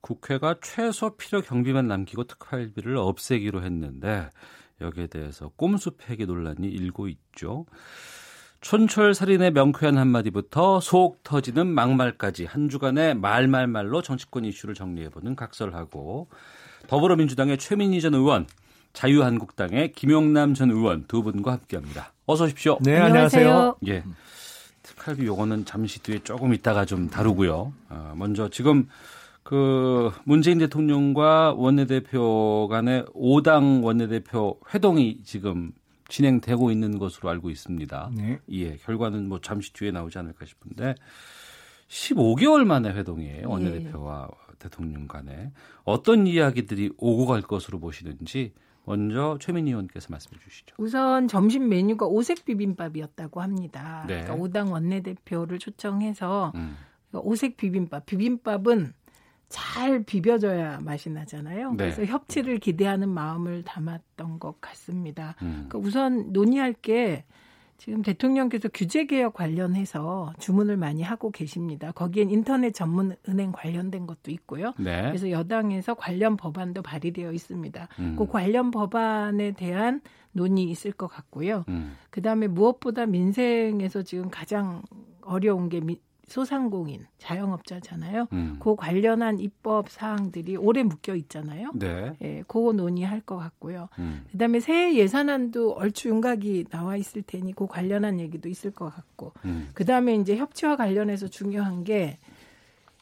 국회가 0.00 0.56
최소 0.60 1.16
필요 1.16 1.42
경비만 1.42 1.86
남기고 1.86 2.24
특활비를 2.24 2.96
없애기로 2.96 3.62
했는데 3.62 4.30
여기에 4.80 5.06
대해서 5.06 5.52
꼼수 5.54 5.92
폐기 5.96 6.26
논란이 6.26 6.66
일고 6.66 7.06
있죠. 7.06 7.66
촌철살인의 8.66 9.52
명쾌한 9.52 9.96
한마디부터 9.96 10.80
속 10.80 11.22
터지는 11.22 11.68
막말까지 11.68 12.46
한 12.46 12.68
주간의 12.68 13.14
말말말로 13.14 14.02
정치권 14.02 14.44
이슈를 14.44 14.74
정리해보는 14.74 15.36
각설하고 15.36 16.26
더불어민주당의 16.88 17.58
최민희 17.58 18.00
전 18.00 18.14
의원 18.14 18.48
자유한국당의 18.92 19.92
김용남 19.92 20.54
전 20.54 20.72
의원 20.72 21.04
두 21.06 21.22
분과 21.22 21.52
함께합니다. 21.52 22.12
어서 22.26 22.46
오십시오. 22.46 22.78
네, 22.80 22.96
안녕하세요. 22.98 23.76
예. 23.86 24.02
특활비 24.82 25.24
요거는 25.26 25.64
잠시 25.64 26.02
뒤에 26.02 26.18
조금 26.24 26.52
있다가 26.52 26.86
좀 26.86 27.08
다루고요. 27.08 27.72
어, 27.90 28.14
먼저 28.16 28.48
지금 28.48 28.88
그 29.44 30.10
문재인 30.24 30.58
대통령과 30.58 31.54
원내대표 31.56 32.66
간의 32.68 33.04
5당 33.14 33.84
원내대표 33.84 34.58
회동이 34.74 35.20
지금 35.22 35.70
진행되고 36.08 36.70
있는 36.70 36.98
것으로 36.98 37.28
알고 37.30 37.50
있습니다. 37.50 38.10
네. 38.14 38.38
예, 38.50 38.76
결과는 38.76 39.28
뭐 39.28 39.40
잠시 39.40 39.72
뒤에 39.72 39.90
나오지 39.90 40.18
않을까 40.18 40.44
싶은데 40.44 40.94
15개월 41.88 42.64
만에 42.64 42.90
회동이에요. 42.90 43.48
원내대표와 43.48 44.28
네. 44.30 44.54
대통령 44.58 45.06
간에 45.06 45.52
어떤 45.84 46.26
이야기들이 46.26 46.92
오고 46.96 47.26
갈 47.26 47.42
것으로 47.42 47.78
보시는지 47.78 48.52
먼저 48.84 49.36
최민희 49.40 49.70
의원께서 49.70 50.08
말씀해 50.10 50.40
주시죠. 50.40 50.76
우선 50.78 51.26
점심 51.28 51.68
메뉴가 51.68 52.06
오색 52.06 52.44
비빔밥이었다고 52.44 53.42
합니다. 53.42 54.04
네. 54.06 54.22
그러니까 54.22 54.36
5당 54.36 54.70
원내대표를 54.70 55.58
초청해서 55.58 56.52
음. 56.54 56.76
오색 57.12 57.56
비빔밥. 57.56 58.06
비빔밥은 58.06 58.92
잘 59.48 60.02
비벼져야 60.02 60.80
맛이 60.82 61.10
나잖아요. 61.10 61.70
네. 61.72 61.76
그래서 61.76 62.04
협치를 62.04 62.58
기대하는 62.58 63.08
마음을 63.08 63.62
담았던 63.62 64.38
것 64.38 64.60
같습니다. 64.60 65.36
음. 65.42 65.66
그러니까 65.68 65.78
우선 65.78 66.32
논의할 66.32 66.72
게 66.72 67.24
지금 67.78 68.02
대통령께서 68.02 68.68
규제 68.72 69.04
개혁 69.04 69.34
관련해서 69.34 70.32
주문을 70.38 70.76
많이 70.76 71.02
하고 71.02 71.30
계십니다. 71.30 71.92
거기엔 71.92 72.30
인터넷 72.30 72.72
전문 72.72 73.14
은행 73.28 73.52
관련된 73.52 74.06
것도 74.06 74.30
있고요. 74.30 74.72
네. 74.78 75.02
그래서 75.02 75.30
여당에서 75.30 75.94
관련 75.94 76.36
법안도 76.36 76.82
발의되어 76.82 77.32
있습니다. 77.32 77.88
음. 77.98 78.16
그 78.18 78.26
관련 78.26 78.70
법안에 78.70 79.52
대한 79.52 80.00
논의 80.32 80.64
있을 80.64 80.92
것 80.92 81.06
같고요. 81.06 81.64
음. 81.68 81.96
그다음에 82.10 82.46
무엇보다 82.46 83.06
민생에서 83.06 84.02
지금 84.02 84.30
가장 84.30 84.82
어려운 85.20 85.68
게 85.68 85.80
미, 85.80 86.00
소상공인, 86.26 87.06
자영업자잖아요. 87.18 88.26
음. 88.32 88.56
그 88.58 88.74
관련한 88.74 89.38
입법 89.38 89.88
사항들이 89.88 90.56
오래 90.56 90.82
묶여 90.82 91.14
있잖아요. 91.14 91.70
네. 91.74 92.16
예, 92.20 92.42
그거 92.48 92.72
논의할 92.72 93.20
것 93.20 93.36
같고요. 93.36 93.88
음. 94.00 94.24
그다음에 94.32 94.58
새해 94.60 94.94
예산안도 94.96 95.74
얼추 95.74 96.08
윤곽이 96.08 96.66
나와 96.70 96.96
있을 96.96 97.22
테니 97.22 97.52
그 97.54 97.66
관련한 97.66 98.18
얘기도 98.18 98.48
있을 98.48 98.72
것 98.72 98.92
같고. 98.92 99.32
음. 99.44 99.70
그다음에 99.74 100.16
이제 100.16 100.36
협치와 100.36 100.76
관련해서 100.76 101.28
중요한 101.28 101.84
게 101.84 102.18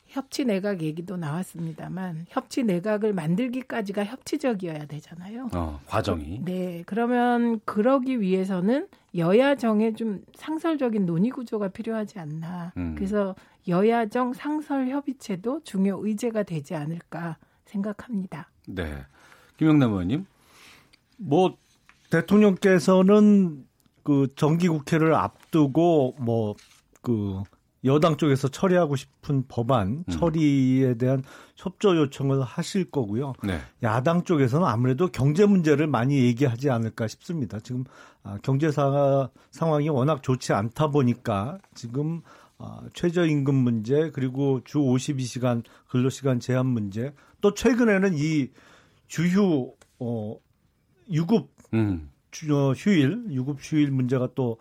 협치 0.06 0.44
내각 0.44 0.82
얘기도 0.82 1.16
나왔습니다만 1.16 2.26
협치 2.28 2.62
내각을 2.62 3.12
만들기까지가 3.14 4.04
협치적이어야 4.04 4.86
되잖아요. 4.86 5.48
어, 5.54 5.80
과정이. 5.86 6.40
네. 6.44 6.82
그러면 6.86 7.60
그러기 7.64 8.20
위해서는 8.20 8.86
여야정의 9.16 9.94
좀 9.94 10.24
상설적인 10.34 11.06
논의 11.06 11.30
구조가 11.30 11.68
필요하지 11.68 12.18
않나. 12.18 12.72
음. 12.76 12.94
그래서 12.96 13.34
여야정 13.68 14.32
상설 14.32 14.88
협의체도 14.88 15.62
중요 15.64 15.98
의제가 16.02 16.42
되지 16.42 16.74
않을까 16.74 17.38
생각합니다. 17.66 18.50
네. 18.66 19.04
김영남 19.56 19.92
의원님. 19.92 20.26
뭐 21.16 21.56
대통령께서는 22.10 23.66
그 24.02 24.28
정기 24.36 24.68
국회를 24.68 25.14
앞두고 25.14 26.16
뭐그 26.18 27.42
여당 27.84 28.16
쪽에서 28.16 28.48
처리하고 28.48 28.96
싶은 28.96 29.44
법안 29.48 30.04
음. 30.08 30.12
처리에 30.12 30.94
대한 30.94 31.22
협조 31.56 31.96
요청을 31.96 32.42
하실 32.42 32.90
거고요. 32.90 33.34
네. 33.42 33.60
야당 33.82 34.24
쪽에서는 34.24 34.66
아무래도 34.66 35.08
경제 35.08 35.46
문제를 35.46 35.86
많이 35.86 36.18
얘기하지 36.18 36.70
않을까 36.70 37.08
싶습니다. 37.08 37.60
지금 37.60 37.84
아, 38.22 38.38
경제 38.42 38.70
상황이 39.50 39.88
워낙 39.88 40.22
좋지 40.22 40.52
않다 40.52 40.88
보니까 40.88 41.58
지금 41.74 42.22
아, 42.58 42.80
최저임금 42.94 43.54
문제 43.54 44.10
그리고 44.12 44.60
주 44.64 44.78
52시간 44.78 45.62
근로시간 45.88 46.40
제한 46.40 46.66
문제 46.66 47.12
또 47.40 47.52
최근에는 47.52 48.14
이 48.14 48.48
주휴 49.06 49.74
어 49.98 50.36
유급 51.10 51.50
음. 51.74 52.10
주, 52.30 52.56
어, 52.56 52.72
휴일 52.72 53.26
유급 53.30 53.58
휴일 53.60 53.90
문제가 53.90 54.28
또 54.34 54.52
어, 54.52 54.56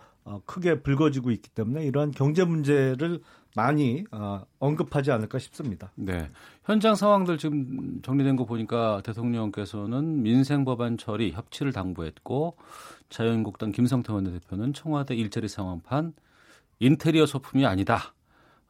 크게 0.45 0.81
불거지고 0.81 1.31
있기 1.31 1.49
때문에 1.49 1.85
이러한 1.85 2.11
경제 2.11 2.43
문제를 2.43 3.21
많이 3.55 4.03
어, 4.11 4.43
언급하지 4.59 5.11
않을까 5.11 5.37
싶습니다. 5.39 5.91
네. 5.95 6.29
현장 6.63 6.95
상황들 6.95 7.37
지금 7.37 8.01
정리된 8.01 8.35
거 8.35 8.45
보니까 8.45 9.01
대통령께서는 9.03 10.23
민생 10.23 10.65
법안 10.65 10.97
처리 10.97 11.31
협치를 11.31 11.71
당부했고 11.71 12.57
자유한국당 13.09 13.71
김성태 13.71 14.11
원내대표는 14.11 14.73
청와대 14.73 15.15
일자리 15.15 15.47
상황판 15.47 16.13
인테리어 16.79 17.25
소품이 17.25 17.65
아니다. 17.65 18.13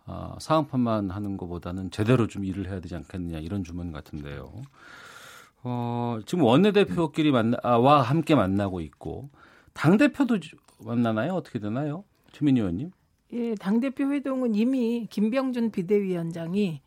어, 0.06 0.36
상황판만 0.39 1.12
하는 1.12 1.38
것보다는 1.38 1.91
제대로 1.91 2.28
좀 2.28 2.43
일을 2.43 2.68
해야 2.70 2.82
되지 2.82 2.95
않겠느냐 2.95 3.39
이런 3.39 3.64
주문 3.64 3.93
같은데요. 3.93 4.51
어, 5.64 6.20
지금 6.26 6.43
원내대표끼리 6.43 7.32
만나, 7.32 7.58
아, 7.64 7.78
와 7.78 8.01
함께 8.01 8.36
만나고 8.36 8.82
있고 8.82 9.30
당 9.72 9.97
대표도 9.97 10.39
만나나요? 10.86 11.34
어떻게 11.34 11.60
되나요? 11.60 12.04
최민희 12.32 12.60
의원님? 12.60 12.92
예, 13.34 13.56
당대표 13.56 14.12
회동은 14.12 14.56
이미 14.56 15.08
김병준 15.10 15.72
비대위원장이 15.72 16.82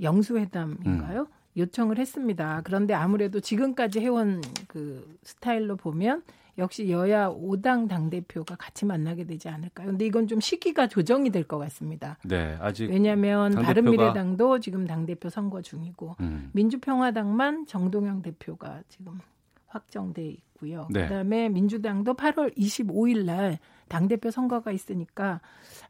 영수회담인가요? 0.00 1.20
음. 1.20 1.26
요청을 1.56 1.98
했습니다. 1.98 2.62
그런데 2.64 2.94
아무래도 2.94 3.38
지금까지 3.40 4.00
해온 4.00 4.40
그 4.66 5.16
스타일로 5.22 5.76
보면 5.76 6.22
역시 6.58 6.88
여야 6.90 7.28
5당 7.28 7.88
당대표가 7.88 8.56
같이 8.56 8.84
만나게 8.84 9.24
되지 9.24 9.48
않을까요? 9.48 9.88
근데 9.88 10.04
이건 10.06 10.26
좀 10.26 10.40
시기가 10.40 10.88
조정이 10.88 11.30
될 11.30 11.44
것 11.44 11.58
같습니다. 11.58 12.16
네, 12.24 12.56
아직 12.60 12.90
왜냐하면 12.90 13.52
당대표가... 13.52 13.66
바른미래당도 13.66 14.60
지금 14.60 14.86
당대표 14.86 15.28
선거 15.28 15.62
중이고 15.62 16.16
음. 16.20 16.50
민주평화당만 16.52 17.66
정동영 17.66 18.22
대표가 18.22 18.82
지금 18.88 19.18
확정돼 19.66 20.24
있고 20.26 20.44
요. 20.70 20.88
네. 20.90 21.02
그다음에 21.02 21.48
민주당도 21.48 22.14
8월 22.14 22.56
25일 22.56 23.24
날 23.24 23.58
당대표 23.88 24.30
선거가 24.30 24.72
있으니까 24.72 25.40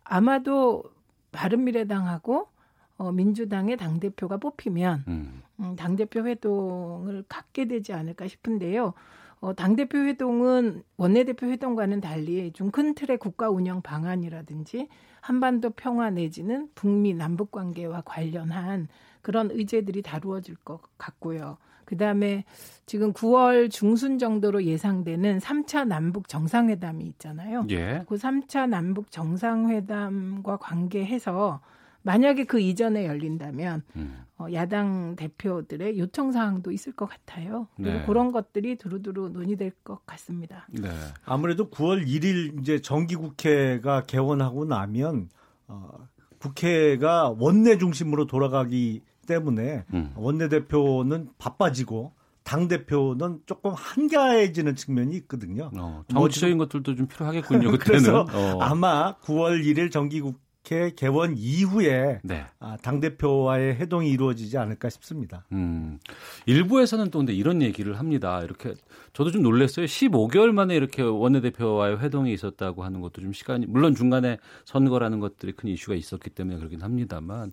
아마도 0.03 0.85
바른미래당하고 1.33 2.49
어, 2.97 3.13
민주당의 3.13 3.77
당대표가 3.77 4.37
뽑히면 4.37 5.05
음. 5.09 5.43
음, 5.61 5.77
당대표 5.77 6.27
회동을 6.27 7.25
갖게 7.29 7.67
되지 7.67 7.93
않을까 7.93 8.29
싶은데요. 8.29 8.95
어, 9.41 9.53
당대표 9.53 9.99
회동은 9.99 10.83
원내대표 10.97 11.47
회동과는 11.47 12.01
달리 12.01 12.51
좀 12.53 12.71
큰 12.71 12.95
틀의 12.95 13.19
국가 13.19 13.51
운영 13.51 13.83
방안이라든지 13.83 14.89
한반도 15.21 15.71
평화 15.71 16.11
내지는 16.11 16.69
북미 16.75 17.15
남북 17.15 17.51
관계와 17.51 18.03
관련한 18.07 18.89
그런 19.23 19.51
의제들이 19.51 20.03
다루어질 20.03 20.55
것 20.57 20.81
같고요. 20.99 21.59
그 21.85 21.97
다음에 21.97 22.45
지금 22.87 23.13
9월 23.13 23.71
중순 23.71 24.19
정도로 24.19 24.65
예상되는 24.65 25.39
3차 25.39 25.87
남북 25.87 26.29
정상회담이 26.29 27.05
있잖아요. 27.05 27.67
예. 27.71 28.05
그 28.09 28.17
3차 28.17 28.69
남북 28.69 29.11
정상회담과 29.11 30.59
관계해서 30.59 31.61
만약에 32.03 32.45
그 32.45 32.61
이전에 32.61 33.07
열린다면 33.07 33.83
음. 33.97 34.25
어, 34.37 34.47
야당 34.53 35.17
대표들의 35.17 35.99
요청 35.99 36.33
사항도 36.33 36.71
있을 36.71 36.93
것 36.93 37.07
같아요. 37.07 37.69
그리고 37.77 37.93
네. 37.93 38.05
그런 38.05 38.33
것들이 38.33 38.77
두루두루 38.77 39.31
논의될 39.31 39.73
것 39.83 40.05
같습니다. 40.05 40.67
네. 40.71 40.91
아무래도 41.25 41.71
9월 41.71 42.07
1일 42.07 42.61
이제 42.61 42.81
정기 42.81 43.17
국회가 43.17 44.03
개원하고 44.03 44.67
나면 44.67 45.31
어, 45.67 46.09
국회가 46.39 47.31
원내 47.39 47.79
중심으로 47.79 48.27
돌아가기 48.27 49.03
때문에 49.27 49.85
음. 49.93 50.13
원내대표는 50.17 51.31
바빠지고 51.39 52.13
당 52.45 52.69
대표는 52.69 53.41
조금 53.47 53.73
한가해지는 53.75 54.77
측면이 54.77 55.17
있거든요. 55.17 55.71
어, 55.77 56.05
정치적인 56.11 56.59
뭐, 56.59 56.67
것들도 56.67 56.95
좀 56.95 57.07
필요하겠군요. 57.07 57.71
그때는. 57.73 57.79
그래서 57.81 58.27
어. 58.33 58.59
아마 58.61 59.17
9월 59.23 59.65
1일 59.65 59.91
정기국 59.91 60.44
국회 60.65 60.91
개원 60.97 61.35
이후에 61.37 62.21
네. 62.25 62.47
아, 62.59 62.79
당 62.81 62.99
대표와의 62.99 63.77
회동이 63.77 64.11
이루어지지 64.11 64.57
않을까 64.57 64.89
싶습니다. 64.89 65.45
음, 65.53 65.99
일부에서는 66.47 67.11
또 67.11 67.19
근데 67.19 67.35
이런 67.35 67.61
얘기를 67.61 67.99
합니다. 67.99 68.41
이렇게 68.43 68.75
저도 69.13 69.31
좀 69.31 69.43
놀랐어요. 69.43 69.85
15개월 69.85 70.53
만에 70.53 70.75
이렇게 70.75 71.03
원내대표와의 71.03 72.01
회동이 72.01 72.33
있었다고 72.33 72.83
하는 72.83 73.03
것도 73.03 73.21
좀 73.21 73.35
시간이 73.35 73.67
물론 73.67 73.95
중간에 73.95 74.39
선거라는 74.65 75.21
것들이 75.21 75.53
큰 75.53 75.69
이슈가 75.69 75.95
있었기 75.97 76.31
때문에 76.31 76.57
그러긴 76.57 76.81
합니다만 76.81 77.53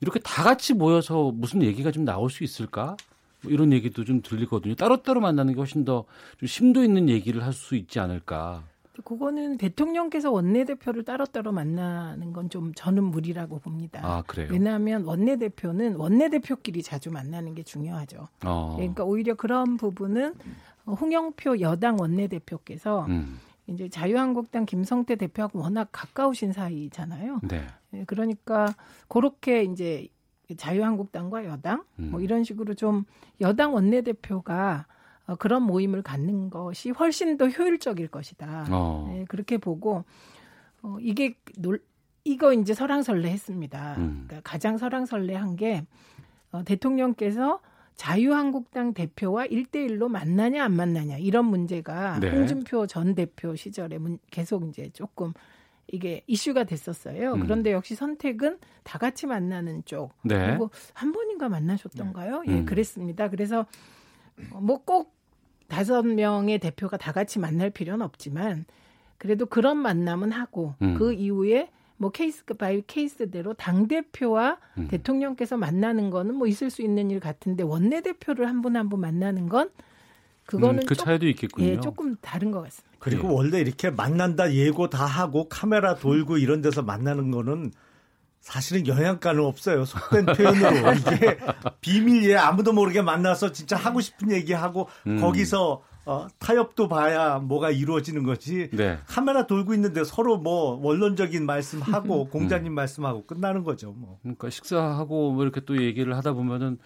이렇게 0.00 0.20
다 0.20 0.44
같이 0.44 0.72
모여서 0.72 1.32
무슨 1.34 1.62
얘기가 1.62 1.90
좀 1.90 2.04
나올 2.04 2.30
수 2.30 2.44
있을까? 2.44 2.96
뭐 3.42 3.52
이런 3.52 3.72
얘기도 3.72 4.04
좀 4.04 4.22
들리거든요. 4.22 4.76
따로따로 4.76 5.20
만나는 5.20 5.54
게 5.54 5.58
훨씬 5.58 5.84
더 5.84 6.04
좀 6.38 6.46
심도 6.46 6.84
있는 6.84 7.08
얘기를 7.08 7.42
할 7.44 7.52
수 7.52 7.74
있지 7.74 7.98
않을까. 7.98 8.62
그거는 9.04 9.56
대통령께서 9.56 10.30
원내대표를 10.30 11.04
따로따로 11.04 11.50
만나는 11.50 12.32
건 12.32 12.48
좀 12.50 12.74
저는 12.74 13.04
무리라고 13.04 13.58
봅니다. 13.60 14.00
아, 14.02 14.22
그래요? 14.26 14.48
왜냐하면 14.50 15.04
원내대표는 15.04 15.96
원내대표끼리 15.96 16.82
자주 16.82 17.10
만나는 17.10 17.54
게 17.54 17.62
중요하죠. 17.62 18.28
어. 18.44 18.74
그러니까 18.76 19.04
오히려 19.04 19.34
그런 19.34 19.78
부분은 19.78 20.34
홍영표 20.86 21.60
여당 21.60 21.96
원내대표께서 21.98 23.06
음. 23.06 23.38
이제 23.68 23.88
자유한국당 23.88 24.66
김성태 24.66 25.16
대표하고 25.16 25.60
워낙 25.60 25.88
가까우신 25.92 26.52
사이잖아요. 26.52 27.40
네. 27.48 27.62
예, 27.94 28.04
그러니까 28.04 28.74
그렇게 29.08 29.62
이제 29.62 30.08
자유한국당과 30.54 31.46
여당 31.46 31.84
뭐 31.96 32.06
음. 32.06 32.10
뭐 32.10 32.20
이런 32.20 32.44
식으로 32.44 32.74
좀 32.74 33.04
여당 33.40 33.72
원내대표가 33.72 34.86
어, 35.26 35.36
그런 35.36 35.62
모임을 35.62 36.02
갖는 36.02 36.50
것이 36.50 36.90
훨씬 36.90 37.36
더 37.36 37.48
효율적일 37.48 38.08
것이다. 38.08 38.66
어. 38.70 39.08
네, 39.08 39.24
그렇게 39.28 39.58
보고 39.58 40.04
어, 40.82 40.96
이게 41.00 41.36
놀 41.58 41.80
이거 42.24 42.52
이제 42.52 42.74
설왕설래했습니다. 42.74 43.96
음. 43.98 44.24
그러니까 44.26 44.40
가장 44.48 44.78
설왕설래한 44.78 45.56
게 45.56 45.84
어, 46.52 46.62
대통령께서 46.64 47.60
자유한국당 47.94 48.94
대표와 48.94 49.46
일대일로 49.46 50.08
만나냐 50.08 50.64
안 50.64 50.72
만나냐 50.72 51.18
이런 51.18 51.46
문제가 51.46 52.18
네. 52.20 52.30
홍준표 52.30 52.86
전 52.86 53.14
대표 53.14 53.54
시절에 53.54 53.98
문, 53.98 54.18
계속 54.30 54.66
이제 54.68 54.88
조금 54.90 55.32
이게 55.88 56.22
이슈가 56.26 56.64
됐었어요. 56.64 57.34
음. 57.34 57.40
그런데 57.40 57.72
역시 57.72 57.94
선택은 57.94 58.58
다 58.82 58.98
같이 58.98 59.26
만나는 59.26 59.84
쪽. 59.84 60.12
네. 60.22 60.46
그리고 60.46 60.70
한 60.94 61.12
번인가 61.12 61.48
만나셨던가요? 61.48 62.42
네. 62.46 62.52
예, 62.52 62.58
음. 62.60 62.64
그랬습니다. 62.64 63.28
그래서 63.28 63.66
뭐 64.60 64.87
꼭 64.87 65.14
다섯 65.68 66.02
명의 66.02 66.58
대표가 66.58 66.96
다 66.96 67.12
같이 67.12 67.38
만날 67.38 67.70
필요는 67.70 68.04
없지만 68.04 68.64
그래도 69.18 69.46
그런 69.46 69.78
만남은 69.78 70.32
하고 70.32 70.74
음. 70.82 70.94
그 70.94 71.12
이후에 71.12 71.70
뭐 71.96 72.10
case 72.10 72.44
by 72.44 72.82
case대로 72.86 73.54
당 73.54 73.86
대표와 73.86 74.58
음. 74.78 74.88
대통령께서 74.88 75.56
만나는 75.56 76.10
거는 76.10 76.34
뭐 76.34 76.46
있을 76.48 76.68
수 76.70 76.82
있는 76.82 77.10
일 77.10 77.20
같은데 77.20 77.62
원내 77.62 78.00
대표를 78.02 78.48
한 78.48 78.60
분 78.60 78.74
한 78.76 78.88
분 78.88 79.00
만나는 79.00 79.48
건 79.48 79.70
그거는 80.46 80.80
음, 80.82 80.86
그 80.86 80.96
차이도 80.96 81.28
있겠군요. 81.28 81.66
예, 81.68 81.80
조금 81.80 82.16
다른 82.20 82.50
것 82.50 82.62
같습니다. 82.62 82.96
그리고 82.98 83.28
네. 83.28 83.34
원래 83.34 83.60
이렇게 83.60 83.90
만난다 83.90 84.52
예고 84.52 84.90
다 84.90 85.06
하고 85.06 85.48
카메라 85.48 85.94
돌고 85.94 86.38
이런 86.38 86.60
데서 86.60 86.82
만나는 86.82 87.30
거는 87.30 87.70
사실은 88.42 88.88
영향가는 88.88 89.42
없어요. 89.42 89.84
속된 89.84 90.26
표현으로 90.26 90.92
이게 91.14 91.38
비밀리에 91.80 92.36
아무도 92.36 92.72
모르게 92.72 93.00
만나서 93.00 93.52
진짜 93.52 93.76
하고 93.76 94.00
싶은 94.00 94.32
얘기하고 94.32 94.88
음. 95.06 95.20
거기서 95.20 95.82
어, 96.04 96.26
타협도 96.40 96.88
봐야 96.88 97.38
뭐가 97.38 97.70
이루어지는 97.70 98.24
거지. 98.24 98.68
네. 98.72 98.98
카메라 99.06 99.46
돌고 99.46 99.74
있는데 99.74 100.02
서로 100.02 100.38
뭐 100.38 100.76
원론적인 100.82 101.46
말씀하고 101.46 102.24
음. 102.26 102.30
공자님 102.30 102.72
음. 102.72 102.74
말씀하고 102.74 103.24
끝나는 103.26 103.62
거죠. 103.62 103.92
뭐. 103.92 104.18
그러니까 104.22 104.50
식사하고 104.50 105.30
뭐 105.32 105.44
이렇게 105.44 105.60
또 105.60 105.80
얘기를 105.80 106.16
하다 106.16 106.32
보면은 106.32 106.78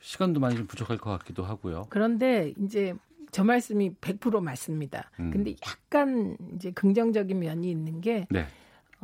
시간도 0.00 0.40
많이 0.40 0.56
좀 0.56 0.66
부족할 0.66 0.98
것 0.98 1.10
같기도 1.10 1.44
하고요. 1.44 1.86
그런데 1.90 2.52
이제 2.60 2.92
저 3.30 3.44
말씀이 3.44 3.94
100% 4.00 4.40
맞습니다. 4.42 5.12
음. 5.20 5.30
근데 5.30 5.54
약간 5.64 6.36
이제 6.56 6.72
긍정적인 6.72 7.38
면이 7.38 7.70
있는 7.70 8.00
게 8.00 8.26
네. 8.30 8.48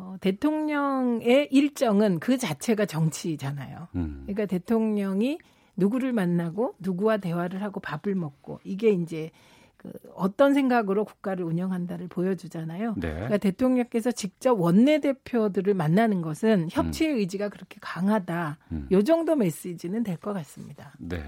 어, 0.00 0.16
대통령의 0.20 1.48
일정은 1.50 2.18
그 2.20 2.38
자체가 2.38 2.86
정치잖아요. 2.86 3.88
음. 3.96 4.22
그러니까 4.22 4.46
대통령이 4.46 5.38
누구를 5.76 6.12
만나고 6.14 6.74
누구와 6.78 7.18
대화를 7.18 7.62
하고 7.62 7.80
밥을 7.80 8.14
먹고 8.14 8.60
이게 8.64 8.90
이제 8.90 9.30
그 9.76 9.90
어떤 10.14 10.52
생각으로 10.54 11.04
국가를 11.04 11.44
운영한다를 11.44 12.08
보여주잖아요. 12.08 12.94
네. 12.98 13.12
그러니까 13.12 13.36
대통령께서 13.38 14.10
직접 14.10 14.58
원내대표들을 14.60 15.72
만나는 15.74 16.20
것은 16.22 16.68
협치의 16.70 17.12
음. 17.12 17.18
의지가 17.18 17.48
그렇게 17.50 17.78
강하다. 17.80 18.58
음. 18.72 18.88
요 18.92 19.02
정도 19.02 19.36
메시지는 19.36 20.02
될 20.02 20.16
것 20.16 20.32
같습니다. 20.34 20.92
네. 20.98 21.22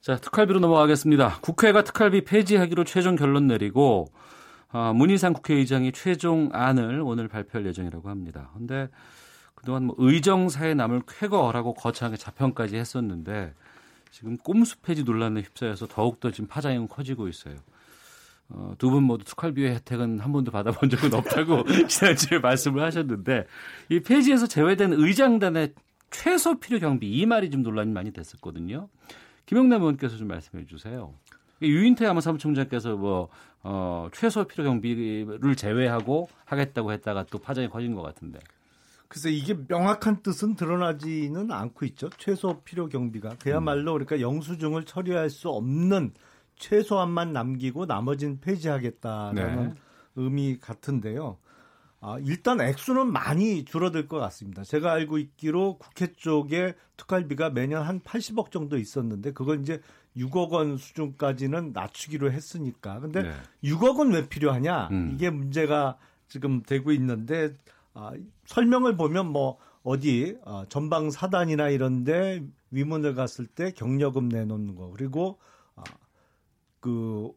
자, 0.00 0.16
특활비로 0.16 0.58
넘어가겠습니다. 0.58 1.38
국회가 1.40 1.84
특활비 1.84 2.24
폐지하기로 2.24 2.82
최종 2.84 3.14
결론 3.14 3.46
내리고 3.46 4.06
어, 4.72 4.92
문희상 4.94 5.34
국회의장이 5.34 5.92
최종 5.92 6.48
안을 6.52 7.02
오늘 7.04 7.28
발표할 7.28 7.66
예정이라고 7.66 8.08
합니다. 8.08 8.50
근데 8.54 8.88
그동안 9.54 9.84
뭐 9.84 9.96
의정사에 9.98 10.74
남을 10.74 11.02
쾌거라고 11.06 11.74
거창하게 11.74 12.16
자평까지 12.16 12.76
했었는데 12.76 13.54
지금 14.10 14.36
꼼수 14.38 14.80
폐지 14.80 15.04
논란에 15.04 15.40
휩싸여서 15.42 15.86
더욱더 15.88 16.30
지금 16.30 16.48
파장이 16.48 16.86
커지고 16.88 17.28
있어요. 17.28 17.56
어, 18.48 18.74
두 18.78 18.90
분 18.90 19.04
모두 19.04 19.24
특활비의 19.24 19.74
혜택은 19.76 20.18
한 20.20 20.32
번도 20.32 20.50
받아본 20.50 20.90
적은 20.90 21.14
없다고 21.14 21.64
지난주에 21.88 22.38
말씀을 22.38 22.82
하셨는데 22.82 23.46
이 23.88 24.00
폐지에서 24.00 24.46
제외된 24.46 24.92
의장단의 24.92 25.74
최소 26.10 26.58
필요 26.60 26.78
경비 26.78 27.10
이 27.10 27.24
말이 27.24 27.48
좀 27.50 27.62
논란이 27.62 27.92
많이 27.92 28.10
됐었거든요. 28.10 28.88
김영남 29.46 29.80
의원께서 29.80 30.16
좀 30.18 30.28
말씀해 30.28 30.66
주세요. 30.66 31.14
유인태 31.68 32.06
아마 32.06 32.20
사무총장께서 32.20 32.96
뭐 32.96 33.28
어, 33.62 34.08
최소 34.12 34.44
필요 34.44 34.64
경비를 34.64 35.54
제외하고 35.56 36.28
하겠다고 36.44 36.92
했다가 36.92 37.26
또 37.30 37.38
파장이 37.38 37.68
커진 37.68 37.94
것 37.94 38.02
같은데. 38.02 38.38
그래서 39.08 39.28
이게 39.28 39.54
명확한 39.68 40.22
뜻은 40.22 40.56
드러나지는 40.56 41.52
않고 41.52 41.84
있죠. 41.86 42.08
최소 42.16 42.62
필요 42.62 42.88
경비가 42.88 43.36
그야말로 43.38 43.92
음. 43.92 44.04
그러니까 44.04 44.20
영수증을 44.20 44.84
처리할 44.84 45.28
수 45.28 45.50
없는 45.50 46.12
최소한만 46.56 47.32
남기고 47.32 47.86
나머지는 47.86 48.40
폐지하겠다라는 48.40 49.68
네. 49.68 49.74
의미 50.16 50.58
같은데요. 50.58 51.36
아, 52.00 52.18
일단 52.24 52.60
액수는 52.60 53.12
많이 53.12 53.64
줄어들 53.64 54.08
것 54.08 54.18
같습니다. 54.18 54.64
제가 54.64 54.92
알고 54.92 55.18
있기로 55.18 55.78
국회 55.78 56.12
쪽에 56.12 56.74
특활비가 56.96 57.50
매년 57.50 57.86
한 57.86 58.00
80억 58.00 58.50
정도 58.50 58.76
있었는데 58.76 59.32
그걸 59.32 59.60
이제 59.60 59.80
6억 60.16 60.50
원 60.50 60.76
수준까지는 60.76 61.72
낮추기로 61.72 62.30
했으니까. 62.32 63.00
근데 63.00 63.22
네. 63.22 63.32
6억 63.64 63.98
원 63.98 64.10
왜 64.12 64.28
필요하냐? 64.28 64.88
음. 64.90 65.10
이게 65.14 65.30
문제가 65.30 65.98
지금 66.28 66.62
되고 66.62 66.92
있는데 66.92 67.54
아, 67.94 68.12
설명을 68.46 68.96
보면 68.96 69.30
뭐 69.32 69.58
어디 69.82 70.36
어, 70.44 70.64
전방 70.68 71.10
사단이나 71.10 71.68
이런데 71.70 72.42
위문을 72.70 73.14
갔을 73.14 73.46
때 73.46 73.72
경력금 73.72 74.28
내놓는 74.28 74.74
거 74.76 74.90
그리고 74.96 75.38
어, 75.76 75.82
그 76.80 77.30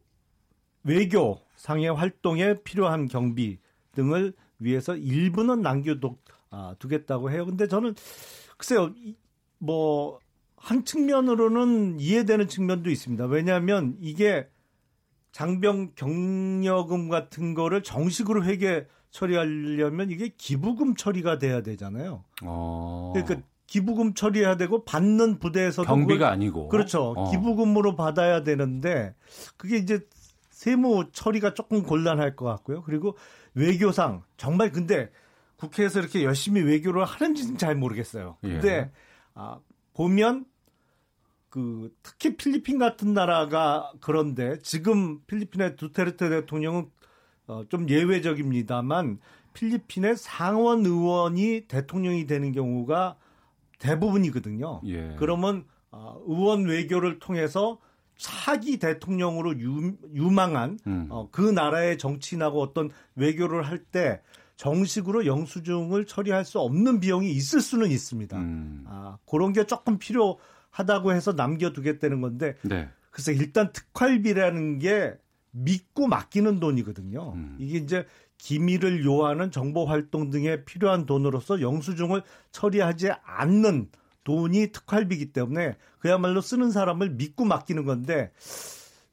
외교 0.84 1.40
상의 1.56 1.88
활동에 1.92 2.62
필요한 2.62 3.08
경비 3.08 3.58
등을 3.92 4.32
위해서 4.58 4.94
일부는 4.96 5.62
남겨두 5.62 6.16
아, 6.50 6.74
두겠다고 6.78 7.30
해요. 7.30 7.44
근데 7.44 7.66
저는 7.66 7.94
글쎄요 8.56 8.94
뭐 9.58 10.20
한 10.56 10.84
측면으로는 10.84 12.00
이해되는 12.00 12.48
측면도 12.48 12.90
있습니다. 12.90 13.26
왜냐하면 13.26 13.96
이게 14.00 14.48
장병 15.32 15.92
경력금 15.94 17.08
같은 17.08 17.54
거를 17.54 17.82
정식으로 17.82 18.44
회계 18.44 18.86
처리하려면 19.10 20.10
이게 20.10 20.32
기부금 20.36 20.96
처리가 20.96 21.38
돼야 21.38 21.62
되잖아요. 21.62 22.24
어. 22.42 23.12
그러니까 23.14 23.46
기부금 23.66 24.14
처리해야 24.14 24.56
되고 24.56 24.84
받는 24.84 25.38
부대에서도 25.38 25.86
경비가 25.86 26.30
아니고 26.30 26.68
그렇죠. 26.68 27.14
어. 27.16 27.30
기부금으로 27.30 27.96
받아야 27.96 28.42
되는데 28.42 29.14
그게 29.56 29.76
이제 29.76 30.00
세무 30.50 31.10
처리가 31.12 31.54
조금 31.54 31.82
곤란할 31.82 32.34
것 32.36 32.46
같고요. 32.46 32.82
그리고 32.82 33.16
외교상 33.54 34.22
정말 34.36 34.72
근데 34.72 35.10
국회에서 35.56 36.00
이렇게 36.00 36.24
열심히 36.24 36.62
외교를 36.62 37.04
하는지는 37.04 37.58
잘 37.58 37.74
모르겠어요. 37.74 38.36
예. 38.44 38.48
근데 38.48 38.68
예. 38.68 38.90
아, 39.34 39.58
보면 39.96 40.44
그 41.48 41.90
특히 42.02 42.36
필리핀 42.36 42.78
같은 42.78 43.14
나라가 43.14 43.90
그런데 44.00 44.58
지금 44.62 45.20
필리핀의 45.26 45.76
두테르테 45.76 46.28
대통령은 46.28 46.90
어, 47.46 47.64
좀 47.70 47.88
예외적입니다만 47.88 49.20
필리핀의 49.54 50.16
상원 50.16 50.84
의원이 50.84 51.62
대통령이 51.66 52.26
되는 52.26 52.52
경우가 52.52 53.16
대부분이거든요. 53.78 54.82
예. 54.84 55.16
그러면 55.18 55.64
어, 55.90 56.20
의원 56.26 56.66
외교를 56.66 57.18
통해서 57.18 57.78
차기 58.18 58.78
대통령으로 58.78 59.58
유, 59.60 60.30
망한 60.30 60.78
음. 60.86 61.06
어, 61.08 61.28
그 61.30 61.40
나라의 61.40 61.96
정치인하고 61.96 62.60
어떤 62.60 62.90
외교를 63.14 63.62
할 63.62 63.84
때 63.86 64.20
정식으로 64.56 65.26
영수증을 65.26 66.06
처리할 66.06 66.44
수 66.44 66.58
없는 66.60 67.00
비용이 67.00 67.30
있을 67.30 67.60
수는 67.60 67.90
있습니다. 67.90 68.38
음. 68.38 68.84
아, 68.86 69.18
그런 69.26 69.52
게 69.52 69.64
조금 69.64 69.98
필요하다고 69.98 71.12
해서 71.12 71.32
남겨두겠다는 71.32 72.20
건데 72.20 72.56
네. 72.62 72.88
그래서 73.10 73.32
일단 73.32 73.72
특활비라는 73.72 74.78
게 74.78 75.14
믿고 75.50 76.06
맡기는 76.06 76.60
돈이거든요. 76.60 77.32
음. 77.34 77.56
이게 77.58 77.78
이제 77.78 78.06
기밀을 78.38 79.04
요하는 79.04 79.50
정보 79.50 79.86
활동 79.86 80.30
등에 80.30 80.64
필요한 80.64 81.06
돈으로서 81.06 81.60
영수증을 81.60 82.22
처리하지 82.52 83.10
않는 83.24 83.88
돈이 84.24 84.72
특활비이기 84.72 85.32
때문에 85.32 85.76
그야말로 85.98 86.40
쓰는 86.40 86.70
사람을 86.70 87.10
믿고 87.10 87.44
맡기는 87.44 87.84
건데 87.84 88.32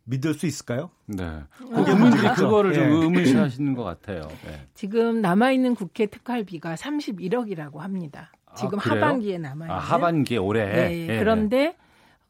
믿을 0.05 0.33
수 0.33 0.45
있을까요? 0.45 0.89
네. 1.05 1.43
그게 1.57 1.93
문제 1.93 2.29
그거를 2.33 2.73
좀 2.73 2.83
예. 2.83 2.87
의문시하시는 2.87 3.73
것 3.73 3.83
같아요. 3.83 4.27
네. 4.45 4.67
지금 4.73 5.21
남아 5.21 5.51
있는 5.51 5.75
국회 5.75 6.05
특활비가 6.07 6.75
31억이라고 6.75 7.77
합니다. 7.77 8.31
지금 8.55 8.79
아, 8.79 8.81
하반기에 8.81 9.37
남아 9.37 9.65
있는. 9.65 9.75
아, 9.75 9.79
하반기에 9.79 10.37
올해. 10.37 10.65
네. 10.65 11.07
네. 11.07 11.19
그런데 11.19 11.75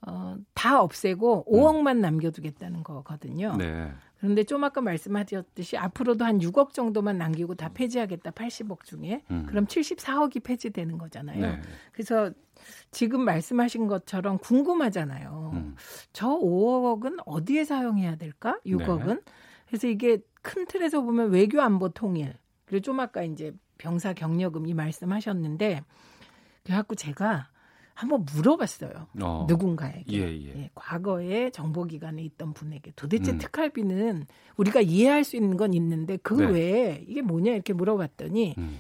어, 0.05 0.35
다 0.53 0.81
없애고 0.81 1.45
5억만 1.49 1.95
음. 1.97 2.01
남겨두겠다는 2.01 2.83
거거든요. 2.83 3.55
네. 3.57 3.91
그런데 4.23 4.45
좀 4.45 4.63
아까 4.63 4.79
말씀하셨듯이 4.79 5.75
앞으로도 5.75 6.23
한 6.23 6.39
6억 6.39 6.71
정도만 6.71 7.17
남기고 7.17 7.55
다 7.55 7.67
폐지하겠다 7.73 8.31
80억 8.31 8.85
중에 8.85 9.21
음. 9.29 9.45
그럼 9.49 9.65
74억이 9.65 10.41
폐지되는 10.41 10.97
거잖아요. 10.97 11.41
네. 11.41 11.61
그래서 11.91 12.31
지금 12.89 13.25
말씀하신 13.25 13.87
것처럼 13.87 14.37
궁금하잖아요. 14.37 15.51
음. 15.55 15.75
저 16.13 16.29
5억은 16.29 17.17
어디에 17.25 17.65
사용해야 17.65 18.15
될까? 18.15 18.57
6억은 18.65 19.07
네. 19.07 19.33
그래서 19.67 19.87
이게 19.87 20.19
큰 20.41 20.67
틀에서 20.67 21.01
보면 21.01 21.31
외교 21.31 21.61
안보 21.61 21.89
통일 21.89 22.33
그리고 22.63 22.81
좀 22.81 23.01
아까 23.01 23.23
이제 23.23 23.51
병사 23.77 24.13
경력금 24.13 24.67
이 24.67 24.73
말씀하셨는데 24.73 25.83
그래갖고 26.63 26.95
제가 26.95 27.49
한번 27.93 28.25
물어봤어요. 28.25 29.07
어. 29.21 29.45
누군가에게. 29.47 30.17
예, 30.17 30.21
예. 30.21 30.61
예, 30.61 30.69
과거에 30.73 31.51
정보기관에 31.51 32.23
있던 32.23 32.53
분에게 32.53 32.93
도대체 32.95 33.31
음. 33.31 33.37
특활비는 33.37 34.25
우리가 34.57 34.81
이해할 34.81 35.23
수 35.23 35.35
있는 35.35 35.57
건 35.57 35.73
있는데 35.73 36.17
그 36.17 36.33
네. 36.33 36.47
외에 36.47 37.05
이게 37.07 37.21
뭐냐 37.21 37.53
이렇게 37.53 37.73
물어봤더니 37.73 38.55
음. 38.57 38.79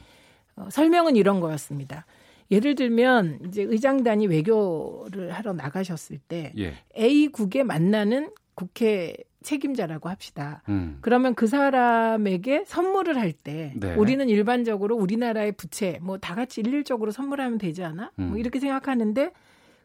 어, 0.55 0.67
설명은 0.69 1.15
이런 1.15 1.39
거였습니다. 1.39 2.05
예를 2.51 2.75
들면 2.75 3.39
이제 3.47 3.63
의장단이 3.63 4.27
외교를 4.27 5.31
하러 5.31 5.53
나가셨을 5.53 6.17
때 6.19 6.53
예. 6.57 6.73
A국에 6.97 7.63
만나는 7.63 8.31
국회 8.55 9.15
책임자라고 9.43 10.09
합시다. 10.09 10.63
음. 10.69 10.97
그러면 11.01 11.35
그 11.35 11.45
사람에게 11.47 12.63
선물을 12.65 13.17
할때 13.19 13.73
네. 13.75 13.95
우리는 13.95 14.27
일반적으로 14.29 14.95
우리나라의 14.95 15.51
부채 15.53 15.99
뭐 16.01 16.17
다 16.17 16.35
같이 16.35 16.61
일률적으로 16.61 17.11
선물하면 17.11 17.57
되지 17.57 17.83
않아? 17.83 18.11
뭐 18.15 18.25
음. 18.25 18.29
뭐 18.29 18.37
이렇게 18.37 18.59
생각하는데 18.59 19.31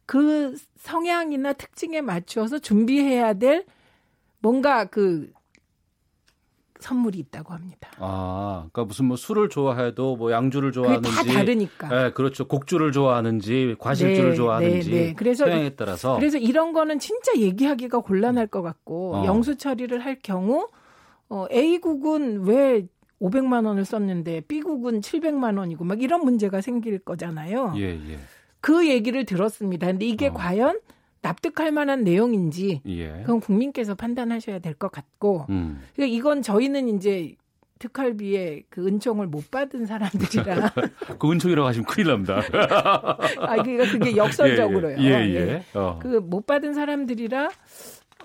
그 0.07 0.57
성향이나 0.79 1.53
특징에 1.53 2.01
맞추어서 2.01 2.59
준비해야 2.61 3.35
될 3.35 3.65
뭔가 4.41 4.85
그 4.87 5.31
선물이 6.81 7.19
있다고 7.19 7.53
합니다. 7.55 7.91
아, 7.99 8.69
그러니까 8.73 8.85
무슨 8.85 9.07
뭐 9.07 9.17
술을 9.17 9.49
좋아해도 9.49 10.17
뭐 10.17 10.33
양주를 10.33 10.73
좋아하는지 10.73 11.11
다 11.11 11.23
다르니까. 11.25 11.89
네, 11.89 12.13
그렇죠. 12.13 12.47
곡주를 12.47 12.93
좋아하는지 12.93 13.77
과실주를 13.79 14.31
네, 14.31 14.37
좋아하는지 14.37 14.91
네, 14.91 15.07
네. 15.07 15.15
그래서 15.15 15.45
성향에 15.45 15.71
따라서 15.71 16.17
그래서 16.17 16.39
이런 16.39 16.73
거는 16.73 16.99
진짜 16.99 17.33
얘기하기가 17.37 18.01
곤란할 18.01 18.47
것 18.47 18.63
같고 18.63 19.17
어. 19.17 19.25
영수 19.27 19.57
처리를 19.57 20.05
할 20.05 20.19
경우 20.23 20.69
어, 21.29 21.47
A국은 21.51 22.45
왜 22.45 22.87
500만 23.21 23.67
원을 23.67 23.85
썼는데 23.85 24.43
B국은 24.43 25.01
700만 25.01 25.59
원이고 25.59 25.85
막 25.85 26.03
이런 26.03 26.25
문제가 26.25 26.61
생길 26.61 26.99
거잖아요. 26.99 27.75
예, 27.77 27.91
예. 27.91 28.19
그 28.61 28.89
얘기를 28.89 29.25
들었습니다. 29.25 29.87
근데 29.89 30.07
이게 30.07 30.29
어. 30.29 30.33
과연 30.33 30.79
납득할 31.29 31.73
만한 31.73 32.05
내용인지 32.05 32.81
예. 32.87 33.09
그건 33.21 33.41
국민께서 33.41 33.95
판단하셔야 33.95 34.59
될 34.61 34.75
것 34.79 34.91
같고 34.93 35.45
음. 35.51 35.81
그러니까 35.95 36.17
이건 36.17 36.41
저희는 36.43 36.97
이제 36.97 37.35
특활비에 37.81 38.63
그 38.71 38.87
은총을 38.87 39.27
못 39.29 39.51
받은 39.51 39.87
사람들이라 39.87 40.73
그 41.19 41.31
은총이라고 41.33 41.67
하시면 41.69 41.87
큰일 41.87 42.09
납니다. 42.09 42.41
아 43.41 43.63
그러니까 43.63 43.91
그게 43.93 44.17
역설적으로요. 44.17 44.97
예, 44.99 45.05
예. 45.05 45.35
예. 45.35 45.37
예. 45.37 45.65
어. 45.79 45.99
그못 46.01 46.47
받은 46.47 46.75
사람들이라 46.75 47.51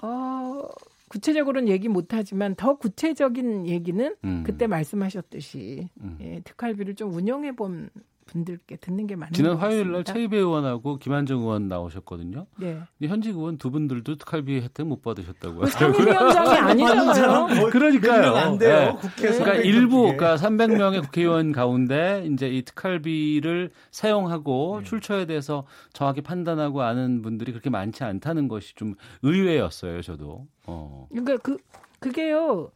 어 0.01 0.61
구체적으로는 1.09 1.69
얘기 1.69 1.87
못 1.89 2.13
하지만 2.13 2.55
더 2.55 2.75
구체적인 2.77 3.67
얘기는 3.67 4.15
음. 4.23 4.43
그때 4.45 4.65
말씀하셨듯이 4.67 5.87
음. 6.01 6.17
예, 6.21 6.41
특활비를 6.43 6.95
좀 6.95 7.13
운영해 7.13 7.51
본 7.55 7.89
분들께 8.25 8.77
듣는 8.77 9.07
게 9.07 9.15
맞는 9.15 9.33
지난 9.33 9.55
화요일 9.57 9.91
날 9.91 10.03
최이배 10.03 10.37
의원하고 10.37 10.97
김한정 10.97 11.41
의원 11.41 11.67
나오셨거든요. 11.67 12.45
네. 12.57 12.79
현직 13.01 13.35
의원 13.35 13.57
두 13.57 13.71
분들도 13.71 14.15
특활비 14.17 14.61
혜택 14.61 14.85
못 14.87 15.01
받으셨다고 15.01 15.65
하더라고요. 15.65 16.05
상임위원장이 16.31 16.49
아니잖아요. 16.83 17.69
그러니까요. 17.69 18.35
안 18.35 18.57
돼요. 18.57 18.77
네. 18.77 18.95
국회 18.99 19.29
그러니까 19.29 19.53
일부 19.55 20.01
그러니까 20.03 20.35
300명의 20.35 21.01
국회의원 21.03 21.51
가운데 21.51 22.27
이제 22.31 22.47
이 22.49 22.63
특활비를 22.63 23.71
사용하고 23.91 24.79
네. 24.79 24.85
출처에 24.89 25.25
대해서 25.25 25.65
정확히 25.93 26.21
판단하고 26.21 26.81
아는 26.81 27.21
분들이 27.21 27.51
그렇게 27.51 27.69
많지 27.69 28.03
않다는 28.03 28.47
것이 28.47 28.75
좀 28.75 28.95
의외였어요. 29.21 30.01
저도. 30.01 30.47
어. 30.65 31.07
그러니까 31.09 31.37
그 31.37 31.57
그게요. 31.99 32.71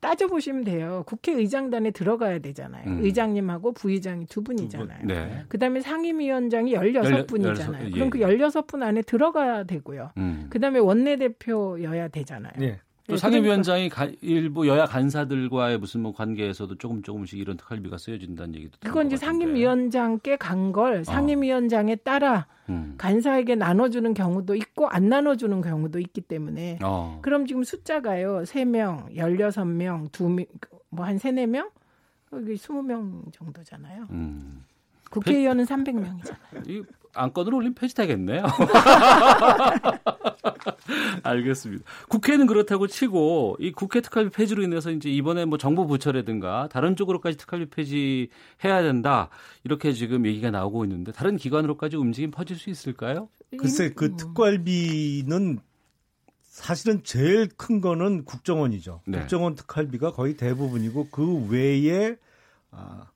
따져보시면 0.00 0.64
돼요. 0.64 1.02
국회의장단에 1.06 1.92
들어가야 1.92 2.40
되잖아요. 2.40 2.88
음. 2.88 3.04
의장님하고 3.04 3.72
부의장이 3.72 4.26
두 4.26 4.42
분이잖아요. 4.42 5.06
네. 5.06 5.44
그 5.48 5.58
다음에 5.58 5.80
상임위원장이 5.80 6.74
16분이잖아요. 6.74 7.80
16, 7.80 7.92
그럼 7.92 8.10
그 8.10 8.18
16분 8.18 8.82
안에 8.82 9.02
들어가야 9.02 9.64
되고요. 9.64 10.10
음. 10.18 10.46
그 10.50 10.60
다음에 10.60 10.78
원내대표여야 10.78 12.08
되잖아요. 12.08 12.52
네. 12.58 12.80
또 13.08 13.14
네, 13.14 13.18
상임위원장이 13.18 13.88
가, 13.88 14.08
일부 14.20 14.68
여야 14.68 14.86
간사들과의 14.86 15.78
무슨 15.78 16.02
뭐 16.02 16.12
관계에서도 16.12 16.76
조금 16.78 17.02
조금씩 17.02 17.38
이런 17.38 17.56
특활비가 17.56 17.98
쓰여진다는 17.98 18.54
얘기도 18.54 18.78
그건 18.80 19.06
이제 19.06 19.16
상임위원장께 19.16 20.36
간걸 20.36 21.00
어. 21.00 21.04
상임위원장에 21.04 21.96
따라 21.96 22.46
음. 22.68 22.94
간사에게 22.98 23.56
나눠주는 23.56 24.14
경우도 24.14 24.54
있고 24.54 24.88
안 24.88 25.08
나눠주는 25.08 25.60
경우도 25.60 25.98
있기 25.98 26.20
때문에 26.20 26.78
어. 26.82 27.18
그럼 27.22 27.46
지금 27.46 27.64
숫자가요 27.64 28.42
3명, 28.42 29.16
16명, 29.16 30.10
2명, 30.10 30.46
뭐한 30.90 31.18
3, 31.18 31.34
4명? 31.34 31.70
여기 32.32 32.54
20명 32.54 33.32
정도잖아요. 33.32 34.06
음. 34.10 34.64
국회의원은 35.10 35.64
300명이잖아요. 35.64 36.68
이 36.68 36.82
안건으로 37.14 37.58
올리면 37.58 37.74
폐지되겠네요. 37.74 38.44
알겠습니다. 41.22 41.84
국회는 42.08 42.46
그렇다고 42.46 42.86
치고 42.86 43.56
이 43.60 43.72
국회 43.72 44.00
특활비 44.00 44.30
폐지로 44.30 44.62
인해서 44.62 44.90
이제 44.90 45.10
이번에 45.10 45.44
뭐 45.44 45.58
정부 45.58 45.86
부처라든가 45.86 46.68
다른 46.70 46.96
쪽으로까지 46.96 47.36
특활비 47.36 47.66
폐지 47.66 48.28
해야 48.64 48.82
된다 48.82 49.28
이렇게 49.64 49.92
지금 49.92 50.26
얘기가 50.26 50.50
나오고 50.50 50.84
있는데 50.84 51.12
다른 51.12 51.36
기관으로까지 51.36 51.96
움직임 51.96 52.30
퍼질 52.30 52.56
수 52.56 52.70
있을까요? 52.70 53.28
글쎄 53.58 53.92
그 53.94 54.16
특활비는 54.16 55.60
사실은 56.40 57.02
제일 57.02 57.48
큰 57.48 57.80
거는 57.80 58.24
국정원이죠. 58.24 59.02
네. 59.06 59.20
국정원 59.20 59.54
특활비가 59.54 60.12
거의 60.12 60.36
대부분이고 60.36 61.08
그 61.10 61.46
외에 61.48 62.16
아, 62.70 63.06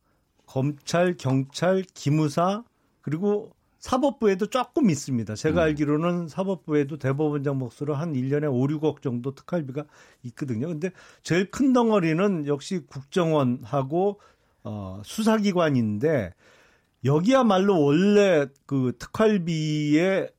검찰, 0.47 1.17
경찰, 1.17 1.83
기무사 1.95 2.63
그리고 3.03 3.56
사법부에도 3.87 4.47
조금 4.47 4.91
있습니다. 4.91 5.37
제가 5.37 5.61
음. 5.61 5.65
알기로는 5.67 6.27
사법부에도 6.27 6.99
대법원장 6.99 7.57
몫으로 7.57 7.95
한 7.95 8.15
1년에 8.15 8.53
5, 8.53 8.67
6억 8.67 9.01
정도 9.01 9.33
특활비가 9.33 9.85
있거든요. 10.25 10.67
근데 10.67 10.91
제일 11.23 11.53
큰 11.53 11.73
덩어리는 11.73 12.49
역시 12.49 12.81
국정원하고 12.85 14.21
어, 14.65 15.01
수사기관인데 15.05 16.35
여기야말로 17.05 17.81
원래 17.81 18.47
그 18.67 18.97
특활비의 18.99 20.33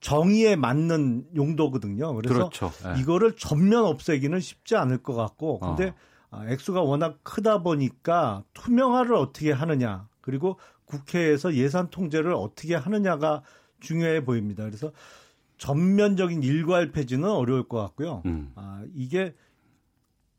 정의에 0.00 0.56
맞는 0.56 1.28
용도거든요. 1.36 2.12
그래서 2.16 2.34
그렇죠. 2.34 2.72
네. 2.82 3.00
이거를 3.00 3.36
전면 3.36 3.84
없애기는 3.84 4.40
쉽지 4.40 4.74
않을 4.74 4.98
것 4.98 5.14
같고 5.14 5.60
근데 5.60 5.94
어. 6.32 6.42
액수가 6.48 6.82
워낙 6.82 7.20
크다 7.22 7.62
보니까 7.62 8.42
투명화를 8.52 9.14
어떻게 9.14 9.52
하느냐 9.52 10.08
그리고 10.20 10.58
국회에서 10.86 11.54
예산 11.54 11.90
통제를 11.90 12.32
어떻게 12.32 12.74
하느냐가 12.74 13.42
중요해 13.80 14.24
보입니다. 14.24 14.64
그래서 14.64 14.92
전면적인 15.58 16.42
일괄 16.42 16.90
폐지는 16.92 17.28
어려울 17.30 17.68
것 17.68 17.78
같고요. 17.78 18.22
음. 18.26 18.52
아, 18.54 18.82
이게 18.94 19.34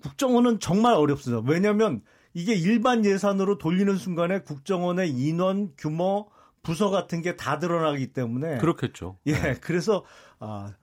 국정원은 0.03 0.59
정말 0.59 0.93
어렵습니다. 0.93 1.43
왜냐하면 1.49 2.01
이게 2.33 2.53
일반 2.53 3.05
예산으로 3.05 3.57
돌리는 3.57 3.95
순간에 3.95 4.41
국정원의 4.41 5.09
인원, 5.09 5.71
규모, 5.77 6.29
부서 6.61 6.89
같은 6.89 7.21
게 7.21 7.35
다 7.37 7.59
드러나기 7.59 8.11
때문에 8.11 8.57
그렇겠죠. 8.57 9.17
예, 9.27 9.33
네. 9.33 9.55
그래서 9.61 10.03
아, 10.39 10.73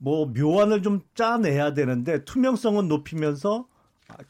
뭐 0.00 0.26
묘안을 0.26 0.82
좀 0.82 1.00
짜내야 1.14 1.74
되는데 1.74 2.24
투명성은 2.24 2.88
높이면서 2.88 3.66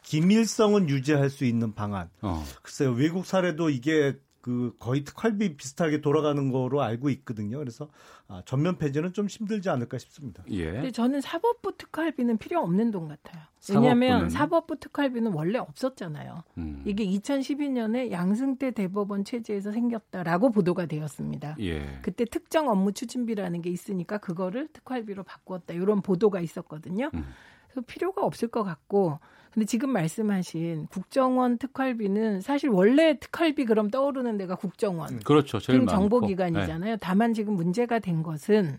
기밀성은 0.02 0.88
유지할 0.88 1.30
수 1.30 1.44
있는 1.44 1.74
방안. 1.74 2.10
어. 2.22 2.42
글쎄요 2.62 2.92
외국 2.92 3.26
사례도 3.26 3.70
이게 3.70 4.18
그 4.40 4.74
거의 4.78 5.04
특활비 5.04 5.56
비슷하게 5.56 6.00
돌아가는 6.00 6.50
거로 6.50 6.80
알고 6.80 7.10
있거든요. 7.10 7.58
그래서 7.58 7.90
아, 8.28 8.40
전면 8.46 8.78
폐지는 8.78 9.12
좀 9.12 9.26
힘들지 9.26 9.68
않을까 9.68 9.98
싶습니다. 9.98 10.42
예. 10.48 10.72
근데 10.72 10.90
저는 10.90 11.20
사법부 11.20 11.76
특활비는 11.76 12.38
필요 12.38 12.60
없는 12.60 12.90
돈 12.90 13.08
같아요. 13.08 13.42
왜냐하면 13.70 14.30
사법부 14.30 14.76
특활비는 14.76 15.32
원래 15.32 15.58
없었잖아요. 15.58 16.44
음. 16.56 16.82
이게 16.86 17.04
2012년에 17.04 18.10
양승태 18.10 18.70
대법원 18.70 19.24
체제에서 19.24 19.72
생겼다라고 19.72 20.50
보도가 20.50 20.86
되었습니다. 20.86 21.56
예. 21.60 21.98
그때 22.00 22.24
특정 22.24 22.70
업무 22.70 22.92
추진비라는 22.92 23.60
게 23.60 23.70
있으니까 23.70 24.18
그거를 24.18 24.68
특활비로 24.72 25.24
바꾸었다 25.24 25.74
이런 25.74 26.00
보도가 26.00 26.40
있었거든요. 26.40 27.10
음. 27.12 27.24
그래서 27.66 27.84
필요가 27.86 28.24
없을 28.24 28.48
것 28.48 28.62
같고 28.62 29.18
근데 29.52 29.66
지금 29.66 29.90
말씀하신 29.90 30.86
국정원 30.86 31.58
특활비는 31.58 32.40
사실 32.40 32.68
원래 32.68 33.18
특활비 33.18 33.64
그럼 33.64 33.90
떠오르는 33.90 34.36
데가 34.36 34.54
국정원. 34.54 35.14
음, 35.14 35.20
그렇죠. 35.24 35.58
제일 35.58 35.86
정보기관이잖아요. 35.86 36.94
네. 36.94 36.98
다만 37.00 37.34
지금 37.34 37.54
문제가 37.54 37.98
된 37.98 38.22
것은 38.22 38.78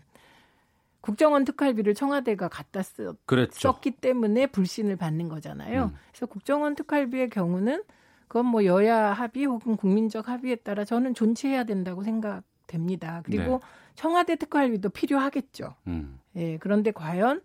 국정원 1.00 1.44
특활비를 1.44 1.94
청와대가 1.94 2.48
갖다 2.48 2.82
쓰, 2.82 3.14
그랬죠. 3.26 3.58
썼기 3.58 3.92
때문에 3.92 4.46
불신을 4.46 4.96
받는 4.96 5.28
거잖아요. 5.28 5.84
음. 5.84 5.96
그래서 6.10 6.26
국정원 6.26 6.74
특활비의 6.74 7.30
경우는 7.30 7.82
그건 8.28 8.46
뭐 8.46 8.64
여야 8.64 9.12
합의 9.12 9.46
혹은 9.46 9.76
국민적 9.76 10.28
합의에 10.28 10.56
따라 10.56 10.84
저는 10.84 11.14
존치해야 11.14 11.64
된다고 11.64 12.04
생각됩니다. 12.04 13.22
그리고 13.24 13.44
네. 13.44 13.58
청와대 13.96 14.36
특활비도 14.36 14.90
필요하겠죠. 14.90 15.74
음. 15.88 16.20
예, 16.36 16.58
그런데 16.58 16.92
과연 16.92 17.40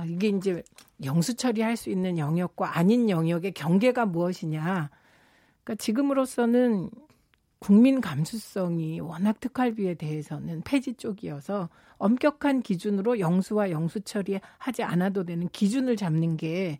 아, 0.00 0.04
이게 0.06 0.28
이제 0.28 0.62
영수 1.04 1.34
처리할 1.34 1.76
수 1.76 1.90
있는 1.90 2.16
영역과 2.16 2.78
아닌 2.78 3.10
영역의 3.10 3.52
경계가 3.52 4.06
무엇이냐. 4.06 4.90
그러니까 5.62 5.74
지금으로서는 5.82 6.90
국민 7.58 8.00
감수성이 8.00 9.00
워낙 9.00 9.38
특활비에 9.40 9.94
대해서는 9.94 10.62
폐지 10.62 10.94
쪽이어서 10.94 11.68
엄격한 11.98 12.62
기준으로 12.62 13.20
영수와 13.20 13.70
영수 13.70 14.00
처리하지 14.00 14.82
않아도 14.82 15.24
되는 15.24 15.48
기준을 15.50 15.96
잡는 15.96 16.38
게 16.38 16.78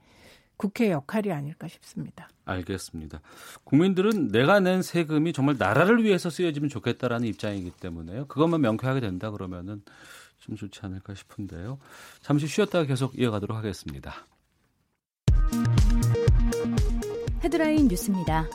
국회 0.57 0.91
역할이 0.91 1.31
아닐까 1.31 1.68
싶습니다. 1.68 2.31
알겠습니다. 2.47 3.21
국민들은 3.64 4.29
내가 4.29 4.61
낸 4.61 4.81
세금이 4.81 5.35
정말 5.35 5.57
나라를 5.59 6.05
위해서 6.05 6.31
쓰여지면 6.31 6.71
좋겠다라는 6.71 7.29
입장이기 7.29 7.73
때문에요. 7.73 8.27
그것만 8.29 8.62
명쾌하게 8.62 9.01
된다 9.01 9.31
그러면은 9.31 9.83
좀 10.51 10.57
좋지 10.57 10.81
않을까 10.83 11.15
싶은데요. 11.15 11.79
잠시 12.21 12.47
쉬었다가 12.47 12.85
계속 12.85 13.19
이어가도록 13.19 13.57
하겠습니다. 13.57 14.15
헤드라인 17.43 17.89
뉴스입니다. 17.89 18.47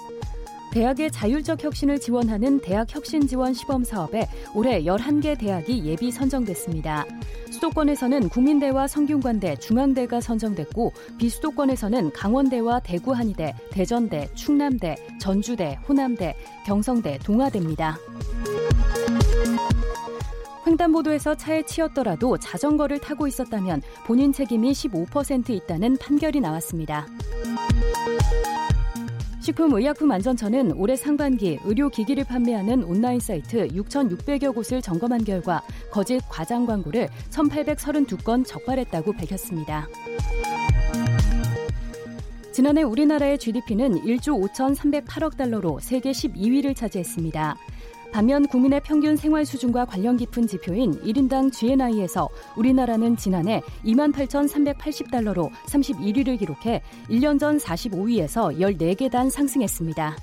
대학의 0.74 1.10
자율적 1.10 1.64
혁신을 1.64 2.00
지원하는 2.02 2.60
대학 2.60 2.93
혁신 2.93 3.26
지원 3.28 3.54
시범 3.54 3.86
사업에 3.86 4.28
올해 4.54 4.84
11개 4.84 5.39
대학이 5.39 5.86
예비 5.86 6.12
선정됐습니다. 6.12 7.06
수도권에서는 7.50 8.28
국민대와 8.28 8.88
성균관대, 8.88 9.56
중앙대가 9.60 10.20
선정됐고 10.20 10.91
비수도권에서는 11.18 12.12
강원대와 12.12 12.82
대구한의대, 12.82 13.56
대전대, 13.72 14.28
충남대, 14.34 14.98
전주대, 15.22 15.80
호남대, 15.88 16.36
경성대, 16.66 17.20
동아대입니다. 17.20 17.98
횡단보도에서 20.66 21.36
차에 21.36 21.63
치였더라도 21.63 22.38
자전거를 22.38 22.99
타고 22.99 23.28
있었다면 23.28 23.82
본인 24.05 24.34
책임이 24.34 24.72
15% 24.72 25.49
있다는 25.49 25.97
판결이 25.97 26.39
나왔습니다. 26.39 27.07
식품의약품안전처는 29.41 30.72
올해 30.74 30.95
상반기 30.95 31.59
의료기기를 31.63 32.24
판매하는 32.24 32.84
온라인 32.84 33.20
사이트 33.20 33.68
6,600여 33.68 34.55
곳을 34.55 34.82
점검한 34.82 35.24
결과 35.24 35.61
거짓 35.91 36.20
과장 36.30 36.66
광고를 36.66 37.09
1,832건 37.30 38.43
적발했다고 38.43 39.13
밝혔습니다. 39.13 39.88
지난해 42.51 42.82
우리나라의 42.82 43.38
GDP는 43.38 44.01
1조 44.01 44.51
5,308억 44.53 45.38
달러로 45.38 45.80
세계 45.80 46.11
12위를 46.11 46.76
차지했습니다. 46.76 47.55
반면 48.16 48.47
국민의 48.47 48.80
평균 48.80 49.18
생활 49.18 49.45
수준과 49.45 49.84
관련 49.84 50.16
깊은 50.16 50.47
지표인 50.47 50.93
1인당 51.01 51.51
GNI에서 51.51 52.30
우리나라는 52.55 53.18
지난해 53.18 53.61
28,380달러로 53.84 55.51
31위를 55.66 56.39
기록해 56.39 56.82
1년 57.09 57.38
전 57.38 57.57
45위에서 57.57 58.57
14계단 58.57 59.30
상승했습니다. 59.30 60.16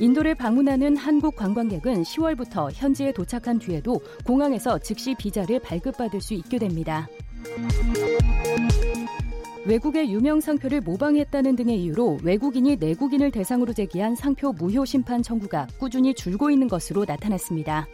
인도를 0.00 0.34
방문하는 0.36 0.96
한국 0.96 1.36
관광객은 1.36 2.02
10월부터 2.02 2.70
현지에 2.72 3.12
도착한 3.12 3.58
뒤에도 3.58 4.00
공항에서 4.24 4.78
즉시 4.78 5.14
비자를 5.18 5.60
발급받을 5.60 6.22
수 6.22 6.32
있게 6.32 6.58
됩니다. 6.58 7.06
외국의 9.68 10.10
유명 10.10 10.40
상표를 10.40 10.80
모방했다는 10.80 11.54
등의 11.54 11.82
이유로 11.82 12.20
외국인이 12.22 12.76
내국인을 12.76 13.30
대상으로 13.30 13.74
제기한 13.74 14.14
상표 14.14 14.50
무효 14.50 14.86
심판 14.86 15.22
청구가 15.22 15.66
꾸준히 15.78 16.14
줄고 16.14 16.50
있는 16.50 16.68
것으로 16.68 17.04
나타났습니다. 17.06 17.86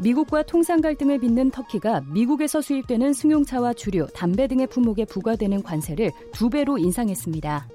미국과 0.00 0.44
통상 0.44 0.80
갈등을 0.80 1.18
빚는 1.18 1.50
터키가 1.50 2.04
미국에서 2.10 2.62
수입되는 2.62 3.12
승용차와 3.12 3.74
주류, 3.74 4.06
담배 4.14 4.46
등의 4.46 4.66
품목에 4.68 5.04
부과되는 5.04 5.62
관세를 5.62 6.10
두 6.32 6.48
배로 6.48 6.78
인상했습니다. 6.78 7.68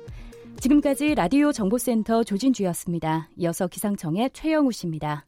지금까지 0.60 1.14
라디오 1.14 1.51
정보센터 1.51 2.24
조진주였습니다. 2.24 3.30
이어서 3.38 3.68
기상청의 3.68 4.32
최영우 4.34 4.72
씨입니다. 4.72 5.28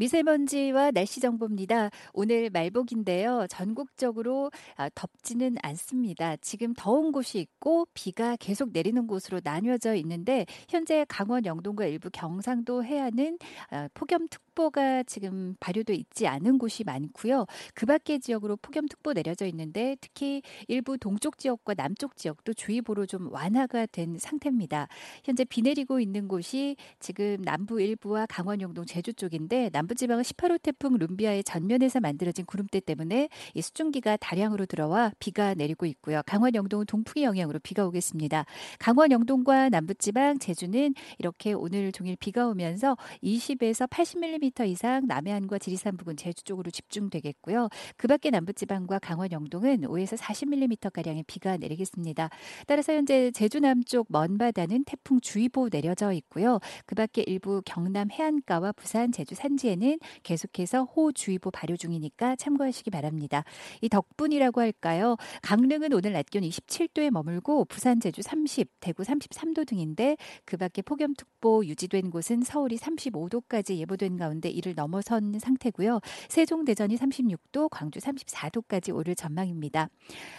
미세먼지와 0.00 0.92
날씨 0.92 1.20
정보입니다. 1.20 1.90
오늘 2.14 2.48
말복인데요. 2.48 3.46
전국적으로 3.50 4.50
아, 4.76 4.88
덥지는 4.94 5.56
않습니다. 5.62 6.36
지금 6.36 6.72
더운 6.74 7.12
곳이 7.12 7.38
있고 7.38 7.86
비가 7.92 8.34
계속 8.36 8.70
내리는 8.72 9.06
곳으로 9.06 9.42
나뉘어져 9.44 9.94
있는데 9.96 10.46
현재 10.70 11.04
강원 11.06 11.44
영동과 11.44 11.84
일부 11.84 12.08
경상도 12.10 12.82
해안은 12.82 13.38
아, 13.70 13.88
폭염특보 13.92 14.49
가 14.70 15.02
지금 15.04 15.56
발효돼 15.58 15.94
있지 15.94 16.26
않은 16.26 16.58
곳이 16.58 16.84
많고요. 16.84 17.46
그 17.74 17.86
밖의 17.86 18.20
지역으로 18.20 18.56
폭염특보 18.56 19.14
내려져 19.14 19.46
있는데 19.46 19.96
특히 20.00 20.42
일부 20.68 20.98
동쪽 20.98 21.38
지역과 21.38 21.74
남쪽 21.74 22.16
지역도 22.16 22.54
주의보로 22.54 23.06
좀 23.06 23.32
완화가 23.32 23.86
된 23.86 24.18
상태입니다. 24.18 24.88
현재 25.24 25.44
비 25.44 25.62
내리고 25.62 25.98
있는 25.98 26.28
곳이 26.28 26.76
지금 26.98 27.38
남부 27.42 27.80
일부와 27.80 28.26
강원 28.26 28.60
영동 28.60 28.84
제주 28.84 29.14
쪽인데 29.14 29.70
남부지방은 29.72 30.22
18호 30.22 30.60
태풍 30.62 30.98
룸비아의 30.98 31.44
전면에서 31.44 32.00
만들어진 32.00 32.44
구름대 32.44 32.80
때문에 32.80 33.28
이 33.54 33.62
수증기가 33.62 34.16
다량으로 34.18 34.66
들어와 34.66 35.12
비가 35.18 35.54
내리고 35.54 35.86
있고요. 35.86 36.22
강원 36.26 36.54
영동은 36.54 36.86
동풍의 36.86 37.24
영향으로 37.24 37.58
비가 37.60 37.86
오겠습니다. 37.86 38.44
강원 38.78 39.10
영동과 39.10 39.68
남부지방 39.68 40.38
제주는 40.38 40.94
이렇게 41.18 41.52
오늘 41.52 41.92
종일 41.92 42.16
비가 42.16 42.46
오면서 42.48 42.96
20에서 43.22 43.88
80mm 43.88 44.49
이상 44.64 45.06
남해안과 45.06 45.58
지리산 45.58 45.96
부근 45.96 46.16
제주 46.16 46.42
쪽으로 46.42 46.70
집중되겠고요. 46.70 47.68
그 47.96 48.08
밖에 48.08 48.30
남부지방과 48.30 48.98
강원 48.98 49.30
영동은 49.30 49.82
5에서 49.82 50.16
40mm 50.16 50.92
가량의 50.92 51.24
비가 51.26 51.56
내리겠습니다. 51.56 52.28
따라서 52.66 52.92
현재 52.92 53.30
제주 53.30 53.60
남쪽 53.60 54.06
먼 54.08 54.36
바다는 54.36 54.84
태풍 54.84 55.20
주의보 55.20 55.68
내려져 55.70 56.12
있고요. 56.12 56.58
그 56.86 56.94
밖에 56.94 57.22
일부 57.22 57.62
경남 57.64 58.10
해안가와 58.10 58.72
부산 58.72 59.12
제주 59.12 59.34
산지 59.34 59.60
현지에는 59.60 59.98
계속해서 60.22 60.84
호우주의보 60.84 61.50
발효 61.50 61.76
중이니까 61.76 62.36
참고하시기 62.36 62.90
바랍니다. 62.90 63.44
이 63.80 63.88
덕분이라고 63.88 64.60
할까요? 64.60 65.16
강릉은 65.42 65.92
오늘 65.92 66.12
낮 66.12 66.26
기온 66.30 66.44
27도에 66.44 67.10
머물고 67.10 67.66
부산, 67.66 68.00
제주 68.00 68.22
30, 68.22 68.68
대구 68.80 69.02
33도 69.02 69.66
등인데 69.66 70.16
그 70.44 70.56
밖에 70.56 70.82
폭염특보 70.82 71.64
유지된 71.66 72.10
곳은 72.10 72.42
서울이 72.42 72.76
35도까지 72.76 73.76
예보된 73.76 74.16
가운데 74.16 74.29
이를 74.38 74.74
넘어선 74.74 75.38
상태고요. 75.38 76.00
세종, 76.28 76.64
대전이 76.64 76.96
36도, 76.96 77.68
광주 77.70 77.98
34도까지 77.98 78.94
오를 78.94 79.14
전망입니다. 79.14 79.88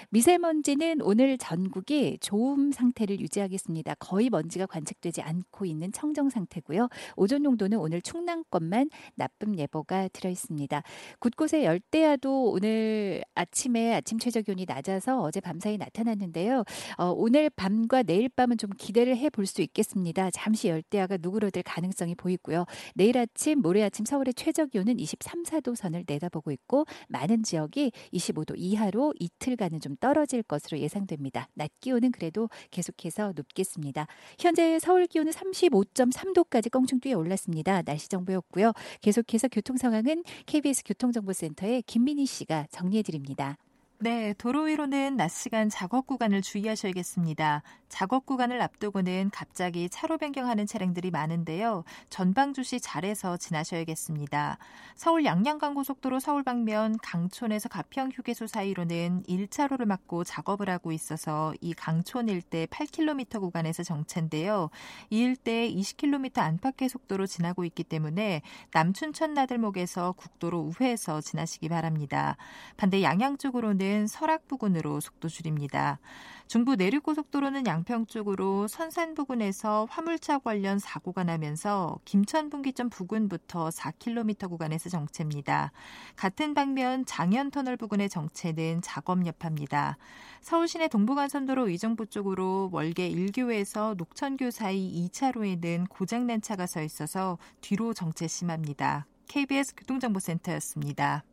미세먼지는 0.09 1.01
오늘 1.01 1.37
전국이 1.37 2.17
좋음 2.21 2.71
상태를 2.71 3.19
유지하겠습니다. 3.19 3.95
거의 3.95 4.29
먼지가 4.29 4.65
관측되지 4.65 5.21
않고 5.21 5.65
있는 5.65 5.91
청정 5.91 6.29
상태고요. 6.29 6.89
오존 7.15 7.43
농도는 7.43 7.77
오늘 7.77 8.01
충남권만 8.01 8.89
나쁨 9.15 9.57
예보가 9.57 10.09
들어 10.09 10.29
있습니다. 10.29 10.83
곳곳에 11.19 11.63
열대야도 11.65 12.51
오늘 12.51 13.23
아침에 13.35 13.95
아침 13.95 14.19
최저 14.19 14.41
기온이 14.41 14.65
낮아서 14.67 15.21
어제 15.21 15.39
밤사이 15.39 15.77
나타났는데요. 15.77 16.63
어, 16.97 17.05
오늘 17.15 17.49
밤과 17.49 18.03
내일 18.03 18.29
밤은 18.29 18.57
좀 18.57 18.69
기대를 18.77 19.17
해볼 19.17 19.45
수 19.45 19.61
있겠습니다. 19.61 20.29
잠시 20.31 20.67
열대야가 20.69 21.17
누그러들 21.21 21.63
가능성이 21.63 22.15
보이고요. 22.15 22.65
내일 22.95 23.17
아침 23.17 23.59
모레 23.59 23.80
모레 23.81 23.83
아침 23.83 24.05
서울의 24.05 24.35
최저 24.35 24.65
기온은 24.65 24.99
23, 24.99 25.43
4도 25.43 25.75
선을 25.75 26.03
내다보고 26.07 26.51
있고 26.51 26.85
많은 27.09 27.43
지역이 27.43 27.91
25도 28.13 28.53
이하로 28.55 29.13
이틀간은 29.19 29.79
좀 29.79 29.95
떨어질 29.97 30.43
것으로 30.43 30.77
예상됩니다. 30.79 31.49
낮 31.55 31.71
기온은 31.79 32.11
그래도 32.11 32.49
계속해서 32.69 33.33
높겠습니다. 33.35 34.07
현재 34.39 34.77
서울 34.79 35.07
기온은 35.07 35.31
35.3도까지 35.31 36.71
껑충 36.71 36.99
뛰어 36.99 37.17
올랐습니다. 37.17 37.81
날씨 37.81 38.07
정보였고요. 38.09 38.73
계속해서 39.01 39.47
교통 39.47 39.77
상황은 39.77 40.23
KBS 40.45 40.83
교통정보센터의 40.85 41.81
김민희 41.83 42.25
씨가 42.25 42.67
정리해 42.69 43.01
드립니다. 43.01 43.57
네, 44.03 44.33
도로 44.39 44.63
위로는 44.63 45.15
낮 45.15 45.29
시간 45.29 45.69
작업 45.69 46.07
구간을 46.07 46.41
주의하셔야겠습니다. 46.41 47.61
작업 47.87 48.25
구간을 48.25 48.59
앞두고는 48.59 49.29
갑자기 49.31 49.89
차로 49.89 50.17
변경하는 50.17 50.65
차량들이 50.65 51.11
많은데요. 51.11 51.83
전방 52.09 52.53
주시 52.53 52.79
잘해서 52.79 53.37
지나셔야겠습니다. 53.37 54.57
서울 54.95 55.23
양양간 55.23 55.75
고속도로 55.75 56.19
서울 56.19 56.41
방면 56.41 56.97
강촌에서 57.03 57.69
가평 57.69 58.09
휴게소 58.11 58.47
사이로는 58.47 59.21
1차로를 59.27 59.85
막고 59.85 60.23
작업을 60.23 60.67
하고 60.67 60.91
있어서 60.91 61.53
이 61.61 61.75
강촌 61.75 62.27
일대 62.27 62.65
8km 62.65 63.39
구간에서 63.39 63.83
정체인데요. 63.83 64.71
이 65.11 65.19
일대 65.19 65.69
20km 65.69 66.39
안팎의 66.39 66.89
속도로 66.89 67.27
지나고 67.27 67.65
있기 67.65 67.83
때문에 67.83 68.41
남춘천 68.71 69.35
나들목에서 69.35 70.13
국도로 70.13 70.59
우회해서 70.59 71.21
지나시기 71.21 71.69
바랍니다. 71.69 72.37
반대 72.77 73.03
양양 73.03 73.37
쪽으로는 73.37 73.90
내륙은 73.91 74.07
설악 74.07 74.47
부근으로 74.47 75.01
속도 75.01 75.27
줄입니다. 75.27 75.99
중부 76.47 76.75
내륙고속도로는 76.75 77.67
양평 77.67 78.05
쪽으로 78.07 78.67
선산 78.67 79.13
부근에서 79.13 79.87
화물차 79.89 80.39
관련 80.39 80.79
사고가 80.79 81.23
나면서 81.23 81.99
김천 82.05 82.49
분기점 82.49 82.89
부근부터 82.89 83.69
4km 83.69 84.49
구간에서 84.49 84.89
정체입니다. 84.89 85.71
같은 86.15 86.53
방면 86.53 87.05
장현터널 87.05 87.77
부근의 87.77 88.09
정체는 88.09 88.81
작업 88.81 89.25
여파입니다. 89.25 89.97
서울 90.41 90.67
시내 90.67 90.87
동부간선도로 90.87 91.67
의정부 91.67 92.05
쪽으로 92.05 92.69
월계 92.71 93.11
1교에서 93.11 93.95
녹천교 93.97 94.51
사이 94.51 95.09
2차로에는 95.09 95.89
고장난 95.89 96.41
차가 96.41 96.65
서 96.65 96.81
있어서 96.81 97.37
뒤로 97.59 97.93
정체 97.93 98.27
심합니다. 98.27 99.05
KBS 99.27 99.75
교통정보센터였습니다. 99.75 101.23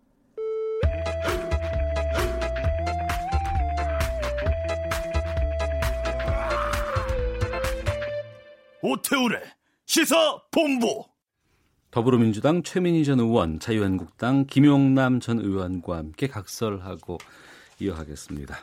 오태우래 8.81 9.43
시사 9.87 10.41
본부. 10.53 11.05
더불어민주당 11.91 12.63
최민희 12.63 13.05
전 13.05 13.19
의원, 13.19 13.59
자유한국당 13.59 14.47
김용남 14.47 15.19
전 15.19 15.41
의원과 15.41 15.97
함께 15.97 16.29
각설하고 16.29 17.19
이어가겠습니다. 17.81 18.57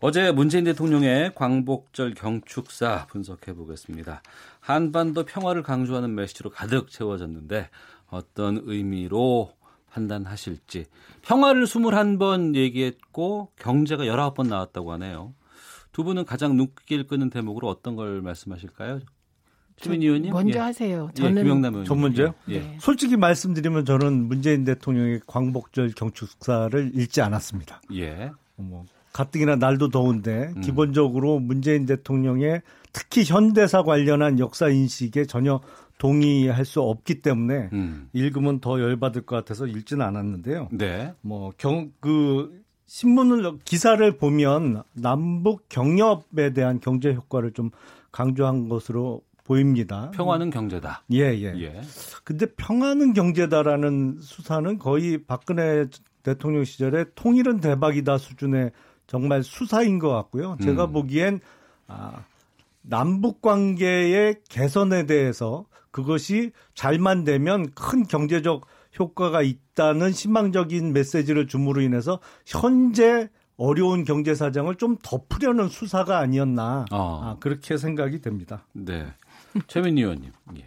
어제 0.00 0.32
문재인 0.32 0.64
대통령의 0.64 1.34
광복절 1.34 2.14
경축사 2.14 3.06
분석해 3.08 3.52
보겠습니다. 3.52 4.22
한반도 4.60 5.24
평화를 5.24 5.62
강조하는 5.62 6.14
메시지로 6.14 6.48
가득 6.48 6.90
채워졌는데 6.90 7.68
어떤 8.08 8.58
의미로 8.64 9.52
판단하실지 9.90 10.86
평화를 11.20 11.64
21번 11.64 12.54
얘기했고 12.54 13.52
경제가 13.56 14.04
19번 14.04 14.48
나왔다고 14.48 14.92
하네요. 14.92 15.34
두 15.92 16.04
분은 16.04 16.24
가장 16.24 16.56
눈길 16.56 17.06
끄는 17.06 17.28
대목으로 17.28 17.68
어떤 17.68 17.96
걸 17.96 18.22
말씀하실까요? 18.22 19.00
최민 19.82 20.02
의원님 20.02 20.32
먼저 20.32 20.58
예. 20.58 20.62
하세요. 20.62 21.10
예, 21.10 21.20
저는 21.20 21.38
예, 21.38 21.42
김영남 21.42 21.74
의원님. 21.74 21.88
전 21.88 21.98
문제요? 21.98 22.34
예. 22.48 22.60
네. 22.60 22.76
솔직히 22.80 23.16
말씀드리면 23.16 23.84
저는 23.84 24.28
문재인 24.28 24.64
대통령의 24.64 25.20
광복절 25.26 25.92
경축사를 25.96 26.92
읽지 26.94 27.20
않았습니다. 27.20 27.82
예. 27.94 28.30
뭐 28.56 28.84
가뜩이나 29.12 29.56
날도 29.56 29.88
더운데 29.90 30.52
음. 30.56 30.60
기본적으로 30.62 31.38
문재인 31.38 31.84
대통령의 31.86 32.62
특히 32.92 33.24
현대사 33.24 33.82
관련한 33.82 34.38
역사 34.38 34.68
인식에 34.68 35.26
전혀 35.26 35.60
동의할 35.98 36.64
수 36.64 36.80
없기 36.80 37.22
때문에 37.22 37.68
음. 37.72 38.08
읽으면 38.12 38.60
더 38.60 38.80
열받을 38.80 39.22
것 39.22 39.36
같아서 39.36 39.66
읽지는 39.66 40.04
않았는데요. 40.04 40.68
네. 40.72 41.14
뭐경그 41.20 42.62
신문을 42.86 43.58
기사를 43.64 44.18
보면 44.18 44.82
남북 44.94 45.68
경협에 45.68 46.52
대한 46.52 46.80
경제 46.80 47.14
효과를 47.14 47.52
좀 47.52 47.70
강조한 48.10 48.68
것으로 48.68 49.22
보입니다. 49.52 50.10
평화는 50.12 50.50
경제다. 50.50 51.02
예, 51.12 51.34
예. 51.34 51.54
예. 51.60 51.80
근데 52.24 52.46
평화는 52.46 53.12
경제다라는 53.12 54.18
수사는 54.20 54.78
거의 54.78 55.24
박근혜 55.24 55.86
대통령 56.22 56.64
시절에 56.64 57.04
통일은 57.14 57.60
대박이다 57.60 58.16
수준의 58.16 58.70
정말 59.06 59.42
수사인 59.42 59.98
것 59.98 60.08
같고요. 60.08 60.56
제가 60.62 60.86
음. 60.86 60.92
보기엔 60.92 61.40
아, 61.86 62.24
남북 62.80 63.42
관계의 63.42 64.36
개선에 64.48 65.04
대해서 65.04 65.66
그것이 65.90 66.52
잘만 66.74 67.24
되면 67.24 67.70
큰 67.74 68.04
경제적 68.04 68.66
효과가 68.98 69.42
있다는 69.42 70.12
희망적인 70.12 70.94
메시지를 70.94 71.46
줌으로 71.46 71.82
인해서 71.82 72.20
현재 72.46 73.28
어려운 73.56 74.04
경제 74.04 74.34
사정을 74.34 74.76
좀 74.76 74.96
덮으려는 75.02 75.68
수사가 75.68 76.18
아니었나 76.18 76.86
어. 76.90 77.20
아, 77.22 77.36
그렇게 77.38 77.76
생각이 77.76 78.20
됩니다. 78.20 78.64
네. 78.72 79.12
최민희 79.68 80.02
의원님. 80.02 80.32
예. 80.56 80.64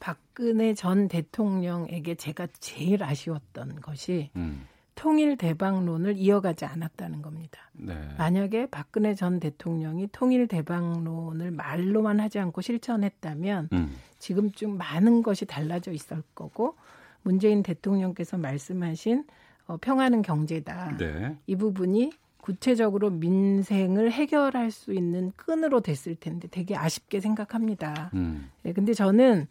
박근혜 0.00 0.74
전 0.74 1.08
대통령에게 1.08 2.16
제가 2.16 2.48
제일 2.58 3.04
아쉬웠던 3.04 3.80
것이 3.80 4.30
음. 4.36 4.66
통일 4.94 5.36
대박론을 5.36 6.16
이어가지 6.16 6.64
않았다는 6.64 7.22
겁니다. 7.22 7.70
네. 7.72 7.94
만약에 8.18 8.66
박근혜 8.66 9.14
전 9.14 9.40
대통령이 9.40 10.08
통일 10.12 10.48
대박론을 10.48 11.50
말로만 11.50 12.20
하지 12.20 12.38
않고 12.38 12.60
실천했다면 12.60 13.68
음. 13.72 13.92
지금쯤 14.18 14.76
많은 14.76 15.22
것이 15.22 15.46
달라져 15.46 15.92
있을 15.92 16.22
거고 16.34 16.76
문재인 17.22 17.62
대통령께서 17.62 18.36
말씀하신 18.38 19.24
어, 19.66 19.76
평화는 19.80 20.22
경제다. 20.22 20.96
네. 20.98 21.36
이 21.46 21.56
부분이 21.56 22.12
구체적으로 22.42 23.08
민생을 23.10 24.10
해결할 24.10 24.72
수 24.72 24.92
있는 24.92 25.30
끈으로 25.36 25.80
됐을 25.80 26.16
텐데 26.16 26.48
되게 26.50 26.76
아쉽게 26.76 27.20
생각합니다. 27.20 28.10
음. 28.14 28.50
네, 28.64 28.72
근데 28.72 28.92
저는 28.94 29.46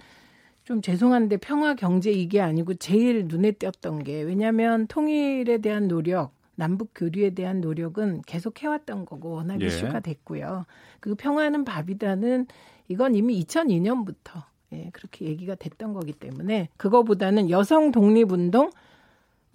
좀 0.65 0.81
죄송한데 0.81 1.37
평화 1.37 1.73
경제 1.73 2.11
이게 2.11 2.41
아니고 2.41 2.73
제일 2.75 3.27
눈에 3.27 3.51
띄었던 3.53 4.03
게 4.03 4.21
왜냐하면 4.21 4.87
통일에 4.87 5.59
대한 5.59 5.87
노력, 5.87 6.33
남북 6.55 6.91
교류에 6.93 7.29
대한 7.29 7.61
노력은 7.61 8.23
계속 8.27 8.61
해왔던 8.61 9.05
거고 9.05 9.31
워낙 9.31 9.61
예. 9.61 9.67
이슈가 9.67 10.01
됐고요. 10.01 10.65
그 10.99 11.15
평화는 11.15 11.63
밥이다는 11.63 12.45
이건 12.89 13.15
이미 13.15 13.41
2002년부터 13.41 14.43
예, 14.73 14.89
그렇게 14.91 15.25
얘기가 15.25 15.55
됐던 15.55 15.93
거기 15.93 16.11
때문에 16.11 16.67
그거보다는 16.75 17.49
여성 17.49 17.91
독립운동 17.93 18.69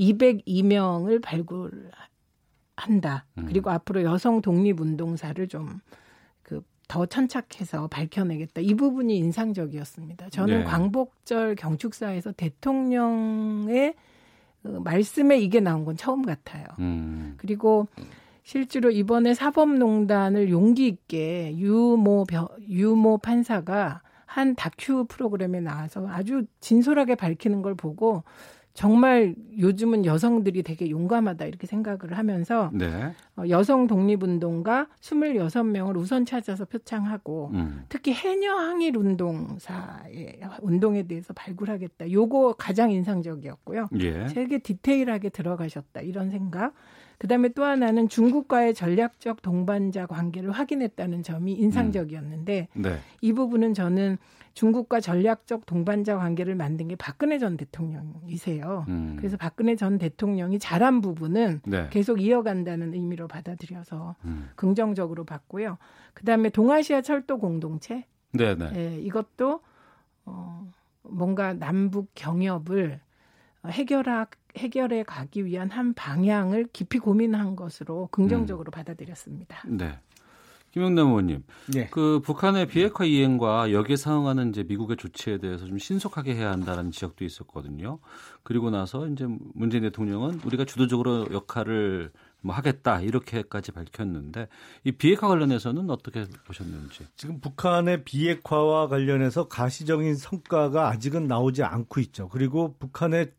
202명을 0.00 1.22
발굴 1.22 1.90
한다. 2.76 3.24
음. 3.38 3.46
그리고 3.46 3.70
앞으로 3.70 4.02
여성 4.02 4.42
독립운동사를 4.42 5.48
좀 5.48 5.80
그 6.42 6.62
더 6.88 7.04
천착해서 7.06 7.88
밝혀내겠다. 7.88 8.60
이 8.60 8.74
부분이 8.74 9.16
인상적이었습니다. 9.18 10.28
저는 10.30 10.58
네. 10.60 10.64
광복절 10.64 11.56
경축사에서 11.56 12.32
대통령의 12.32 13.94
그 14.62 14.68
말씀에 14.68 15.38
이게 15.38 15.60
나온 15.60 15.84
건 15.84 15.96
처음 15.96 16.22
같아요. 16.22 16.64
음. 16.78 17.34
그리고 17.38 17.88
실제로 18.42 18.90
이번에 18.90 19.34
사법농단을 19.34 20.50
용기 20.50 20.86
있게 20.86 21.56
유모 21.56 22.24
유모 22.68 23.18
판사가 23.18 24.02
한 24.24 24.54
다큐 24.54 25.06
프로그램에 25.06 25.60
나와서 25.60 26.06
아주 26.08 26.44
진솔하게 26.60 27.16
밝히는 27.16 27.62
걸 27.62 27.74
보고 27.74 28.22
정말 28.76 29.34
요즘은 29.58 30.04
여성들이 30.04 30.62
되게 30.62 30.90
용감하다 30.90 31.46
이렇게 31.46 31.66
생각을 31.66 32.12
하면서 32.12 32.70
네. 32.74 33.14
어, 33.36 33.44
여성 33.48 33.86
독립운동가 33.86 34.88
26명을 35.00 35.96
우선 35.96 36.26
찾아서 36.26 36.66
표창하고 36.66 37.52
음. 37.54 37.84
특히 37.88 38.12
해녀 38.12 38.54
항일 38.54 38.98
운동사의 38.98 40.40
운동에 40.60 41.04
대해서 41.04 41.32
발굴하겠다. 41.32 42.12
요거 42.12 42.56
가장 42.58 42.90
인상적이었고요. 42.90 43.88
예. 44.00 44.26
되게 44.26 44.58
디테일하게 44.58 45.30
들어가셨다 45.30 46.02
이런 46.02 46.30
생각. 46.30 46.74
그다음에 47.16 47.48
또 47.48 47.64
하나는 47.64 48.10
중국과의 48.10 48.74
전략적 48.74 49.40
동반자 49.40 50.04
관계를 50.04 50.50
확인했다는 50.50 51.22
점이 51.22 51.54
인상적이었는데 51.54 52.68
음. 52.76 52.82
네. 52.82 52.98
이 53.22 53.32
부분은 53.32 53.72
저는 53.72 54.18
중국과 54.56 55.00
전략적 55.00 55.66
동반자 55.66 56.16
관계를 56.16 56.54
만든 56.54 56.88
게 56.88 56.96
박근혜 56.96 57.38
전 57.38 57.58
대통령이세요. 57.58 58.86
음. 58.88 59.16
그래서 59.18 59.36
박근혜 59.36 59.76
전 59.76 59.98
대통령이 59.98 60.58
잘한 60.58 61.02
부분은 61.02 61.60
네. 61.66 61.88
계속 61.90 62.22
이어간다는 62.22 62.94
의미로 62.94 63.28
받아들여서 63.28 64.16
음. 64.24 64.48
긍정적으로 64.56 65.24
봤고요. 65.24 65.76
그다음에 66.14 66.48
동아시아 66.48 67.02
철도 67.02 67.38
공동체. 67.38 68.06
네네. 68.32 68.70
예, 68.76 68.98
이것도 68.98 69.60
어, 70.24 70.66
뭔가 71.02 71.52
남북 71.52 72.08
경협을 72.14 73.00
해결하, 73.66 74.26
해결해 74.56 75.02
가기 75.02 75.44
위한 75.44 75.70
한 75.70 75.92
방향을 75.92 76.68
깊이 76.72 76.98
고민한 76.98 77.56
것으로 77.56 78.08
긍정적으로 78.10 78.70
음. 78.70 78.72
받아들였습니다. 78.72 79.64
네. 79.68 79.98
김영남 80.76 81.06
의원님, 81.06 81.42
네. 81.72 81.88
그 81.90 82.20
북한의 82.20 82.66
비핵화 82.66 83.06
이행과 83.06 83.72
여기에 83.72 83.96
상응하는 83.96 84.50
이제 84.50 84.62
미국의 84.62 84.98
조치에 84.98 85.38
대해서 85.38 85.64
좀 85.64 85.78
신속하게 85.78 86.34
해야 86.34 86.50
한다는 86.50 86.90
지적도 86.90 87.24
있었거든요. 87.24 87.98
그리고 88.42 88.68
나서 88.68 89.06
이제 89.06 89.26
문재인 89.54 89.84
대통령은 89.84 90.42
우리가 90.44 90.66
주도적으로 90.66 91.28
역할을 91.32 92.10
뭐 92.42 92.54
하겠다 92.54 93.00
이렇게까지 93.00 93.72
밝혔는데 93.72 94.48
이 94.84 94.92
비핵화 94.92 95.28
관련해서는 95.28 95.88
어떻게 95.88 96.26
보셨는지? 96.46 97.06
지금 97.16 97.40
북한의 97.40 98.04
비핵화와 98.04 98.88
관련해서 98.88 99.48
가시적인 99.48 100.14
성과가 100.14 100.90
아직은 100.90 101.26
나오지 101.26 101.62
않고 101.62 102.00
있죠. 102.00 102.28
그리고 102.28 102.76
북한의 102.78 103.32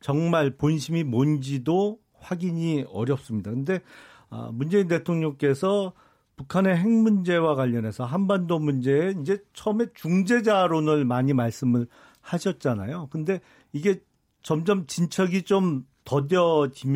정말 0.00 0.58
본심이 0.58 1.04
뭔지도 1.04 2.00
확인이 2.18 2.84
어렵습니다. 2.86 3.50
근데 3.50 3.80
아, 4.28 4.50
문재인 4.52 4.88
대통령께서 4.88 5.94
북한의 6.42 6.76
핵 6.76 6.88
문제와 6.88 7.54
관련해서 7.54 8.04
한반도 8.04 8.58
문제에 8.58 9.14
이제 9.20 9.42
처음에 9.52 9.86
중재자론을 9.94 11.04
많이 11.04 11.32
말씀을 11.32 11.86
하셨잖아요. 12.20 13.08
근데 13.10 13.40
이게 13.72 14.00
점점 14.42 14.86
진척이 14.86 15.42
좀 15.42 15.84
더뎌지면서 16.04 16.90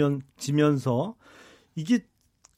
이게 1.75 2.05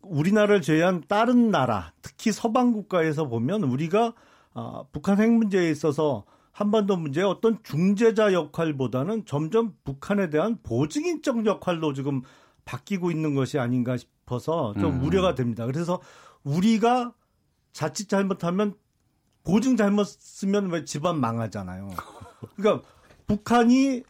우리나라를 0.00 0.62
제외한 0.62 1.02
다른 1.06 1.50
나라, 1.50 1.92
특히 2.02 2.32
서방 2.32 2.72
국가에서 2.72 3.28
보면 3.28 3.64
우리가 3.64 4.14
아, 4.54 4.84
북한 4.92 5.20
핵 5.20 5.30
문제에 5.30 5.70
있어서 5.70 6.24
한반도 6.52 6.96
문제의 6.96 7.26
어떤 7.26 7.58
중재자 7.62 8.32
역할보다는 8.32 9.26
점점 9.26 9.74
북한에 9.84 10.30
대한 10.30 10.58
보증인적 10.62 11.46
역할로 11.46 11.92
지금 11.92 12.22
바뀌고 12.64 13.10
있는 13.10 13.34
것이 13.34 13.58
아닌가 13.58 13.96
싶어서 13.96 14.74
좀 14.80 14.94
음. 14.94 15.04
우려가 15.04 15.34
됩니다. 15.34 15.66
그래서 15.66 16.00
우리가 16.48 17.12
자칫 17.72 18.08
잘못하면 18.08 18.74
보증 19.44 19.76
잘못 19.76 20.04
쓰면 20.04 20.70
왜 20.70 20.84
집안 20.84 21.20
망하잖아요. 21.20 21.90
그러니까 22.56 22.86
북한이 23.26 24.02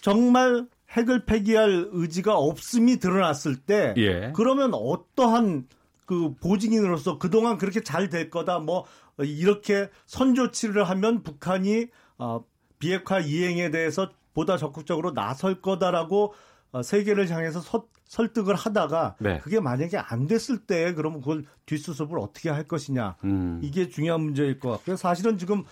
정말 0.00 0.66
핵을 0.90 1.24
폐기할 1.24 1.88
의지가 1.92 2.36
없음이 2.36 2.98
드러났을 2.98 3.56
때 3.56 3.94
예. 3.96 4.32
그러면 4.34 4.74
어떠한 4.74 5.68
그 6.06 6.34
보증인으로서 6.34 7.18
그동안 7.18 7.58
그렇게 7.58 7.82
잘 7.82 8.10
될 8.10 8.30
거다 8.30 8.58
뭐 8.58 8.84
이렇게 9.18 9.88
선조치를 10.06 10.82
하면 10.84 11.22
북한이 11.22 11.86
어 12.18 12.44
비핵화 12.78 13.20
이행에 13.20 13.70
대해서 13.70 14.10
보다 14.34 14.56
적극적으로 14.56 15.12
나설 15.12 15.60
거다라고 15.60 16.34
어, 16.72 16.82
세계를 16.82 17.28
향해서 17.30 17.60
서, 17.60 17.86
설득을 18.10 18.56
하다가 18.56 19.14
네. 19.20 19.38
그게 19.38 19.60
만약에 19.60 19.96
안 19.96 20.26
됐을 20.26 20.58
때 20.58 20.94
그러면 20.94 21.20
그걸 21.20 21.44
뒷수습을 21.66 22.18
어떻게 22.18 22.50
할 22.50 22.64
것이냐 22.64 23.16
음. 23.22 23.60
이게 23.62 23.88
중요한 23.88 24.20
문제일 24.20 24.58
것 24.58 24.70
같고요. 24.70 24.96
사실은 24.96 25.38
지금 25.38 25.62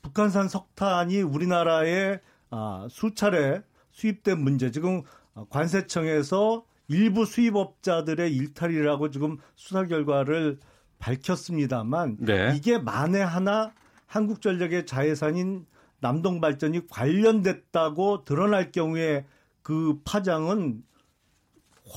북한산 0.00 0.48
석탄이 0.48 1.22
우리나라에 1.22 2.20
아, 2.50 2.86
수차례 2.88 3.62
수입된 3.90 4.40
문제 4.40 4.70
지금 4.70 5.02
관세청에서 5.50 6.64
일부 6.86 7.24
수입업자들의 7.24 8.32
일탈이라고 8.32 9.10
지금 9.10 9.36
수사 9.56 9.84
결과를 9.84 10.60
밝혔습니다만 11.00 12.18
네. 12.20 12.52
이게 12.54 12.78
만에 12.78 13.20
하나 13.20 13.72
한국전력의 14.06 14.86
자회사인 14.86 15.66
남동발전이 15.98 16.86
관련됐다고 16.86 18.24
드러날 18.24 18.70
경우에 18.70 19.26
그 19.62 19.98
파장은 20.04 20.84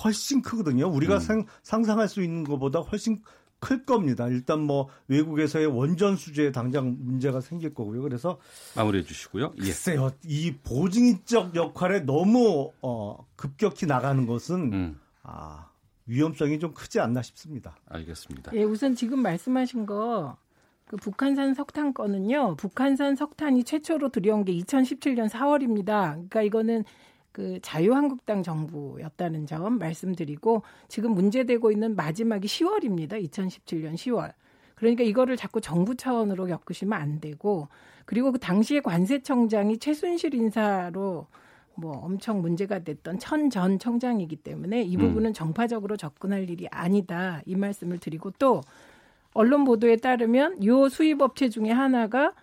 훨씬 0.04 0.42
크거든요. 0.42 0.88
우리가 0.88 1.18
음. 1.18 1.46
상상할 1.64 2.08
수 2.08 2.22
있는 2.22 2.44
것보다 2.44 2.80
훨씬 2.80 3.22
클 3.62 3.86
겁니다. 3.86 4.28
일단 4.28 4.60
뭐 4.60 4.90
외국에서의 5.08 5.68
원전 5.68 6.18
수주에 6.18 6.52
당장 6.52 6.98
문제가 7.00 7.42
생길 7.42 7.74
거고요. 7.74 8.02
그래서 8.02 8.40
마무리해 8.76 9.04
주시고요. 9.04 9.54
예. 9.58 9.62
글쎄요, 9.62 10.12
이 10.26 10.52
보증인적 10.64 11.56
역할에 11.56 12.00
너무 12.02 12.72
어, 12.82 13.26
급격히 13.36 13.86
나가는 13.86 14.26
것은 14.26 14.74
음. 14.74 15.00
아, 15.22 15.70
위험성이 16.08 16.60
좀 16.60 16.74
크지 16.74 17.00
않나 17.00 17.22
싶습니다. 17.22 17.76
알겠습니다. 17.88 18.52
예, 18.56 18.64
우선 18.64 18.96
지금 18.96 19.22
말씀하신 19.22 19.86
거. 19.86 20.38
그 20.88 20.98
북한산 20.98 21.54
석탄 21.54 21.94
건은요, 21.94 22.58
북한산 22.58 23.16
석탄이 23.16 23.64
최초로 23.64 24.10
들여온 24.10 24.44
게 24.44 24.54
2017년 24.58 25.30
4월입니다. 25.30 26.12
그러니까 26.14 26.42
이거는 26.42 26.84
그 27.32 27.60
자유한국당 27.62 28.44
정부였다는 28.44 29.46
점 29.46 29.78
말씀드리고 29.80 30.64
지금 30.88 31.14
문제되고 31.14 31.72
있는 31.72 31.96
마지막이 31.96 32.48
10월입니다. 32.48 33.24
2017년 33.30 33.94
10월. 33.94 34.34
그러니까 34.76 35.04
이거를 35.04 35.38
자꾸 35.38 35.62
정부 35.62 35.96
차원으로 35.96 36.50
엮으시면 36.50 37.00
안 37.00 37.20
되고 37.20 37.68
그리고 38.06 38.32
그 38.32 38.40
당시에 38.40 38.80
관세청장이 38.82 39.78
최순실 39.78 40.34
인사로 40.34 41.28
뭐 41.76 41.98
엄청 41.98 42.42
문제가 42.42 42.80
됐던 42.80 43.20
천 43.20 43.50
전 43.50 43.80
청장이기 43.80 44.38
때문에 44.38 44.82
이 44.82 44.96
음. 44.96 45.02
부분은 45.02 45.34
정파적으로 45.34 45.98
접근할 45.98 46.50
일이 46.50 46.68
아니다 46.70 47.42
이 47.46 47.56
말씀을 47.56 48.00
드리고 48.00 48.32
또 48.32 48.62
언론 49.34 49.64
보도에 49.64 49.96
따르면 49.98 50.66
요 50.66 50.90
수입업체 50.90 51.50
중에 51.50 51.72
하나가 51.72 52.34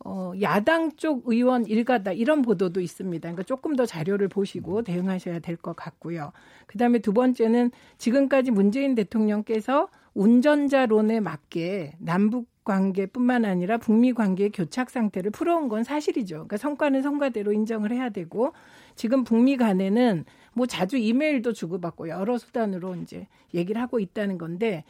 어, 0.00 0.32
야당 0.42 0.92
쪽 0.96 1.22
의원 1.26 1.64
일가다 1.66 2.12
이런 2.12 2.42
보도도 2.42 2.80
있습니다. 2.80 3.20
그러니까 3.22 3.42
조금 3.42 3.74
더 3.76 3.86
자료를 3.86 4.28
보시고 4.28 4.82
대응하셔야 4.82 5.38
될 5.38 5.56
것 5.56 5.74
같고요. 5.76 6.32
그 6.66 6.78
다음에 6.78 6.98
두 6.98 7.12
번째는 7.12 7.70
지금까지 7.98 8.50
문재인 8.50 8.94
대통령께서 8.94 9.88
운전자론에 10.14 11.20
맞게 11.20 11.94
남북 11.98 12.48
관계뿐만 12.64 13.44
아니라 13.44 13.76
북미 13.78 14.12
관계의 14.12 14.50
교착 14.50 14.90
상태를 14.90 15.30
풀어온 15.30 15.68
건 15.68 15.84
사실이죠. 15.84 16.34
그러니까 16.36 16.56
성과는 16.56 17.02
성과대로 17.02 17.52
인정을 17.52 17.92
해야 17.92 18.08
되고 18.10 18.52
지금 18.96 19.22
북미 19.24 19.56
간에는 19.56 20.24
뭐 20.54 20.66
자주 20.66 20.96
이메일도 20.96 21.52
주고받고 21.52 22.08
여러 22.08 22.38
수단으로 22.38 22.94
이제 22.96 23.26
얘기를 23.54 23.80
하고 23.80 24.00
있다는 24.00 24.38
건데 24.38 24.84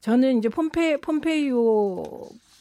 저는 0.00 0.38
이제 0.38 0.48
폼페 0.48 0.98
폼페이오 1.00 2.04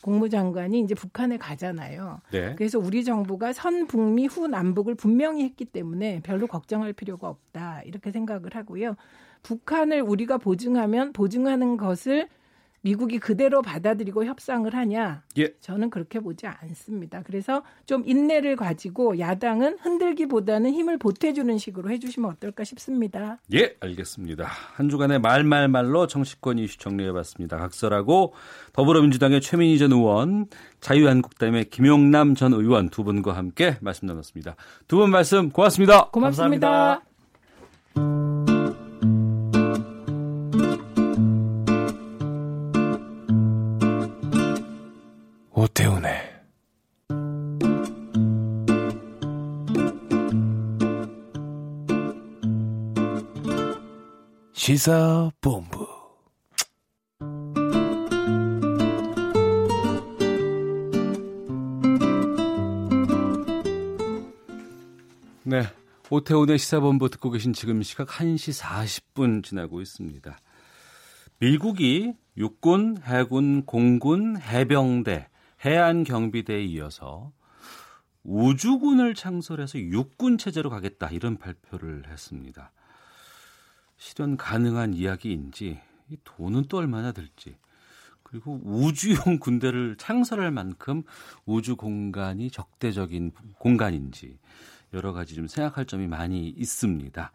국무장관이 0.08 0.80
이제 0.80 0.96
북한에 0.96 1.38
가잖아요. 1.38 2.22
네. 2.32 2.56
그래서 2.58 2.80
우리 2.80 3.04
정부가 3.04 3.52
선 3.52 3.88
북미 3.88 4.26
후 4.26 4.48
남북을 4.48 4.96
분명히 4.96 5.44
했기 5.44 5.66
때문에 5.66 6.22
별로 6.24 6.48
걱정할 6.48 6.94
필요가 6.94 7.28
없다 7.28 7.82
이렇게 7.84 8.12
생각을 8.12 8.52
하고요. 8.54 8.96
북한을 9.44 10.02
우리가 10.02 10.38
보증하면 10.38 11.12
보증하는 11.12 11.76
것을 11.76 12.30
미국이 12.88 13.20
그대로 13.20 13.62
받아들이고 13.62 14.24
협상을 14.24 14.74
하냐? 14.74 15.24
예. 15.38 15.54
저는 15.60 15.90
그렇게 15.90 16.22
보지 16.22 16.48
않습니다. 16.48 17.22
그래서 17.26 17.62
좀 17.86 18.04
인내를 18.06 18.56
가지고 18.56 19.20
야당은 19.20 19.80
흔들기보다는 19.82 20.72
힘을 20.72 20.98
보태주는 20.98 21.58
식으로 21.58 21.90
해주시면 21.92 22.32
어떨까 22.32 22.64
싶습니다. 22.64 23.40
예, 23.54 23.76
알겠습니다. 23.82 24.48
한 24.48 24.88
주간의 24.88 25.20
말말말로 25.20 26.08
정치권 26.08 26.60
이슈 26.60 26.78
정리해봤습니다. 26.78 27.58
각설하고 27.58 28.34
더불어민주당의 28.72 29.42
최민희 29.42 29.80
전 29.80 29.92
의원, 29.92 30.48
자유한국당의 30.80 31.66
김용남 31.66 32.36
전 32.36 32.54
의원 32.54 32.88
두 32.90 33.04
분과 33.04 33.36
함께 33.36 33.76
말씀 33.82 34.08
나눴습니다. 34.08 34.56
두 34.88 34.98
분 34.98 35.12
말씀 35.12 35.50
고맙습니다. 35.50 36.10
고맙습니다. 36.12 37.02
감사합니다. 37.94 38.87
오태훈의 45.78 46.12
시사본부 54.54 55.88
네. 65.44 65.62
오태훈의 66.10 66.58
시사본부 66.58 67.10
듣고 67.12 67.30
계신 67.30 67.54
지금 67.54 67.84
시각 67.84 68.08
1시 68.08 68.60
40분 68.60 69.44
지나고 69.44 69.82
있습니다. 69.82 70.40
미국이 71.40 72.14
육군, 72.36 72.98
해군, 73.04 73.64
공군, 73.68 74.42
해병대, 74.42 75.28
해안경비대에 75.68 76.64
이어서 76.64 77.34
우주군을 78.24 79.14
창설해서 79.16 79.80
육군 79.80 80.38
체제로 80.38 80.70
가겠다 80.70 81.10
이런 81.10 81.38
발표를 81.38 82.08
했습니다. 82.08 82.72
실현 83.98 84.38
가능한 84.38 84.94
이야기인지 84.94 85.82
이 86.10 86.18
돈은 86.24 86.68
또 86.70 86.78
얼마나 86.78 87.12
들지 87.12 87.58
그리고 88.24 88.62
우주용 88.64 89.40
군대를 89.40 89.98
창설할 89.98 90.52
만큼 90.52 91.04
우주 91.46 91.76
공간이 91.76 92.50
적대적인 92.52 93.32
공간인지 93.58 94.38
여러 94.94 95.12
가지 95.14 95.34
좀 95.36 95.48
생각할 95.48 95.86
점이 95.86 96.08
많이 96.08 96.50
있습니다. 96.50 97.32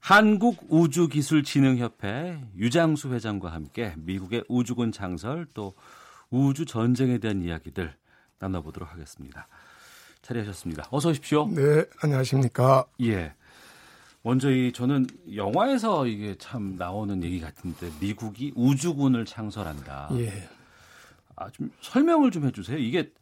한국우주기술진흥협회 0.00 2.48
유장수 2.56 3.12
회장과 3.12 3.52
함께 3.52 3.94
미국의 3.98 4.44
우주군 4.48 4.90
창설 4.92 5.46
또 5.54 5.74
우주 6.30 6.64
전쟁에 6.64 7.18
대한 7.18 7.42
이야기들 7.42 7.94
나눠보도록 8.38 8.90
하겠습니다. 8.92 9.46
자리하셨습니다. 10.22 10.88
어서 10.90 11.10
오십시오. 11.10 11.48
네, 11.48 11.84
안녕하십니까. 12.00 12.86
예. 13.02 13.34
먼저 14.22 14.50
이 14.50 14.72
저는 14.72 15.06
영화에서 15.34 16.06
이게 16.06 16.34
참 16.38 16.76
나오는 16.76 17.22
얘기 17.22 17.40
같은데 17.40 17.90
미국이 18.00 18.52
우주군을 18.56 19.26
창설한다. 19.26 20.08
예. 20.14 20.48
아, 21.36 21.50
좀 21.50 21.70
설명을 21.82 22.30
좀 22.30 22.46
해주세요. 22.46 22.78
이게 22.78 23.12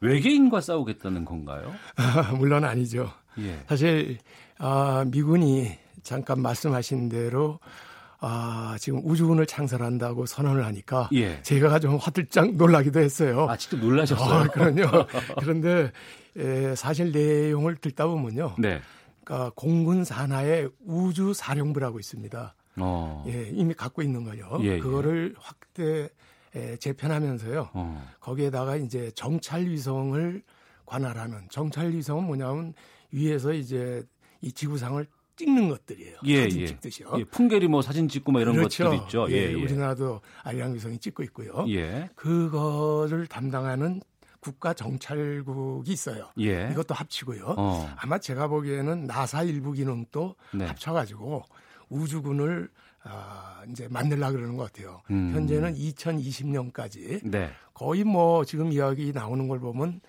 외계인과 0.00 0.60
싸우겠다는 0.60 1.24
건가요? 1.24 1.74
물론 2.38 2.64
아니죠. 2.64 3.10
예. 3.38 3.64
사실 3.68 4.18
아, 4.58 5.04
미군이 5.08 5.78
잠깐 6.02 6.40
말씀하신 6.42 7.08
대로 7.08 7.58
아, 8.24 8.76
지금 8.78 9.00
우주군을 9.04 9.46
창설한다고 9.46 10.26
선언을 10.26 10.64
하니까 10.64 11.08
예. 11.12 11.42
제가 11.42 11.80
좀 11.80 11.96
화들짝 11.96 12.54
놀라기도 12.54 13.00
했어요. 13.00 13.48
아, 13.50 13.56
직접 13.56 13.78
놀라셨어요? 13.78 14.32
아, 14.32 14.46
그럼요. 14.46 15.06
그런데 15.40 15.90
에, 16.36 16.74
사실 16.76 17.10
내용을 17.10 17.76
듣다 17.76 18.06
보면요. 18.06 18.54
네. 18.58 18.80
그러니까 19.24 19.50
공군 19.56 20.04
산하에 20.04 20.68
우주 20.86 21.34
사령부라고 21.34 21.98
있습니다. 21.98 22.54
어. 22.76 23.24
예, 23.26 23.50
이미 23.52 23.74
갖고 23.74 24.02
있는 24.02 24.22
거요. 24.22 24.56
예, 24.60 24.78
그거를 24.78 25.34
확대 25.38 26.08
에, 26.54 26.76
재편하면서요. 26.76 27.70
어. 27.72 28.08
거기에다가 28.20 28.76
이제 28.76 29.10
정찰 29.16 29.64
위성을 29.66 30.42
관할하는 30.86 31.48
정찰 31.50 31.90
위성은 31.90 32.22
뭐냐면 32.24 32.72
위에서 33.10 33.52
이제 33.52 34.04
이 34.40 34.52
지구상을 34.52 35.04
찍는 35.42 35.68
것들이에요. 35.68 36.18
예, 36.24 36.42
사진 36.44 36.60
예. 36.60 36.66
찍듯이요. 36.66 37.12
예, 37.18 37.24
풍계리 37.24 37.66
뭐 37.68 37.82
사진 37.82 38.08
찍고 38.08 38.30
뭐 38.30 38.40
이런 38.40 38.54
그렇죠. 38.54 38.84
것들 38.84 38.98
있죠. 39.02 39.26
예, 39.30 39.50
예. 39.50 39.54
우리나라도 39.54 40.20
아리랑 40.44 40.74
위성이 40.74 40.98
찍고 40.98 41.22
있고요. 41.24 41.64
예. 41.68 42.08
그거를 42.14 43.26
담당하는 43.26 44.00
국가 44.40 44.72
정찰국이 44.74 45.92
있어요. 45.92 46.30
예. 46.40 46.68
이것도 46.72 46.94
합치고요. 46.94 47.54
어. 47.56 47.90
아마 47.96 48.18
제가 48.18 48.48
보기에는 48.48 49.04
나사 49.04 49.42
일부 49.42 49.72
기능도 49.72 50.36
네. 50.54 50.66
합쳐가지고 50.66 51.42
우주군을 51.88 52.68
아, 53.04 53.62
이제 53.68 53.88
만들라 53.88 54.30
그러는 54.30 54.56
것 54.56 54.72
같아요. 54.72 55.02
음. 55.10 55.32
현재는 55.34 55.74
2020년까지 55.74 57.20
네. 57.28 57.50
거의 57.74 58.04
뭐 58.04 58.44
지금 58.44 58.72
이야기 58.72 59.12
나오는 59.12 59.48
걸 59.48 59.58
보면 59.58 60.00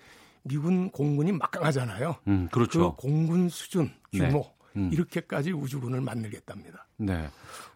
미군 0.44 0.90
공군이 0.90 1.32
막강하잖아요. 1.32 2.16
음, 2.28 2.48
그렇죠. 2.52 2.94
그 2.94 3.02
공군 3.02 3.48
수준 3.48 3.90
규모 4.12 4.26
네. 4.26 4.53
음. 4.76 4.90
이렇게까지 4.92 5.52
우주군을 5.52 6.00
만들겠답니다. 6.00 6.86
네. 6.96 7.28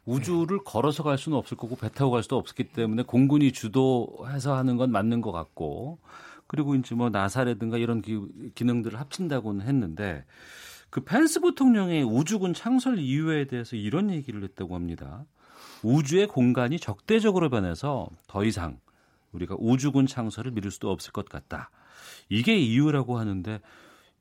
우주를 0.04 0.58
걸어서 0.64 1.02
갈 1.02 1.18
수는 1.18 1.38
없을 1.38 1.56
거고 1.56 1.76
배 1.76 1.88
타고 1.88 2.10
갈 2.10 2.22
수도 2.22 2.36
없기 2.36 2.64
때문에 2.64 3.02
공군이 3.02 3.52
주도해서 3.52 4.56
하는 4.56 4.76
건 4.76 4.90
맞는 4.90 5.20
것 5.20 5.32
같고 5.32 5.98
그리고 6.46 6.74
이제 6.74 6.94
뭐 6.94 7.10
나사라든가 7.10 7.78
이런 7.78 8.02
기, 8.02 8.20
기능들을 8.54 8.98
합친다고는 8.98 9.66
했는데 9.66 10.24
그 10.90 11.02
펜스 11.02 11.40
부통령의 11.40 12.02
우주군 12.02 12.54
창설 12.54 12.98
이유에 12.98 13.46
대해서 13.46 13.76
이런 13.76 14.10
얘기를 14.10 14.42
했다고 14.42 14.74
합니다. 14.74 15.26
우주의 15.82 16.26
공간이 16.26 16.78
적대적으로 16.78 17.50
변해서 17.50 18.08
더 18.26 18.44
이상 18.44 18.80
우리가 19.32 19.56
우주군 19.58 20.06
창설을 20.06 20.52
미룰 20.52 20.70
수도 20.70 20.90
없을 20.90 21.12
것 21.12 21.28
같다. 21.28 21.70
이게 22.30 22.58
이유라고 22.58 23.18
하는데 23.18 23.60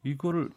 이거를 0.03 0.49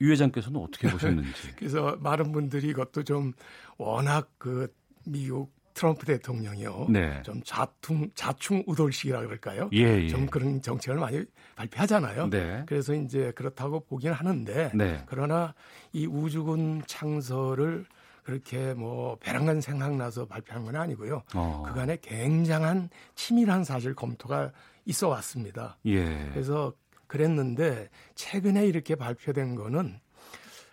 유 0.00 0.10
회장께서는 0.10 0.60
어떻게 0.60 0.88
보셨는지. 0.88 1.54
그래서 1.56 1.96
많은 2.00 2.32
분들이 2.32 2.68
이것도 2.68 3.04
좀 3.04 3.32
워낙 3.78 4.30
그 4.38 4.72
미국 5.04 5.52
트럼프 5.74 6.06
대통령이요. 6.06 6.86
네. 6.88 7.20
좀 7.24 7.42
자충 7.44 8.08
자충 8.14 8.62
우돌식이라 8.66 9.20
그럴까요? 9.22 9.68
예, 9.72 10.04
예. 10.04 10.08
좀 10.08 10.26
그런 10.26 10.62
정책을 10.62 10.98
많이 10.98 11.24
발표하잖아요. 11.56 12.30
네. 12.30 12.62
그래서 12.66 12.94
이제 12.94 13.32
그렇다고 13.34 13.80
보기는 13.80 14.14
하는데 14.14 14.70
네. 14.72 15.02
그러나 15.06 15.52
이 15.92 16.06
우주군 16.06 16.82
창설을 16.86 17.84
그렇게 18.22 18.72
뭐 18.72 19.16
배랑간 19.18 19.60
생각나서 19.60 20.26
발표한 20.26 20.64
건 20.64 20.76
아니고요. 20.76 21.22
어. 21.34 21.64
그간에 21.66 21.98
굉장한 22.00 22.88
치밀한 23.16 23.64
사실 23.64 23.94
검토가 23.94 24.50
있어 24.86 25.08
왔습니다. 25.08 25.76
예. 25.86 26.30
그래서 26.32 26.72
그랬는데 27.18 27.88
최근에 28.16 28.66
이렇게 28.66 28.96
발표된 28.96 29.54
거는 29.54 30.00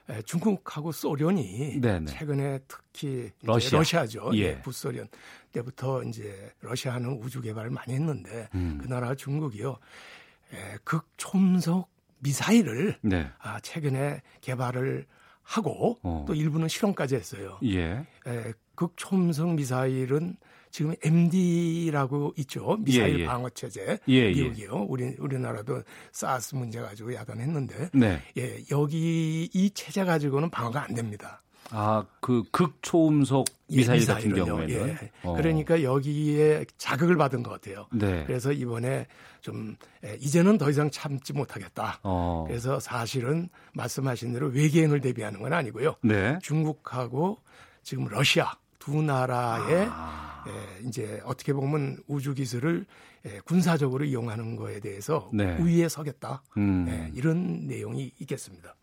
에, 0.10 0.22
중국하고 0.24 0.92
소련이 0.92 1.80
네네. 1.80 2.06
최근에 2.06 2.60
특히 2.68 3.30
러시아. 3.44 3.78
러시아죠. 3.78 4.32
예. 4.34 4.60
부소련 4.62 5.08
때부터 5.52 6.04
이제 6.04 6.52
러시아는 6.62 7.20
우주 7.22 7.42
개발을 7.42 7.70
많이 7.70 7.94
했는데 7.94 8.50
음. 8.56 8.80
그 8.82 8.88
나라 8.88 9.14
중국이요. 9.14 9.78
에, 10.54 10.78
극초음속 10.84 11.90
미사일을 12.20 12.98
네. 13.02 13.30
아, 13.40 13.60
최근에 13.60 14.22
개발을 14.42 15.06
하고 15.44 16.00
어. 16.02 16.26
또 16.28 16.34
일부는 16.34 16.68
실험까지 16.68 17.16
했어요. 17.16 17.60
예. 17.64 18.06
에, 18.28 18.54
극초음속 18.76 19.54
미사일은 19.54 20.38
지금 20.72 20.95
MD라고 21.03 22.34
있죠. 22.38 22.77
미사일 22.80 23.19
예, 23.19 23.23
예. 23.23 23.26
방어 23.26 23.49
체제. 23.49 23.99
예, 24.07 24.14
예. 24.14 24.31
미국이요. 24.31 24.85
우리 24.88 25.15
우리나라도 25.19 25.84
사스 26.11 26.56
문제 26.56 26.80
가지고 26.81 27.14
야단했는데 27.14 27.89
네. 27.93 28.22
예, 28.38 28.57
여기 28.72 29.49
이 29.53 29.69
체제 29.72 30.03
가지고는 30.06 30.49
방어가 30.49 30.84
안 30.84 30.93
됩니다. 30.93 31.41
아, 31.73 32.06
그 32.19 32.43
극초음속 32.52 33.45
예, 33.69 33.77
미사일 33.77 34.06
같은 34.06 34.30
미사일을요. 34.31 34.45
경우에는. 34.45 34.98
예. 35.02 35.11
어. 35.23 35.35
그러니까 35.35 35.84
여기에 35.84 36.65
자극을 36.77 37.15
받은 37.15 37.43
것 37.43 37.52
같아요. 37.52 37.88
네. 37.93 38.23
그래서 38.26 38.52
이번에 38.52 39.07
좀 39.39 39.76
에, 40.03 40.15
이제는 40.19 40.57
더 40.57 40.69
이상 40.69 40.89
참지 40.91 41.31
못하겠다. 41.34 41.99
어. 42.03 42.45
그래서 42.48 42.80
사실은 42.80 43.48
말씀하신 43.73 44.34
대로 44.34 44.48
외계인을 44.48 44.99
대비하는 44.99 45.41
건 45.41 45.53
아니고요. 45.53 45.95
네. 46.03 46.38
중국하고 46.41 47.38
지금 47.84 48.06
러시아 48.10 48.53
두 48.82 49.02
나라의 49.03 49.88
아. 49.90 50.44
에, 50.48 50.88
이제 50.88 51.22
어떻게 51.24 51.53
보면 51.53 51.98
우주 52.08 52.34
기술을 52.34 52.86
에, 53.26 53.40
군사적으로 53.45 54.03
이용하는 54.03 54.56
거에 54.56 54.80
대해서 54.80 55.30
네. 55.32 55.56
우위에 55.58 55.88
서겠다. 55.88 56.41
음. 56.58 56.88
에, 56.90 57.12
이런 57.14 57.68
내용이 57.68 58.12
있겠습니다. 58.20 58.76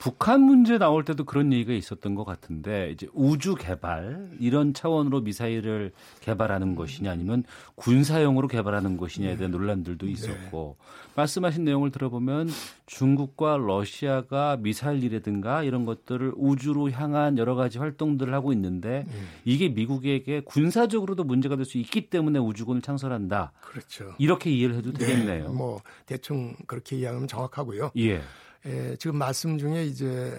북한 0.00 0.40
문제 0.40 0.78
나올 0.78 1.04
때도 1.04 1.24
그런 1.24 1.52
얘기가 1.52 1.74
있었던 1.74 2.14
것 2.14 2.24
같은데 2.24 2.90
이제 2.90 3.06
우주 3.12 3.54
개발 3.54 4.30
이런 4.40 4.72
차원으로 4.72 5.20
미사일을 5.20 5.92
개발하는 6.22 6.74
것이냐 6.74 7.10
아니면 7.10 7.44
군사용으로 7.74 8.48
개발하는 8.48 8.96
것이냐에 8.96 9.36
대한 9.36 9.50
논란들도 9.50 10.08
있었고 10.08 10.78
말씀하신 11.16 11.64
내용을 11.64 11.90
들어보면 11.90 12.48
중국과 12.86 13.58
러시아가 13.58 14.56
미사일이라든가 14.56 15.64
이런 15.64 15.84
것들을 15.84 16.32
우주로 16.34 16.90
향한 16.90 17.36
여러 17.36 17.54
가지 17.54 17.78
활동들을 17.78 18.32
하고 18.32 18.54
있는데 18.54 19.06
이게 19.44 19.68
미국에게 19.68 20.40
군사적으로도 20.40 21.24
문제가 21.24 21.56
될 21.56 21.60
수 21.70 21.76
있기 21.76 22.08
때문에 22.08 22.38
우주군을 22.38 22.80
창설한다. 22.80 23.52
그렇죠. 23.60 24.14
이렇게 24.18 24.50
이해를 24.50 24.76
해도 24.76 24.92
되겠네요. 24.92 25.48
네, 25.48 25.54
뭐 25.54 25.82
대충 26.06 26.56
그렇게 26.66 26.96
이해하면 26.96 27.28
정확하고요. 27.28 27.92
예. 27.98 28.22
에, 28.66 28.96
지금 28.96 29.16
말씀 29.16 29.58
중에 29.58 29.84
이제 29.84 30.38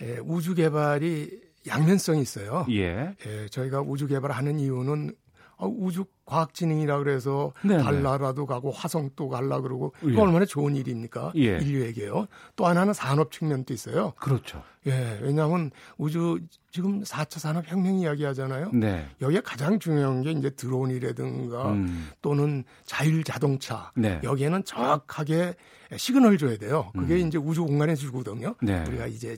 에, 0.00 0.18
우주 0.18 0.54
개발이 0.54 1.40
양면성이 1.66 2.22
있어요. 2.22 2.66
예. 2.70 3.14
에, 3.26 3.48
저희가 3.50 3.80
우주 3.80 4.06
개발을 4.06 4.34
하는 4.34 4.58
이유는 4.58 5.10
어, 5.10 5.21
우주 5.66 6.04
과학진흥이라 6.24 6.98
그래서 6.98 7.52
네네. 7.62 7.82
달나라도 7.82 8.46
가고 8.46 8.70
화성도 8.70 9.28
갈라 9.28 9.60
그러고 9.60 9.94
예. 10.06 10.18
얼마나 10.18 10.44
좋은 10.44 10.76
일입니까? 10.76 11.32
예. 11.36 11.58
인류에게요. 11.58 12.26
또 12.56 12.66
하나는 12.66 12.94
산업 12.94 13.30
측면도 13.32 13.74
있어요. 13.74 14.12
그렇죠. 14.20 14.62
예, 14.86 15.18
왜냐하면 15.22 15.70
우주 15.96 16.40
지금 16.70 17.02
4차 17.02 17.38
산업 17.38 17.70
혁명 17.70 17.96
이야기하잖아요. 17.96 18.70
네. 18.72 19.06
여기에 19.20 19.42
가장 19.42 19.78
중요한 19.78 20.22
게 20.22 20.32
이제 20.32 20.50
드론이라든가 20.50 21.72
음. 21.72 22.08
또는 22.20 22.64
자율 22.84 23.22
자동차 23.22 23.92
네. 23.94 24.20
여기에는 24.24 24.64
정확하게 24.64 25.54
시그널 25.96 26.38
줘야 26.38 26.56
돼요. 26.56 26.90
그게 26.94 27.22
음. 27.22 27.28
이제 27.28 27.38
우주 27.38 27.64
공간에서 27.64 28.00
주거든요. 28.00 28.54
네. 28.62 28.82
우리가 28.88 29.06
이제 29.06 29.36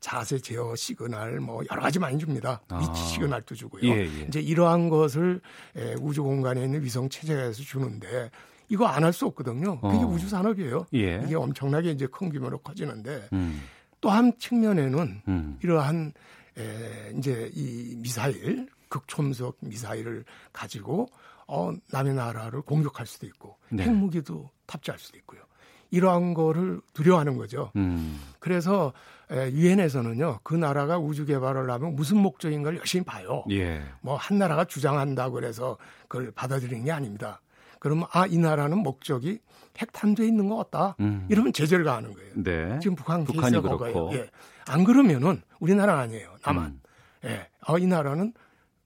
자세 0.00 0.38
제어 0.38 0.74
시그널 0.76 1.40
뭐 1.40 1.62
여러 1.70 1.82
가지 1.82 1.98
많이 1.98 2.18
줍니다. 2.18 2.60
아. 2.68 2.78
위치 2.78 3.00
시그널도 3.14 3.54
주고요. 3.54 3.82
예, 3.84 4.00
예. 4.06 4.26
이제 4.28 4.40
이러한 4.40 4.88
것을 4.88 5.40
에, 5.76 5.94
우주 5.94 6.22
공간에 6.22 6.62
있는 6.64 6.82
위성 6.82 7.08
체제에서 7.08 7.62
주는데 7.62 8.30
이거 8.68 8.86
안 8.86 9.02
할 9.02 9.12
수 9.12 9.26
없거든요. 9.26 9.80
그게 9.80 9.96
어. 9.96 10.06
우주 10.06 10.28
산업이에요. 10.28 10.86
예. 10.94 11.22
이게 11.24 11.34
엄청나게 11.34 11.90
이제 11.90 12.06
큰 12.06 12.30
규모로 12.30 12.58
커지는데 12.58 13.28
음. 13.32 13.62
또한 14.00 14.32
측면에는 14.38 15.22
음. 15.26 15.58
이러한 15.62 16.12
에, 16.58 17.12
이제 17.16 17.50
이 17.54 17.96
미사일 17.96 18.68
극초음속 18.88 19.56
미사일을 19.60 20.24
가지고 20.52 21.08
어, 21.46 21.72
남의 21.90 22.14
나라를 22.14 22.60
공격할 22.62 23.06
수도 23.06 23.26
있고 23.26 23.56
네. 23.70 23.84
핵무기도 23.84 24.50
탑재할 24.66 24.98
수도 24.98 25.16
있고요. 25.18 25.40
이러한 25.90 26.34
거를 26.34 26.80
두려워하는 26.92 27.36
거죠. 27.36 27.70
음. 27.76 28.20
그래서 28.40 28.92
유엔에서는요 29.30 30.40
그 30.42 30.54
나라가 30.54 30.98
우주 30.98 31.24
개발을 31.26 31.70
하면 31.70 31.96
무슨 31.96 32.18
목적인가를 32.18 32.78
열심히 32.78 33.04
봐요. 33.04 33.44
예. 33.50 33.82
뭐한 34.00 34.38
나라가 34.38 34.64
주장한다고 34.64 35.34
그래서 35.34 35.76
그걸 36.08 36.30
받아들이는 36.32 36.84
게 36.84 36.92
아닙니다. 36.92 37.40
그러면 37.78 38.06
아 38.12 38.26
이 38.26 38.38
나라는 38.38 38.78
목적이 38.78 39.38
핵탄두에 39.78 40.26
있는 40.26 40.48
것 40.48 40.56
같다. 40.56 40.96
음. 41.00 41.26
이러면 41.30 41.52
제재를 41.52 41.84
가하는 41.84 42.12
거예요. 42.14 42.32
네. 42.36 42.78
지금 42.80 42.96
북한 42.96 43.24
북한이 43.24 43.60
그렇고. 43.60 44.12
예. 44.14 44.28
안 44.66 44.84
그러면은 44.84 45.40
우리나라 45.60 45.98
아니에요. 46.00 46.34
남한. 46.44 46.66
음. 46.66 46.80
예. 47.24 47.46
아, 47.60 47.78
이 47.78 47.86
나라는 47.86 48.32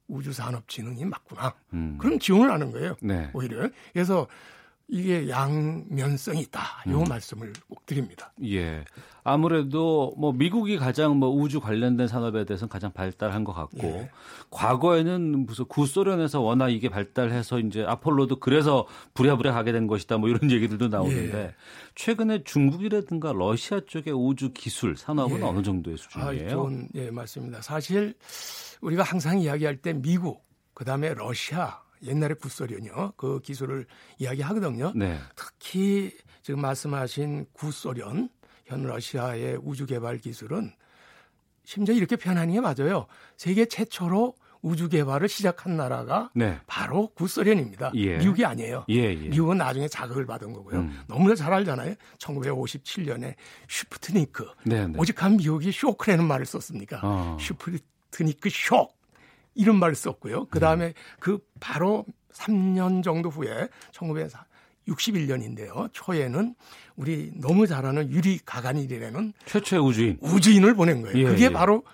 우주산업진흥이 0.08 1.04
맞구나. 1.06 1.54
음. 1.72 1.96
그럼 1.98 2.18
지원을 2.18 2.50
하는 2.50 2.70
거예요. 2.72 2.96
네. 3.00 3.30
오히려. 3.32 3.68
그래서 3.92 4.26
이게 4.92 5.26
양면성이 5.30 6.42
있다. 6.42 6.60
요 6.88 6.98
음. 6.98 7.04
말씀을 7.08 7.54
꼭 7.66 7.86
드립니다. 7.86 8.30
예. 8.44 8.84
아무래도 9.24 10.12
뭐 10.18 10.34
미국이 10.34 10.76
가장 10.76 11.16
뭐 11.16 11.30
우주 11.30 11.60
관련된 11.60 12.06
산업에 12.06 12.44
대해서는 12.44 12.68
가장 12.68 12.92
발달한 12.92 13.42
것 13.42 13.54
같고 13.54 13.86
예. 13.86 14.10
과거에는 14.50 15.46
무슨 15.46 15.64
구소련에서 15.64 16.42
워낙 16.42 16.68
이게 16.68 16.90
발달해서 16.90 17.60
이제 17.60 17.84
아폴로도 17.88 18.38
그래서 18.40 18.86
부랴부랴 19.14 19.54
가게 19.54 19.72
된 19.72 19.86
것이다 19.86 20.18
뭐 20.18 20.28
이런 20.28 20.40
얘기들도 20.52 20.88
나오는데 20.88 21.38
예. 21.38 21.54
최근에 21.94 22.44
중국이라든가 22.44 23.32
러시아 23.32 23.80
쪽의 23.86 24.12
우주 24.12 24.52
기술 24.52 24.98
산업은 24.98 25.38
예. 25.38 25.42
어느 25.42 25.62
정도의 25.62 25.96
수준이에요? 25.96 26.46
아, 26.46 26.50
좋은 26.50 26.88
예 26.96 27.10
맞습니다. 27.10 27.62
사실 27.62 28.12
우리가 28.82 29.04
항상 29.04 29.38
이야기할 29.38 29.78
때 29.78 29.94
미국 29.94 30.44
그다음에 30.74 31.14
러시아 31.14 31.81
옛날에 32.04 32.34
구소련이요. 32.34 33.14
그 33.16 33.40
기술을 33.40 33.86
이야기하거든요. 34.18 34.92
네. 34.94 35.18
특히 35.36 36.16
지금 36.42 36.60
말씀하신 36.60 37.46
구소련, 37.52 38.28
현 38.66 38.82
러시아의 38.82 39.58
우주 39.62 39.86
개발 39.86 40.18
기술은 40.18 40.72
심지어 41.64 41.94
이렇게 41.94 42.16
표현하는 42.16 42.54
게 42.54 42.60
맞아요. 42.60 43.06
세계 43.36 43.66
최초로 43.66 44.34
우주 44.62 44.88
개발을 44.88 45.28
시작한 45.28 45.76
나라가 45.76 46.30
네. 46.34 46.58
바로 46.66 47.08
구소련입니다. 47.14 47.90
예. 47.96 48.18
미국이 48.18 48.44
아니에요. 48.44 48.84
예, 48.90 48.94
예. 48.94 49.14
미국은 49.14 49.58
나중에 49.58 49.88
자극을 49.88 50.24
받은 50.24 50.52
거고요. 50.52 50.80
음. 50.80 51.02
너무나 51.08 51.34
잘 51.34 51.52
알잖아요. 51.52 51.94
1957년에 52.18 53.34
스푸트니크. 53.68 54.46
네, 54.66 54.86
네. 54.86 54.98
오직한 54.98 55.36
미국이 55.36 55.72
쇼크라는 55.72 56.24
말을 56.24 56.46
썼습니까? 56.46 57.00
어. 57.02 57.36
스푸트니크 57.40 58.48
쇼. 58.50 58.88
이런 59.54 59.76
말을 59.76 59.94
썼고요. 59.94 60.46
그 60.46 60.60
다음에 60.60 60.86
음. 60.86 60.92
그 61.20 61.38
바로 61.60 62.04
3년 62.32 63.02
정도 63.02 63.28
후에 63.28 63.68
1961년인데요. 63.92 65.90
초에는 65.92 66.54
우리 66.96 67.32
너무 67.34 67.66
잘 67.66 67.86
아는 67.86 68.10
유리 68.10 68.38
가가닐이라는 68.44 69.32
최초의 69.46 69.82
우주인 69.82 70.18
우주인을 70.20 70.74
보낸 70.74 71.02
거예요. 71.02 71.18
예, 71.18 71.24
그게 71.24 71.44
예. 71.44 71.48
바로 71.50 71.84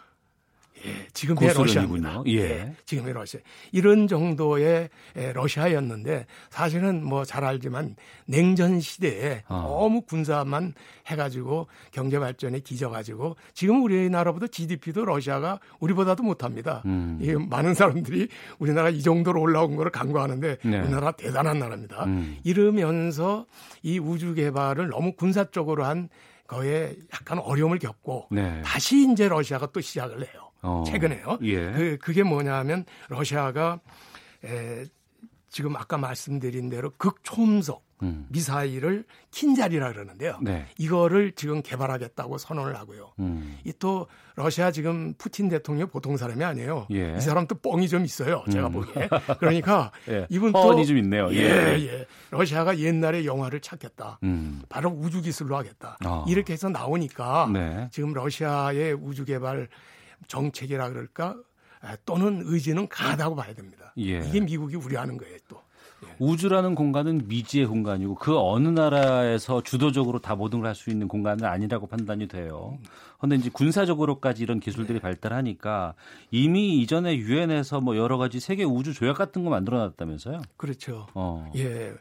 예, 0.84 1.06
지금의 1.12 1.54
러시아입니다. 1.54 2.22
예. 2.26 2.32
예. 2.40 2.72
지금의 2.84 3.14
러시아. 3.14 3.40
이런 3.72 4.08
정도의 4.08 4.88
예, 5.16 5.32
러시아였는데 5.32 6.26
사실은 6.50 7.04
뭐 7.04 7.24
잘 7.28 7.44
알지만 7.44 7.94
냉전 8.26 8.80
시대에 8.80 9.42
어. 9.48 9.60
너무 9.68 10.00
군사만 10.00 10.72
해가지고 11.08 11.66
경제 11.92 12.18
발전에 12.18 12.60
뒤져가지고 12.60 13.36
지금 13.52 13.82
우리나라보다 13.82 14.46
GDP도 14.46 15.04
러시아가 15.04 15.60
우리보다도 15.78 16.22
못합니다. 16.22 16.82
음. 16.86 17.18
이 17.20 17.32
많은 17.34 17.74
사람들이 17.74 18.28
우리나라 18.58 18.88
이 18.88 19.02
정도로 19.02 19.40
올라온 19.42 19.76
거를 19.76 19.92
간과하는데 19.92 20.56
네. 20.64 20.80
우리나라 20.80 21.12
대단한 21.12 21.58
나라입니다. 21.58 22.04
음. 22.06 22.38
이러면서 22.44 23.44
이 23.82 23.98
우주 23.98 24.32
개발을 24.34 24.88
너무 24.88 25.12
군사 25.12 25.44
쪽으로 25.44 25.84
한 25.84 26.08
거에 26.46 26.96
약간 27.12 27.38
어려움을 27.38 27.78
겪고 27.78 28.28
네. 28.30 28.62
다시 28.64 29.06
이제 29.12 29.28
러시아가 29.28 29.66
또 29.70 29.82
시작을 29.82 30.22
해요. 30.22 30.47
어. 30.62 30.84
최근에요. 30.86 31.38
예. 31.42 31.72
그 31.72 31.98
그게 32.00 32.22
뭐냐면 32.22 32.84
러시아가 33.08 33.80
에, 34.44 34.84
지금 35.50 35.76
아까 35.76 35.96
말씀드린 35.96 36.68
대로 36.68 36.90
극초음속 36.98 37.86
음. 38.02 38.26
미사일을 38.28 39.04
킨자리라 39.32 39.92
그러는데요. 39.92 40.38
네. 40.40 40.66
이거를 40.78 41.32
지금 41.32 41.62
개발하겠다고 41.62 42.38
선언을 42.38 42.76
하고요. 42.76 43.12
음. 43.18 43.58
이또 43.64 44.06
러시아 44.36 44.70
지금 44.70 45.14
푸틴 45.18 45.48
대통령 45.48 45.88
보통 45.88 46.16
사람이 46.16 46.44
아니에요. 46.44 46.86
예. 46.92 47.16
이 47.16 47.20
사람 47.20 47.48
또 47.48 47.56
뻥이 47.56 47.88
좀 47.88 48.04
있어요. 48.04 48.44
제가 48.52 48.68
음. 48.68 48.72
보기에. 48.72 49.08
그러니까 49.40 49.90
예. 50.08 50.26
이분 50.30 50.52
또 50.52 50.84
좀 50.84 50.96
있네요. 50.98 51.28
예, 51.32 51.38
예, 51.38 51.86
예. 51.88 52.06
러시아가 52.30 52.78
옛날에 52.78 53.24
영화를 53.24 53.58
찾겠다. 53.60 54.20
음. 54.22 54.62
바로 54.68 54.90
우주 54.90 55.20
기술로 55.20 55.56
하겠다. 55.56 55.96
어. 56.06 56.24
이렇게 56.28 56.52
해서 56.52 56.68
나오니까 56.68 57.50
네. 57.52 57.88
지금 57.90 58.12
러시아의 58.12 58.92
우주 58.92 59.24
개발 59.24 59.66
정책이라 60.26 60.88
그럴까 60.90 61.36
또는 62.04 62.42
의지는 62.44 62.88
강하다고 62.88 63.36
봐야 63.36 63.54
됩니다. 63.54 63.92
예. 63.98 64.18
이게 64.20 64.40
미국이 64.40 64.76
우려하는 64.76 65.16
거예요, 65.16 65.36
또. 65.48 65.62
예. 66.04 66.14
우주라는 66.20 66.74
공간은 66.74 67.26
미지의 67.28 67.66
공간이고 67.66 68.14
그 68.16 68.38
어느 68.38 68.68
나라에서 68.68 69.62
주도적으로 69.62 70.20
다 70.20 70.34
모든 70.36 70.60
걸 70.60 70.68
할 70.68 70.74
수 70.74 70.90
있는 70.90 71.08
공간은 71.08 71.44
아니라고 71.44 71.86
판단이 71.86 72.28
돼요. 72.28 72.78
그런데 73.18 73.36
이제 73.36 73.50
군사적으로까지 73.52 74.42
이런 74.42 74.60
기술들이 74.60 74.98
네. 74.98 75.02
발달하니까 75.02 75.94
이미 76.30 76.78
이전에 76.80 77.16
유엔에서 77.16 77.80
뭐 77.80 77.96
여러 77.96 78.16
가지 78.18 78.38
세계 78.38 78.62
우주 78.64 78.92
조약 78.94 79.16
같은 79.16 79.42
거 79.44 79.50
만들어 79.50 79.78
놨다면서요? 79.78 80.42
그렇죠. 80.56 81.06
어. 81.14 81.50
예. 81.56 81.92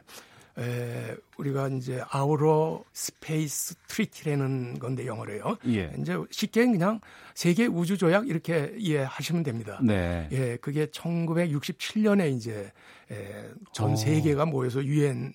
에, 0.58 1.14
우리가 1.36 1.68
이제 1.68 2.02
Outer 2.10 2.84
Space 2.92 3.76
Treaty라는 3.86 4.78
건데 4.78 5.06
영어로요. 5.06 5.58
예. 5.68 5.92
이제 5.98 6.16
쉽게 6.30 6.66
그냥 6.66 7.00
세계 7.34 7.66
우주 7.66 7.96
조약 7.96 8.28
이렇게 8.28 8.74
이해하시면 8.76 9.44
됩니다. 9.44 9.78
네. 9.82 10.28
예, 10.32 10.56
그게 10.56 10.86
1967년에 10.86 12.32
이제 12.34 12.72
에, 13.10 13.48
전 13.72 13.92
어. 13.92 13.96
세계가 13.96 14.46
모여서 14.46 14.84
유엔 14.84 15.32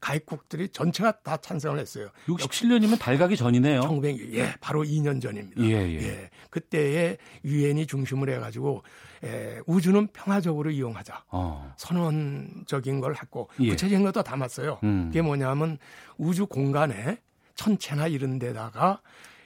가입국들이 0.00 0.68
전체가 0.68 1.20
다 1.22 1.36
찬성을 1.36 1.78
했어요. 1.78 2.08
67년이면 2.26 2.98
달 2.98 3.18
가기 3.18 3.36
전이네요. 3.36 3.80
1900, 3.80 4.34
예, 4.34 4.54
바로 4.60 4.84
2년 4.84 5.20
전입니다. 5.20 5.62
예, 5.62 5.72
예. 5.72 6.02
예 6.02 6.30
그때에 6.50 7.16
유엔이 7.44 7.86
중심을 7.86 8.28
해가지고 8.30 8.82
에, 9.24 9.60
우주는 9.66 10.06
평화적으로 10.08 10.70
이용하자. 10.70 11.24
어. 11.28 11.72
선언적인 11.76 13.00
걸 13.00 13.16
했고 13.16 13.48
예. 13.60 13.70
구체적인 13.70 14.04
것도 14.04 14.22
담았어요. 14.22 14.78
음. 14.84 15.06
그게 15.08 15.22
뭐냐면 15.22 15.78
우주 16.18 16.46
공간에 16.46 17.18
천체나 17.54 18.06
이런 18.06 18.38
데다가 18.38 19.00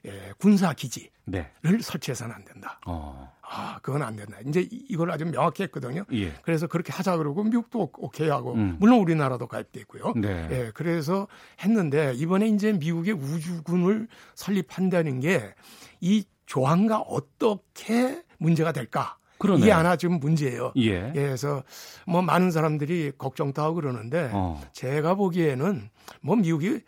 예, 0.06 0.32
군사 0.38 0.72
기지를 0.72 1.10
네. 1.26 1.50
설치해서는 1.80 2.34
안 2.34 2.44
된다. 2.44 2.80
어. 2.86 3.32
아, 3.42 3.78
그건 3.82 4.02
안 4.02 4.14
된다. 4.16 4.38
이제 4.46 4.66
이걸 4.70 5.10
아주 5.10 5.24
명확히 5.24 5.64
했거든요. 5.64 6.04
예. 6.12 6.32
그래서 6.42 6.66
그렇게 6.68 6.92
하자 6.92 7.16
그러고 7.16 7.42
미국도 7.42 7.90
오케이 7.98 8.28
하고 8.28 8.54
음. 8.54 8.76
물론 8.78 9.00
우리나라도 9.00 9.48
가입돼 9.48 9.80
있고요. 9.80 10.12
네. 10.16 10.48
예, 10.50 10.70
그래서 10.72 11.26
했는데 11.62 12.12
이번에 12.14 12.46
이제 12.48 12.72
미국의 12.72 13.14
우주군을 13.14 14.08
설립한다는 14.34 15.20
게 15.20 15.54
이 16.00 16.24
조항과 16.46 17.00
어떻게 17.00 18.22
문제가 18.38 18.72
될까? 18.72 19.16
그러네. 19.38 19.60
이게 19.62 19.70
하나 19.70 19.96
지금 19.96 20.18
문제예요. 20.18 20.72
예. 20.76 21.08
예. 21.08 21.12
그래서 21.14 21.62
뭐 22.06 22.20
많은 22.22 22.50
사람들이 22.50 23.12
걱정도 23.16 23.62
하고 23.62 23.76
그러는데 23.76 24.30
어. 24.32 24.60
제가 24.72 25.14
보기에는 25.14 25.88
뭐 26.20 26.36
미국이 26.36 26.80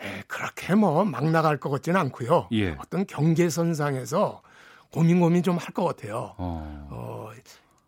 에, 0.00 0.22
그렇게 0.26 0.74
뭐 0.74 1.04
막 1.04 1.24
나갈 1.30 1.58
것 1.58 1.70
같지는 1.70 1.98
않고요. 2.00 2.48
예. 2.52 2.70
어떤 2.78 3.06
경계선상에서 3.06 4.42
고민 4.92 5.20
고민 5.20 5.42
좀 5.42 5.56
할 5.58 5.72
것 5.74 5.84
같아요. 5.84 6.34
어. 6.38 6.88
어, 6.90 7.30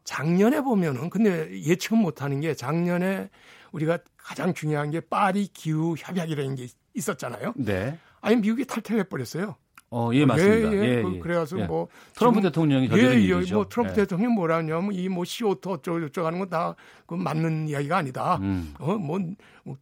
작년에 0.04 0.60
보면은 0.60 1.08
근데 1.10 1.50
예측은 1.62 1.98
못하는 1.98 2.40
게 2.40 2.54
작년에 2.54 3.28
우리가 3.72 3.98
가장 4.16 4.52
중요한 4.54 4.90
게 4.90 5.00
파리 5.00 5.46
기후 5.46 5.94
협약이라는 5.96 6.56
게 6.56 6.66
있었잖아요. 6.94 7.54
네. 7.56 7.96
아니 8.20 8.36
미국이 8.36 8.64
탈퇴해 8.64 9.04
버렸어요. 9.04 9.56
어, 9.92 10.10
예, 10.12 10.24
맞습니다. 10.24 10.72
예, 10.72 10.76
예, 10.76 10.98
예, 10.98 11.02
그, 11.02 11.18
그래서 11.20 11.58
예. 11.58 11.64
뭐 11.64 11.88
트럼프 12.14 12.40
대통령이 12.40 12.88
저지른 12.88 13.12
예, 13.14 13.20
일이죠. 13.22 13.54
뭐 13.56 13.68
트럼프 13.68 13.90
예. 13.92 13.94
대통령이 14.04 14.34
뭐라 14.34 14.56
하냐면 14.58 14.92
이 14.92 15.08
뭐 15.08 15.24
CO2 15.24 15.66
어쩌고 15.66 16.00
저쩌고 16.02 16.26
하는 16.26 16.38
건 16.38 16.48
다 16.48 16.74
그 17.06 17.14
맞는 17.14 17.68
이야기가 17.68 17.96
아니다. 17.96 18.36
음. 18.40 18.72
어, 18.78 18.94
뭐, 18.98 19.18
뭐 19.64 19.76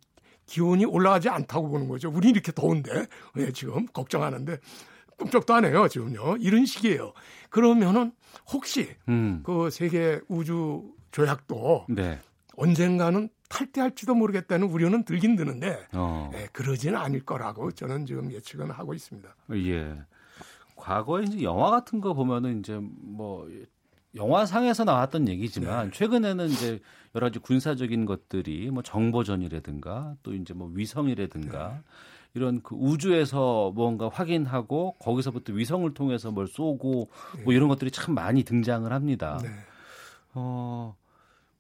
기온이 0.49 0.85
올라가지 0.85 1.29
않다고 1.29 1.69
보는 1.69 1.89
거죠. 1.89 2.11
우리 2.13 2.31
이렇게 2.31 2.51
더운데 2.51 3.07
왜 3.35 3.53
지금 3.53 3.87
걱정하는데 3.87 4.59
꿈쩍도 5.17 5.55
안 5.55 5.65
해요 5.65 5.87
지금요. 5.89 6.39
이런 6.41 6.65
식이에요. 6.65 7.13
그러면은 7.51 8.13
혹시 8.53 8.97
음. 9.09 9.43
그 9.45 9.71
세계 9.71 10.21
우주 10.29 10.91
조약도 11.13 11.87
네. 11.89 12.19
언젠가는 12.57 13.29
탈퇴할지도 13.49 14.15
모르겠다는 14.15 14.69
우려는 14.69 15.05
들긴 15.05 15.37
드는데 15.37 15.87
어. 15.93 16.31
예, 16.35 16.49
그러지는 16.53 16.99
않을 16.99 17.25
거라고 17.25 17.71
저는 17.73 18.07
지금 18.07 18.33
예측은 18.33 18.71
하고 18.71 18.95
있습니다. 18.95 19.29
예. 19.55 20.03
과거에 20.77 21.25
이제 21.25 21.43
영화 21.43 21.71
같은 21.71 22.01
거 22.01 22.15
보면은 22.15 22.61
이제 22.61 22.79
뭐 22.81 23.49
영화상에서 24.15 24.85
나왔던 24.85 25.29
얘기지만 25.29 25.91
네. 25.91 25.97
최근에는 25.97 26.49
이제 26.49 26.81
여러 27.15 27.27
가지 27.27 27.39
군사적인 27.39 28.07
것들이 28.07 28.71
뭐 28.71 28.83
정보전이라든가 28.83 30.15
또 30.23 30.35
이제 30.35 30.55
뭐 30.55 30.71
위성이라든가 30.75 31.69
네. 31.69 31.81
이런 32.35 32.63
그 32.63 32.75
우주에서 32.75 33.73
뭔가 33.75 34.09
확인하고 34.09 34.97
거기서부터 34.99 35.53
위성을 35.53 35.93
통해서 35.95 36.31
뭘 36.31 36.47
쏘고 36.47 37.09
네. 37.37 37.43
뭐 37.45 37.53
이런 37.53 37.69
것들이 37.69 37.91
참 37.91 38.15
많이 38.15 38.45
등장을 38.45 38.91
합니다. 38.93 39.39
네. 39.43 39.51
어, 40.35 40.95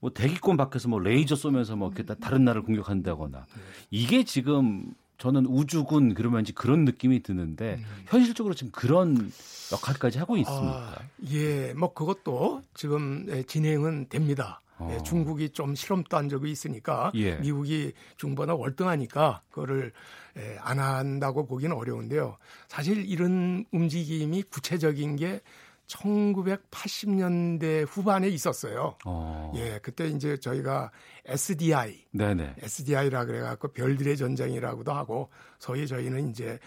뭐 0.00 0.10
대기권 0.10 0.56
밖에서 0.56 0.88
뭐 0.88 1.00
레이저 1.00 1.34
쏘면서 1.34 1.76
뭐 1.76 1.90
이렇게 1.94 2.14
다른 2.14 2.44
나라를 2.44 2.62
공격한다거나 2.62 3.38
네. 3.38 3.60
이게 3.90 4.24
지금 4.24 4.94
저는 5.18 5.46
우주군 5.46 6.14
그러면 6.14 6.42
이제 6.42 6.52
그런 6.54 6.84
느낌이 6.84 7.22
드는데 7.22 7.74
음. 7.80 7.84
현실적으로 8.06 8.54
지금 8.54 8.70
그런 8.70 9.32
역할까지 9.72 10.18
하고 10.18 10.36
있습니까? 10.38 10.76
아, 10.76 10.96
예, 11.30 11.74
뭐 11.74 11.92
그것도 11.92 12.62
지금 12.74 13.26
예, 13.28 13.42
진행은 13.42 14.08
됩니다. 14.08 14.60
예, 14.80 14.84
어. 14.84 14.94
예, 14.94 15.02
중국이 15.02 15.50
좀 15.50 15.74
실험도 15.74 16.16
한 16.16 16.28
적이 16.28 16.52
있으니까 16.52 17.10
예. 17.16 17.34
미국이 17.36 17.92
중보다 18.16 18.54
월등하니까 18.54 19.42
그거를 19.50 19.92
예, 20.36 20.56
안 20.60 20.78
한다고 20.78 21.46
보기는 21.46 21.76
어려운데요. 21.76 22.36
사실 22.68 23.04
이런 23.04 23.64
움직임이 23.72 24.44
구체적인 24.44 25.16
게 25.16 25.40
1980년대 25.88 27.86
후반에 27.88 28.28
있었어요. 28.28 28.96
어. 29.04 29.52
예, 29.56 29.78
그때 29.82 30.06
이제 30.08 30.36
저희가 30.38 30.90
SDI, 31.24 32.06
네네. 32.12 32.56
SDI라 32.58 33.24
그래갖고 33.24 33.72
별들의 33.72 34.16
전쟁이라고도 34.16 34.92
하고 34.92 35.30
소위 35.58 35.86
저희는 35.86 36.30
이제 36.30 36.58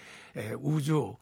우주 0.59 1.15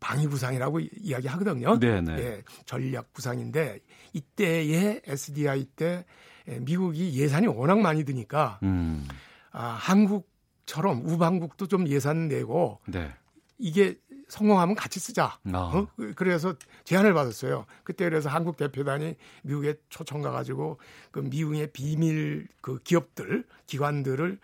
방위 0.00 0.26
구상이라고 0.26 0.80
이야기하거든요. 0.80 1.78
네네. 1.78 2.12
예, 2.18 2.42
전략 2.66 3.12
구상인데 3.12 3.78
이때의 4.12 5.02
SDI 5.06 5.64
때 5.76 6.04
미국이 6.60 7.18
예산이 7.18 7.46
워낙 7.46 7.78
많이 7.80 8.04
드니까 8.04 8.58
음. 8.64 9.06
아, 9.52 9.66
한국처럼 9.66 11.06
우방국도 11.06 11.68
좀 11.68 11.86
예산 11.88 12.26
내고 12.28 12.80
네. 12.88 13.12
이게 13.58 13.96
성공하면 14.32 14.74
같이 14.74 14.98
쓰자. 14.98 15.38
아. 15.52 15.58
어? 15.58 15.86
그래서 16.16 16.54
제안을 16.84 17.12
받았어요. 17.12 17.66
그때 17.84 18.04
그래서 18.04 18.30
한국 18.30 18.56
대표단이 18.56 19.14
미국에 19.42 19.74
초청 19.90 20.22
가가지고 20.22 20.78
그 21.10 21.20
미국의 21.20 21.68
비밀 21.72 22.48
그 22.62 22.78
기업들, 22.78 23.44
기관들을 23.66 24.38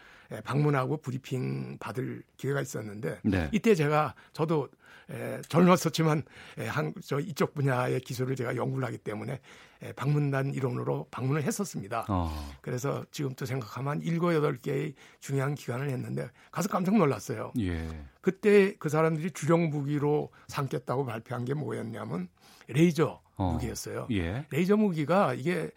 방문하고 0.44 0.98
브리핑 0.98 1.78
받을 1.78 2.22
기회가 2.36 2.60
있었는데 2.60 3.20
네. 3.24 3.48
이때 3.50 3.74
제가 3.74 4.14
저도 4.34 4.68
에, 5.10 5.40
젊었었지만 5.48 6.22
에, 6.58 6.66
한, 6.66 6.92
저 7.04 7.18
이쪽 7.18 7.54
분야의 7.54 8.00
기술을 8.00 8.36
제가 8.36 8.56
연구를 8.56 8.86
하기 8.88 8.98
때문에 8.98 9.40
에, 9.82 9.92
방문단 9.92 10.52
일원으로 10.54 11.06
방문을 11.10 11.42
했었습니다. 11.42 12.04
어. 12.08 12.30
그래서 12.60 13.04
지금도 13.10 13.46
생각하면 13.46 14.02
일곱 14.02 14.34
여덟 14.34 14.56
개의 14.56 14.94
중요한 15.20 15.54
기관을 15.54 15.88
했는데 15.90 16.28
가서 16.50 16.68
깜짝 16.68 16.96
놀랐어요. 16.96 17.52
예. 17.60 17.88
그때 18.20 18.74
그 18.78 18.88
사람들이 18.88 19.30
주력 19.30 19.60
무기로 19.60 20.30
삼겠다고 20.48 21.06
발표한 21.06 21.44
게 21.44 21.54
뭐였냐면 21.54 22.28
레이저 22.66 23.20
어. 23.36 23.52
무기였어요. 23.52 24.08
예. 24.10 24.46
레이저 24.50 24.76
무기가 24.76 25.32
이게 25.34 25.70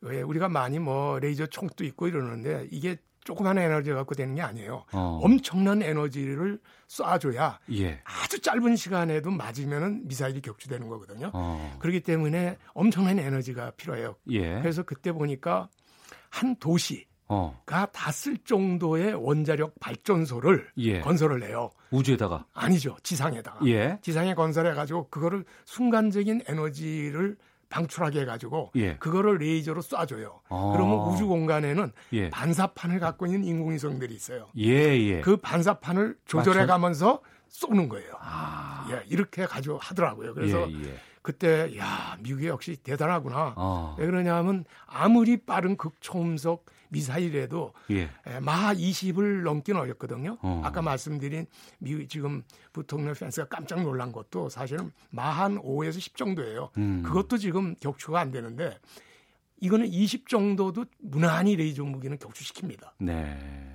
왜 0.00 0.22
우리가 0.22 0.48
많이 0.48 0.78
뭐 0.78 1.20
레이저 1.20 1.46
총도 1.46 1.84
있고 1.84 2.08
이러는데 2.08 2.66
이게 2.70 2.96
조그만 3.24 3.58
에너지 3.58 3.92
갖고 3.92 4.14
되는 4.14 4.34
게 4.34 4.42
아니에요. 4.42 4.84
어. 4.92 5.20
엄청난 5.22 5.82
에너지를 5.82 6.58
쏴줘야 6.88 7.58
예. 7.72 8.00
아주 8.04 8.40
짧은 8.40 8.76
시간에도 8.76 9.30
맞으면은 9.30 10.06
미사일이 10.06 10.40
격추되는 10.40 10.88
거거든요. 10.88 11.30
어. 11.32 11.76
그렇기 11.80 12.00
때문에 12.00 12.58
엄청난 12.74 13.18
에너지가 13.18 13.72
필요해요. 13.72 14.16
예. 14.30 14.60
그래서 14.60 14.82
그때 14.82 15.12
보니까 15.12 15.68
한 16.30 16.56
도시가 16.56 17.06
어. 17.28 17.62
다쓸 17.92 18.38
정도의 18.38 19.14
원자력 19.14 19.78
발전소를 19.80 20.68
예. 20.78 21.00
건설을 21.00 21.44
해요. 21.44 21.70
우주에다가 21.90 22.46
아니죠 22.52 22.96
지상에다가 23.02 23.64
예. 23.66 23.98
지상에 24.02 24.34
건설해 24.34 24.74
가지고 24.74 25.08
그거를 25.08 25.44
순간적인 25.64 26.42
에너지를 26.48 27.36
방출하게 27.72 28.20
해가지고 28.20 28.70
예. 28.76 28.96
그거를 28.96 29.38
레이저로 29.38 29.80
쏴줘요. 29.80 30.40
아. 30.50 30.72
그러면 30.74 31.08
우주 31.08 31.26
공간에는 31.26 31.92
예. 32.12 32.30
반사판을 32.30 33.00
갖고 33.00 33.26
있는 33.26 33.44
인공위성들이 33.44 34.14
있어요. 34.14 34.48
예, 34.58 34.68
예. 34.68 35.20
그 35.22 35.38
반사판을 35.38 36.16
조절해가면서 36.26 37.20
쏘는 37.48 37.88
거예요. 37.88 38.12
아. 38.20 38.86
예, 38.92 39.02
이렇게 39.08 39.46
가지고 39.46 39.78
하더라고요. 39.78 40.34
그래서 40.34 40.70
예, 40.70 40.84
예. 40.84 41.00
그때 41.22 41.76
야 41.78 42.16
미국이 42.20 42.46
역시 42.46 42.76
대단하구나. 42.76 43.54
아. 43.56 43.96
왜 43.98 44.06
그러냐면 44.06 44.64
아무리 44.86 45.38
빠른 45.38 45.76
극초음속 45.76 46.66
미사일에도 46.92 47.72
예. 47.90 48.10
마하 48.40 48.74
20을 48.74 49.42
넘기는 49.42 49.80
어렵거든요. 49.80 50.38
어. 50.42 50.60
아까 50.64 50.82
말씀드린 50.82 51.46
미국 51.78 52.06
지금 52.08 52.42
부통령 52.72 53.14
펜스가 53.14 53.48
깜짝 53.48 53.82
놀란 53.82 54.12
것도 54.12 54.50
사실은 54.50 54.92
마하 55.10 55.48
5에서 55.48 55.98
10 55.98 56.16
정도예요. 56.16 56.70
음. 56.76 57.02
그것도 57.02 57.38
지금 57.38 57.74
격추가 57.76 58.20
안 58.20 58.30
되는데 58.30 58.78
이거는 59.60 59.86
20 59.86 60.28
정도도 60.28 60.84
무난히 60.98 61.56
레이저 61.56 61.82
무기는 61.82 62.16
격추시킵니다. 62.18 62.90
네. 62.98 63.72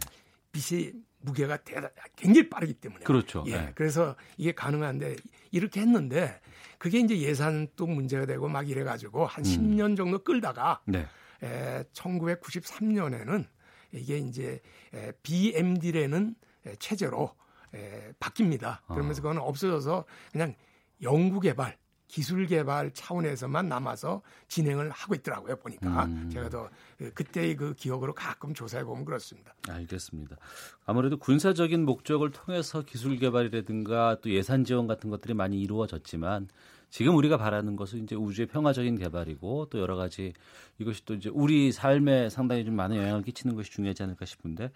빛이 0.52 0.92
무게가 1.22 1.58
대단 1.58 1.90
굉장히 2.16 2.50
빠르기 2.50 2.74
때문에. 2.74 3.04
그렇죠. 3.04 3.44
예. 3.48 3.58
네. 3.58 3.72
그래서 3.74 4.16
이게 4.38 4.54
가능한데 4.54 5.16
이렇게 5.52 5.82
했는데 5.82 6.40
그게 6.78 7.00
이제 7.00 7.18
예산도 7.18 7.88
문제가 7.88 8.26
되고 8.28 8.48
막 8.48 8.70
이래 8.70 8.84
가지고 8.84 9.26
한 9.26 9.44
음. 9.44 9.50
10년 9.50 9.98
정도 9.98 10.20
끌다가 10.20 10.82
네. 10.86 11.08
에, 11.44 11.84
1993년에는 11.94 13.46
이게 13.92 14.18
이제 14.18 14.62
에, 14.94 15.12
BMD라는 15.24 16.36
체제로 16.80 17.36
에, 17.74 18.12
바뀝니다. 18.20 18.80
그러면서 18.88 19.20
아. 19.20 19.24
그거는 19.24 19.42
없어져서 19.42 20.06
그냥 20.32 20.56
연구 21.02 21.40
개발, 21.40 21.78
기술 22.08 22.48
개발 22.48 22.92
차원에서만 22.92 23.68
남아서 23.68 24.22
진행을 24.48 24.90
하고 24.92 25.14
있더라고요 25.16 25.58
보니까 25.58 26.06
음. 26.06 26.30
제가 26.32 26.50
더 26.50 26.70
그때의 27.14 27.56
그 27.58 27.74
기억으로 27.74 28.14
가끔 28.16 28.54
조사해 28.54 28.84
보면 28.86 29.06
그렇습니다. 29.06 29.54
알겠습니다. 29.68 30.38
아무래도 30.86 31.18
군사적인 31.18 31.86
목적을 31.86 32.32
통해서 32.32 32.82
기술 32.84 33.18
개발이라든가 33.18 34.22
또 34.22 34.30
예산 34.32 34.64
지원 34.64 34.88
같은 34.88 35.10
것들이 35.10 35.34
많이 35.34 35.60
이루어졌지만 35.60 36.48
지금 36.90 37.16
우리가 37.16 37.38
바라는 37.38 37.76
것은 37.76 38.04
이제 38.04 38.16
우주의 38.16 38.48
평화적인 38.48 38.98
개발이고 38.98 39.68
또 39.70 39.80
여러 39.80 39.96
가지 39.96 40.34
이것이 40.80 41.04
또 41.06 41.14
이제 41.14 41.30
우리 41.34 41.72
삶에 41.72 42.30
상당히 42.30 42.64
좀 42.66 42.76
많은 42.76 42.96
영향을 42.98 43.24
끼치는 43.24 43.56
것이 43.56 43.72
중요하지 43.72 44.04
않을까 44.04 44.26
싶은데 44.26 44.72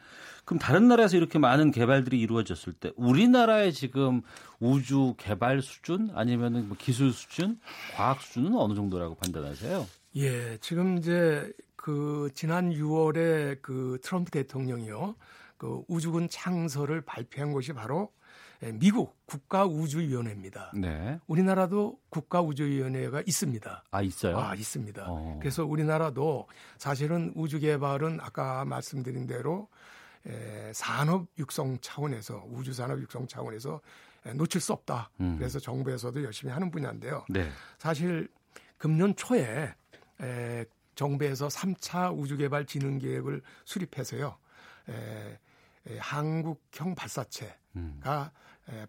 그럼 0.46 0.60
다른 0.60 0.88
나라에서 0.88 1.18
이렇게 1.18 1.40
많은 1.40 1.72
개발들이 1.72 2.20
이루어졌을 2.20 2.74
때 2.74 2.92
우리나라의 2.96 3.74
지금 3.74 4.22
우주 4.60 5.16
개발 5.18 5.62
수준 5.62 6.10
아니면은 6.14 6.68
뭐 6.68 6.78
기술 6.80 7.12
수준, 7.14 7.60
과학 7.96 8.22
수준은 8.22 8.56
어느 8.56 8.74
정도라고 8.74 9.16
판단하세요? 9.16 9.88
예, 10.18 10.58
지금 10.60 10.98
이제 10.98 11.52
그 11.76 12.30
지난 12.36 12.72
6월에 12.72 13.62
그 13.62 13.98
트럼프 14.04 14.32
대통령이요. 14.32 15.16
그 15.58 15.84
우주군 15.88 16.28
창설을 16.30 17.02
발표한 17.02 17.54
것이 17.54 17.74
바로 17.74 18.12
예, 18.12 18.21
미국 18.74 19.18
국가우주위원회입니다. 19.26 20.72
네. 20.76 21.20
우리나라도 21.26 22.00
국가우주위원회가 22.10 23.24
있습니다. 23.26 23.84
아 23.90 24.02
있어요? 24.02 24.38
아 24.38 24.54
있습니다. 24.54 25.06
어. 25.08 25.40
그래서 25.42 25.66
우리나라도 25.66 26.48
사실은 26.78 27.34
우주 27.36 27.60
개발은 27.60 28.20
아까 28.22 28.64
말씀드린 28.66 29.26
대로 29.26 29.68
에, 30.28 30.68
예, 30.68 30.74
산업 30.74 31.28
육성 31.40 31.80
차원에서 31.82 32.46
우주 32.52 32.74
산업 32.74 33.00
육성 33.02 33.28
차원에서 33.28 33.82
에, 34.28 34.34
놓칠 34.34 34.62
수 34.62 34.74
없다. 34.74 35.10
음. 35.20 35.38
그래서 35.38 35.60
정부에서도 35.60 36.24
열심히 36.24 36.54
하는 36.54 36.70
분야인데요. 36.70 37.26
네. 37.30 37.50
사실 37.80 38.30
금년 38.78 39.16
초에 39.16 39.74
에, 40.22 40.66
정부에서 40.94 41.48
3차 41.48 42.16
우주개발 42.16 42.68
진흥 42.68 43.00
계획을 43.00 43.42
수립해서요. 43.66 44.38
에, 44.90 45.40
에, 45.88 45.98
한국형 45.98 46.94
발사체가 46.94 47.56
음. 47.78 48.00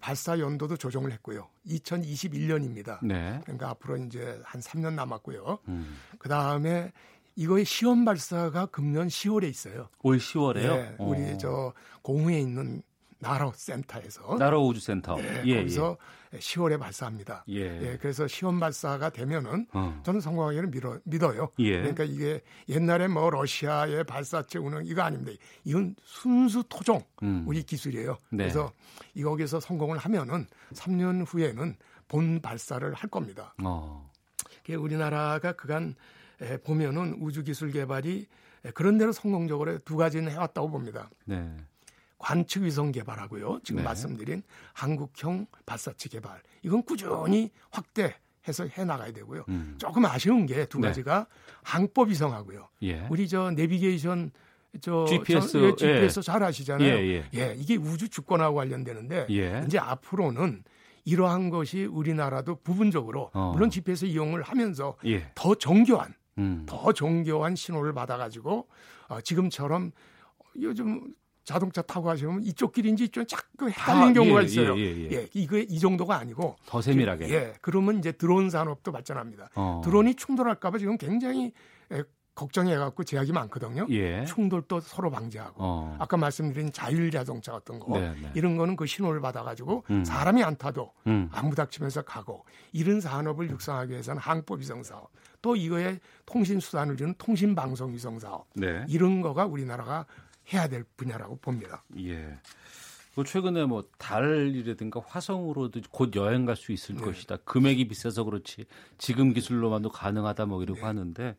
발사 0.00 0.38
연도도 0.38 0.76
조정을 0.76 1.12
했고요. 1.12 1.48
2021년입니다. 1.66 3.04
네. 3.04 3.40
그러니까 3.44 3.70
앞으로 3.70 3.96
이제 3.98 4.40
한 4.44 4.60
3년 4.60 4.94
남았고요. 4.94 5.58
음. 5.68 5.98
그 6.18 6.28
다음에 6.28 6.92
이거의 7.36 7.64
시험 7.64 8.04
발사가 8.04 8.66
금년 8.66 9.08
10월에 9.08 9.48
있어요. 9.48 9.88
올 10.02 10.18
10월에요? 10.18 10.74
네, 10.74 10.94
우리 10.98 11.32
오. 11.32 11.38
저 11.38 11.72
공후에 12.02 12.40
있는 12.40 12.82
나로 13.22 13.52
센터에서 13.54 14.36
나로 14.36 14.66
우주 14.66 14.80
센터 14.80 15.14
네, 15.14 15.42
예, 15.46 15.56
거기서 15.58 15.96
예. 16.32 16.38
10월에 16.38 16.78
발사합니다. 16.78 17.44
예. 17.50 17.60
예. 17.60 17.96
그래서 17.98 18.26
시험 18.26 18.58
발사가 18.58 19.10
되면은 19.10 19.68
어. 19.72 20.00
저는 20.04 20.20
성공하기를 20.20 20.70
믿어, 20.70 20.98
믿어요. 21.04 21.50
예. 21.60 21.78
그러니까 21.78 22.02
이게 22.02 22.40
옛날에 22.68 23.06
뭐 23.06 23.30
러시아의 23.30 24.04
발사체 24.04 24.58
운영 24.58 24.84
이거 24.84 25.02
아닙니다. 25.02 25.40
이건 25.62 25.94
순수 26.02 26.64
토종 26.68 27.04
음. 27.22 27.44
우리 27.46 27.62
기술이에요. 27.62 28.18
네. 28.30 28.38
그래서 28.38 28.72
이거기서 29.14 29.60
성공을 29.60 29.98
하면은 29.98 30.46
3년 30.72 31.24
후에는 31.26 31.76
본 32.08 32.40
발사를 32.40 32.92
할 32.92 33.08
겁니다. 33.08 33.54
어. 33.62 34.10
우리나라가 34.68 35.52
그간 35.52 35.94
보면은 36.64 37.18
우주 37.20 37.44
기술 37.44 37.70
개발이 37.70 38.26
그런 38.74 38.98
대로 38.98 39.12
성공적으로 39.12 39.78
두 39.80 39.96
가지는 39.96 40.32
해왔다고 40.32 40.70
봅니다. 40.70 41.08
네. 41.24 41.56
관측 42.22 42.62
위성 42.62 42.92
개발하고요. 42.92 43.60
지금 43.64 43.78
네. 43.78 43.82
말씀드린 43.82 44.42
한국형 44.72 45.46
발사체 45.66 46.08
개발. 46.08 46.40
이건 46.62 46.84
꾸준히 46.84 47.50
확대 47.70 48.14
해서 48.46 48.64
해 48.66 48.84
나가야 48.84 49.12
되고요. 49.12 49.44
음. 49.48 49.74
조금 49.76 50.04
아쉬운 50.06 50.46
게두 50.46 50.78
네. 50.78 50.88
가지가 50.88 51.18
네. 51.18 51.52
항법 51.64 52.10
위성하고요. 52.10 52.68
예. 52.82 53.06
우리 53.10 53.26
저 53.26 53.50
내비게이션 53.50 54.30
저 54.80 55.04
GPS, 55.04 55.52
저, 55.52 55.66
예, 55.66 55.74
GPS 55.76 56.20
예. 56.20 56.22
잘 56.22 56.42
아시잖아요. 56.44 56.88
예, 56.88 57.02
예, 57.02 57.28
예. 57.34 57.54
이게 57.58 57.76
우주 57.76 58.08
주권하고 58.08 58.54
관련되는데 58.54 59.26
예. 59.30 59.64
이제 59.66 59.78
앞으로는 59.78 60.62
이러한 61.04 61.50
것이 61.50 61.84
우리나라도 61.84 62.56
부분적으로 62.62 63.30
어. 63.34 63.50
물론 63.52 63.68
GPS 63.68 64.04
이용을 64.06 64.42
하면서 64.42 64.96
예. 65.04 65.28
더 65.34 65.56
정교한 65.56 66.14
음. 66.38 66.64
더 66.66 66.92
정교한 66.92 67.56
신호를 67.56 67.92
받아가지고 67.92 68.68
어, 69.08 69.20
지금처럼 69.20 69.90
요즘 70.60 71.12
자동차 71.44 71.82
타고 71.82 72.06
가시면 72.06 72.42
이쪽 72.44 72.72
길인지 72.72 73.04
이쪽 73.04 73.26
자꾸 73.26 73.68
헷갈리는 73.68 74.08
아, 74.08 74.12
경우가 74.12 74.40
예, 74.42 74.44
있어요. 74.44 74.78
예, 74.78 74.82
예, 74.82 75.10
예. 75.12 75.28
이거 75.34 75.58
이 75.58 75.78
정도가 75.78 76.16
아니고 76.16 76.56
더 76.66 76.80
세밀하게. 76.80 77.28
예, 77.30 77.54
그러면 77.60 77.98
이제 77.98 78.12
드론 78.12 78.50
산업도 78.50 78.92
발전합니다. 78.92 79.50
어. 79.56 79.80
드론이 79.84 80.14
충돌할까봐 80.14 80.78
지금 80.78 80.96
굉장히 80.96 81.52
걱정해갖고 82.34 83.04
제약이 83.04 83.32
많거든요. 83.32 83.86
예. 83.90 84.24
충돌도 84.24 84.80
서로 84.80 85.10
방지하고 85.10 85.54
어. 85.58 85.96
아까 85.98 86.16
말씀드린 86.16 86.72
자율 86.72 87.10
자동차 87.10 87.52
같은 87.52 87.78
거 87.78 87.98
네, 87.98 88.14
네. 88.20 88.30
이런 88.34 88.56
거는 88.56 88.76
그 88.76 88.86
신호를 88.86 89.20
받아가지고 89.20 89.84
음. 89.90 90.04
사람이 90.04 90.42
안 90.42 90.56
타도 90.56 90.92
음. 91.06 91.28
안 91.30 91.50
부닥치면서 91.50 92.02
가고 92.02 92.44
이런 92.72 93.00
산업을 93.00 93.50
육성하기 93.50 93.92
위해서는 93.92 94.20
항법 94.20 94.60
위성 94.60 94.82
사업 94.82 95.10
또 95.42 95.56
이거에 95.56 95.98
통신 96.24 96.58
수단을 96.58 96.96
주는 96.96 97.14
통신 97.18 97.54
방송 97.54 97.92
위성 97.92 98.18
사업 98.18 98.46
네. 98.54 98.84
이런 98.88 99.20
거가 99.20 99.44
우리나라가 99.44 100.06
해야 100.52 100.68
될 100.68 100.84
분야라고 100.96 101.36
봅니다. 101.36 101.84
예. 101.98 102.38
뭐 103.14 103.24
최근에 103.24 103.66
뭐 103.66 103.84
달이라든가 103.98 105.02
화성으로도 105.06 105.80
곧 105.90 106.14
여행 106.16 106.46
갈 106.46 106.56
수 106.56 106.72
있을 106.72 106.94
네. 106.94 107.02
것이다. 107.02 107.36
금액이 107.44 107.88
비싸서 107.88 108.24
그렇지 108.24 108.64
지금 108.96 109.34
기술로만도 109.34 109.90
가능하다 109.90 110.46
뭐 110.46 110.62
이러고 110.62 110.80
네. 110.80 110.86
하는데 110.86 111.36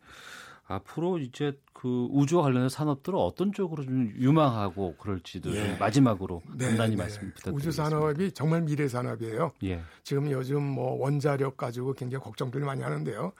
앞으로 0.66 1.18
이제 1.18 1.60
그 1.74 2.08
우주와 2.12 2.44
관련된 2.44 2.70
산업들은 2.70 3.18
어떤 3.20 3.52
쪽으로 3.52 3.84
좀 3.84 4.14
유망하고 4.18 4.96
그럴지도 4.98 5.54
예. 5.56 5.76
마지막으로 5.78 6.42
네, 6.56 6.68
간단히 6.68 6.92
네. 6.92 6.98
말씀 6.98 7.22
부탁드립니다. 7.34 7.58
우주 7.58 7.72
산업이 7.72 8.32
정말 8.34 8.62
미래 8.62 8.88
산업이에요. 8.88 9.52
예. 9.64 9.82
지금 10.04 10.32
요즘 10.32 10.64
뭐 10.64 10.94
원자력 11.02 11.58
가지고 11.58 11.94
굉장히 11.94 12.24
걱정들 12.24 12.62
많이 12.62 12.82
하는데요. 12.82 13.34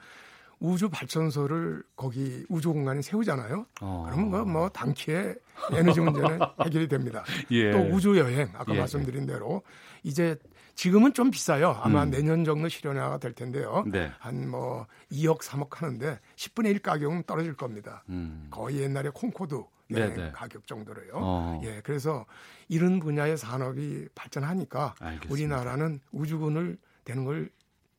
우주 0.64 0.88
발전소를 0.88 1.82
거기 1.94 2.46
우주 2.48 2.72
공간에 2.72 3.02
세우잖아요. 3.02 3.66
어. 3.82 4.04
그러면 4.06 4.30
뭐, 4.30 4.44
뭐 4.44 4.68
단키에 4.70 5.34
에너지 5.72 6.00
문제는 6.00 6.38
해결이 6.64 6.88
됩니다. 6.88 7.22
예. 7.50 7.70
또 7.70 7.80
우주 7.80 8.18
여행 8.18 8.50
아까 8.54 8.74
예. 8.74 8.78
말씀드린 8.78 9.26
대로 9.26 9.62
이제 10.02 10.36
지금은 10.74 11.12
좀 11.12 11.30
비싸요. 11.30 11.78
아마 11.82 12.04
음. 12.04 12.10
내년 12.10 12.44
정도 12.44 12.68
실현화가 12.70 13.18
될 13.18 13.34
텐데요. 13.34 13.84
네. 13.86 14.10
한뭐 14.18 14.86
2억, 15.12 15.42
3억 15.42 15.76
하는데 15.76 16.18
10분의 16.36 16.70
1 16.70 16.78
가격은 16.78 17.24
떨어질 17.24 17.54
겁니다. 17.54 18.02
음. 18.08 18.48
거의 18.50 18.78
옛날에 18.78 19.10
콩코드 19.10 19.62
네, 19.88 20.14
네. 20.14 20.32
가격 20.32 20.66
정도로요. 20.66 21.12
어. 21.12 21.60
예, 21.62 21.82
그래서 21.84 22.24
이런 22.68 23.00
분야의 23.00 23.36
산업이 23.36 24.08
발전하니까 24.14 24.94
알겠습니다. 24.98 25.30
우리나라는 25.30 26.00
우주군을 26.10 26.78
되는 27.04 27.24
걸 27.26 27.50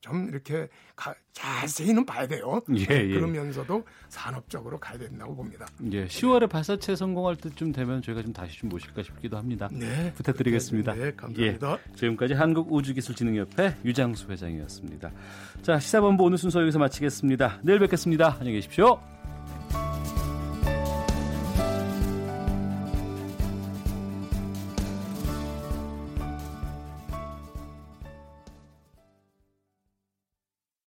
좀 0.06 0.28
이렇게 0.28 0.68
가, 0.94 1.14
자세히는 1.32 2.06
봐야 2.06 2.26
돼요. 2.26 2.62
예, 2.74 2.86
예. 2.90 3.14
그러면서도 3.14 3.84
산업적으로 4.08 4.78
가야 4.78 4.98
된다고 4.98 5.34
봅니다. 5.34 5.66
예, 5.92 6.06
10월에 6.06 6.48
발사체 6.48 6.96
성공할 6.96 7.36
때쯤 7.36 7.72
되면 7.72 8.00
저희가 8.02 8.22
좀 8.22 8.32
다시 8.32 8.58
좀 8.58 8.68
모실까 8.68 9.02
싶기도 9.02 9.36
합니다. 9.36 9.68
네, 9.72 10.12
부탁드리겠습니다. 10.14 10.94
네, 10.94 11.12
감사합니다. 11.14 11.72
예, 11.72 11.96
지금까지 11.96 12.34
한국우주기술진흥협회 12.34 13.76
유장수 13.84 14.28
회장이었습니다. 14.30 15.10
자, 15.62 15.78
시사본부 15.78 16.24
오늘 16.24 16.38
순서 16.38 16.60
여기서 16.62 16.78
마치겠습니다. 16.78 17.60
내일 17.62 17.78
뵙겠습니다. 17.80 18.36
안녕히 18.38 18.52
계십시오. 18.52 19.15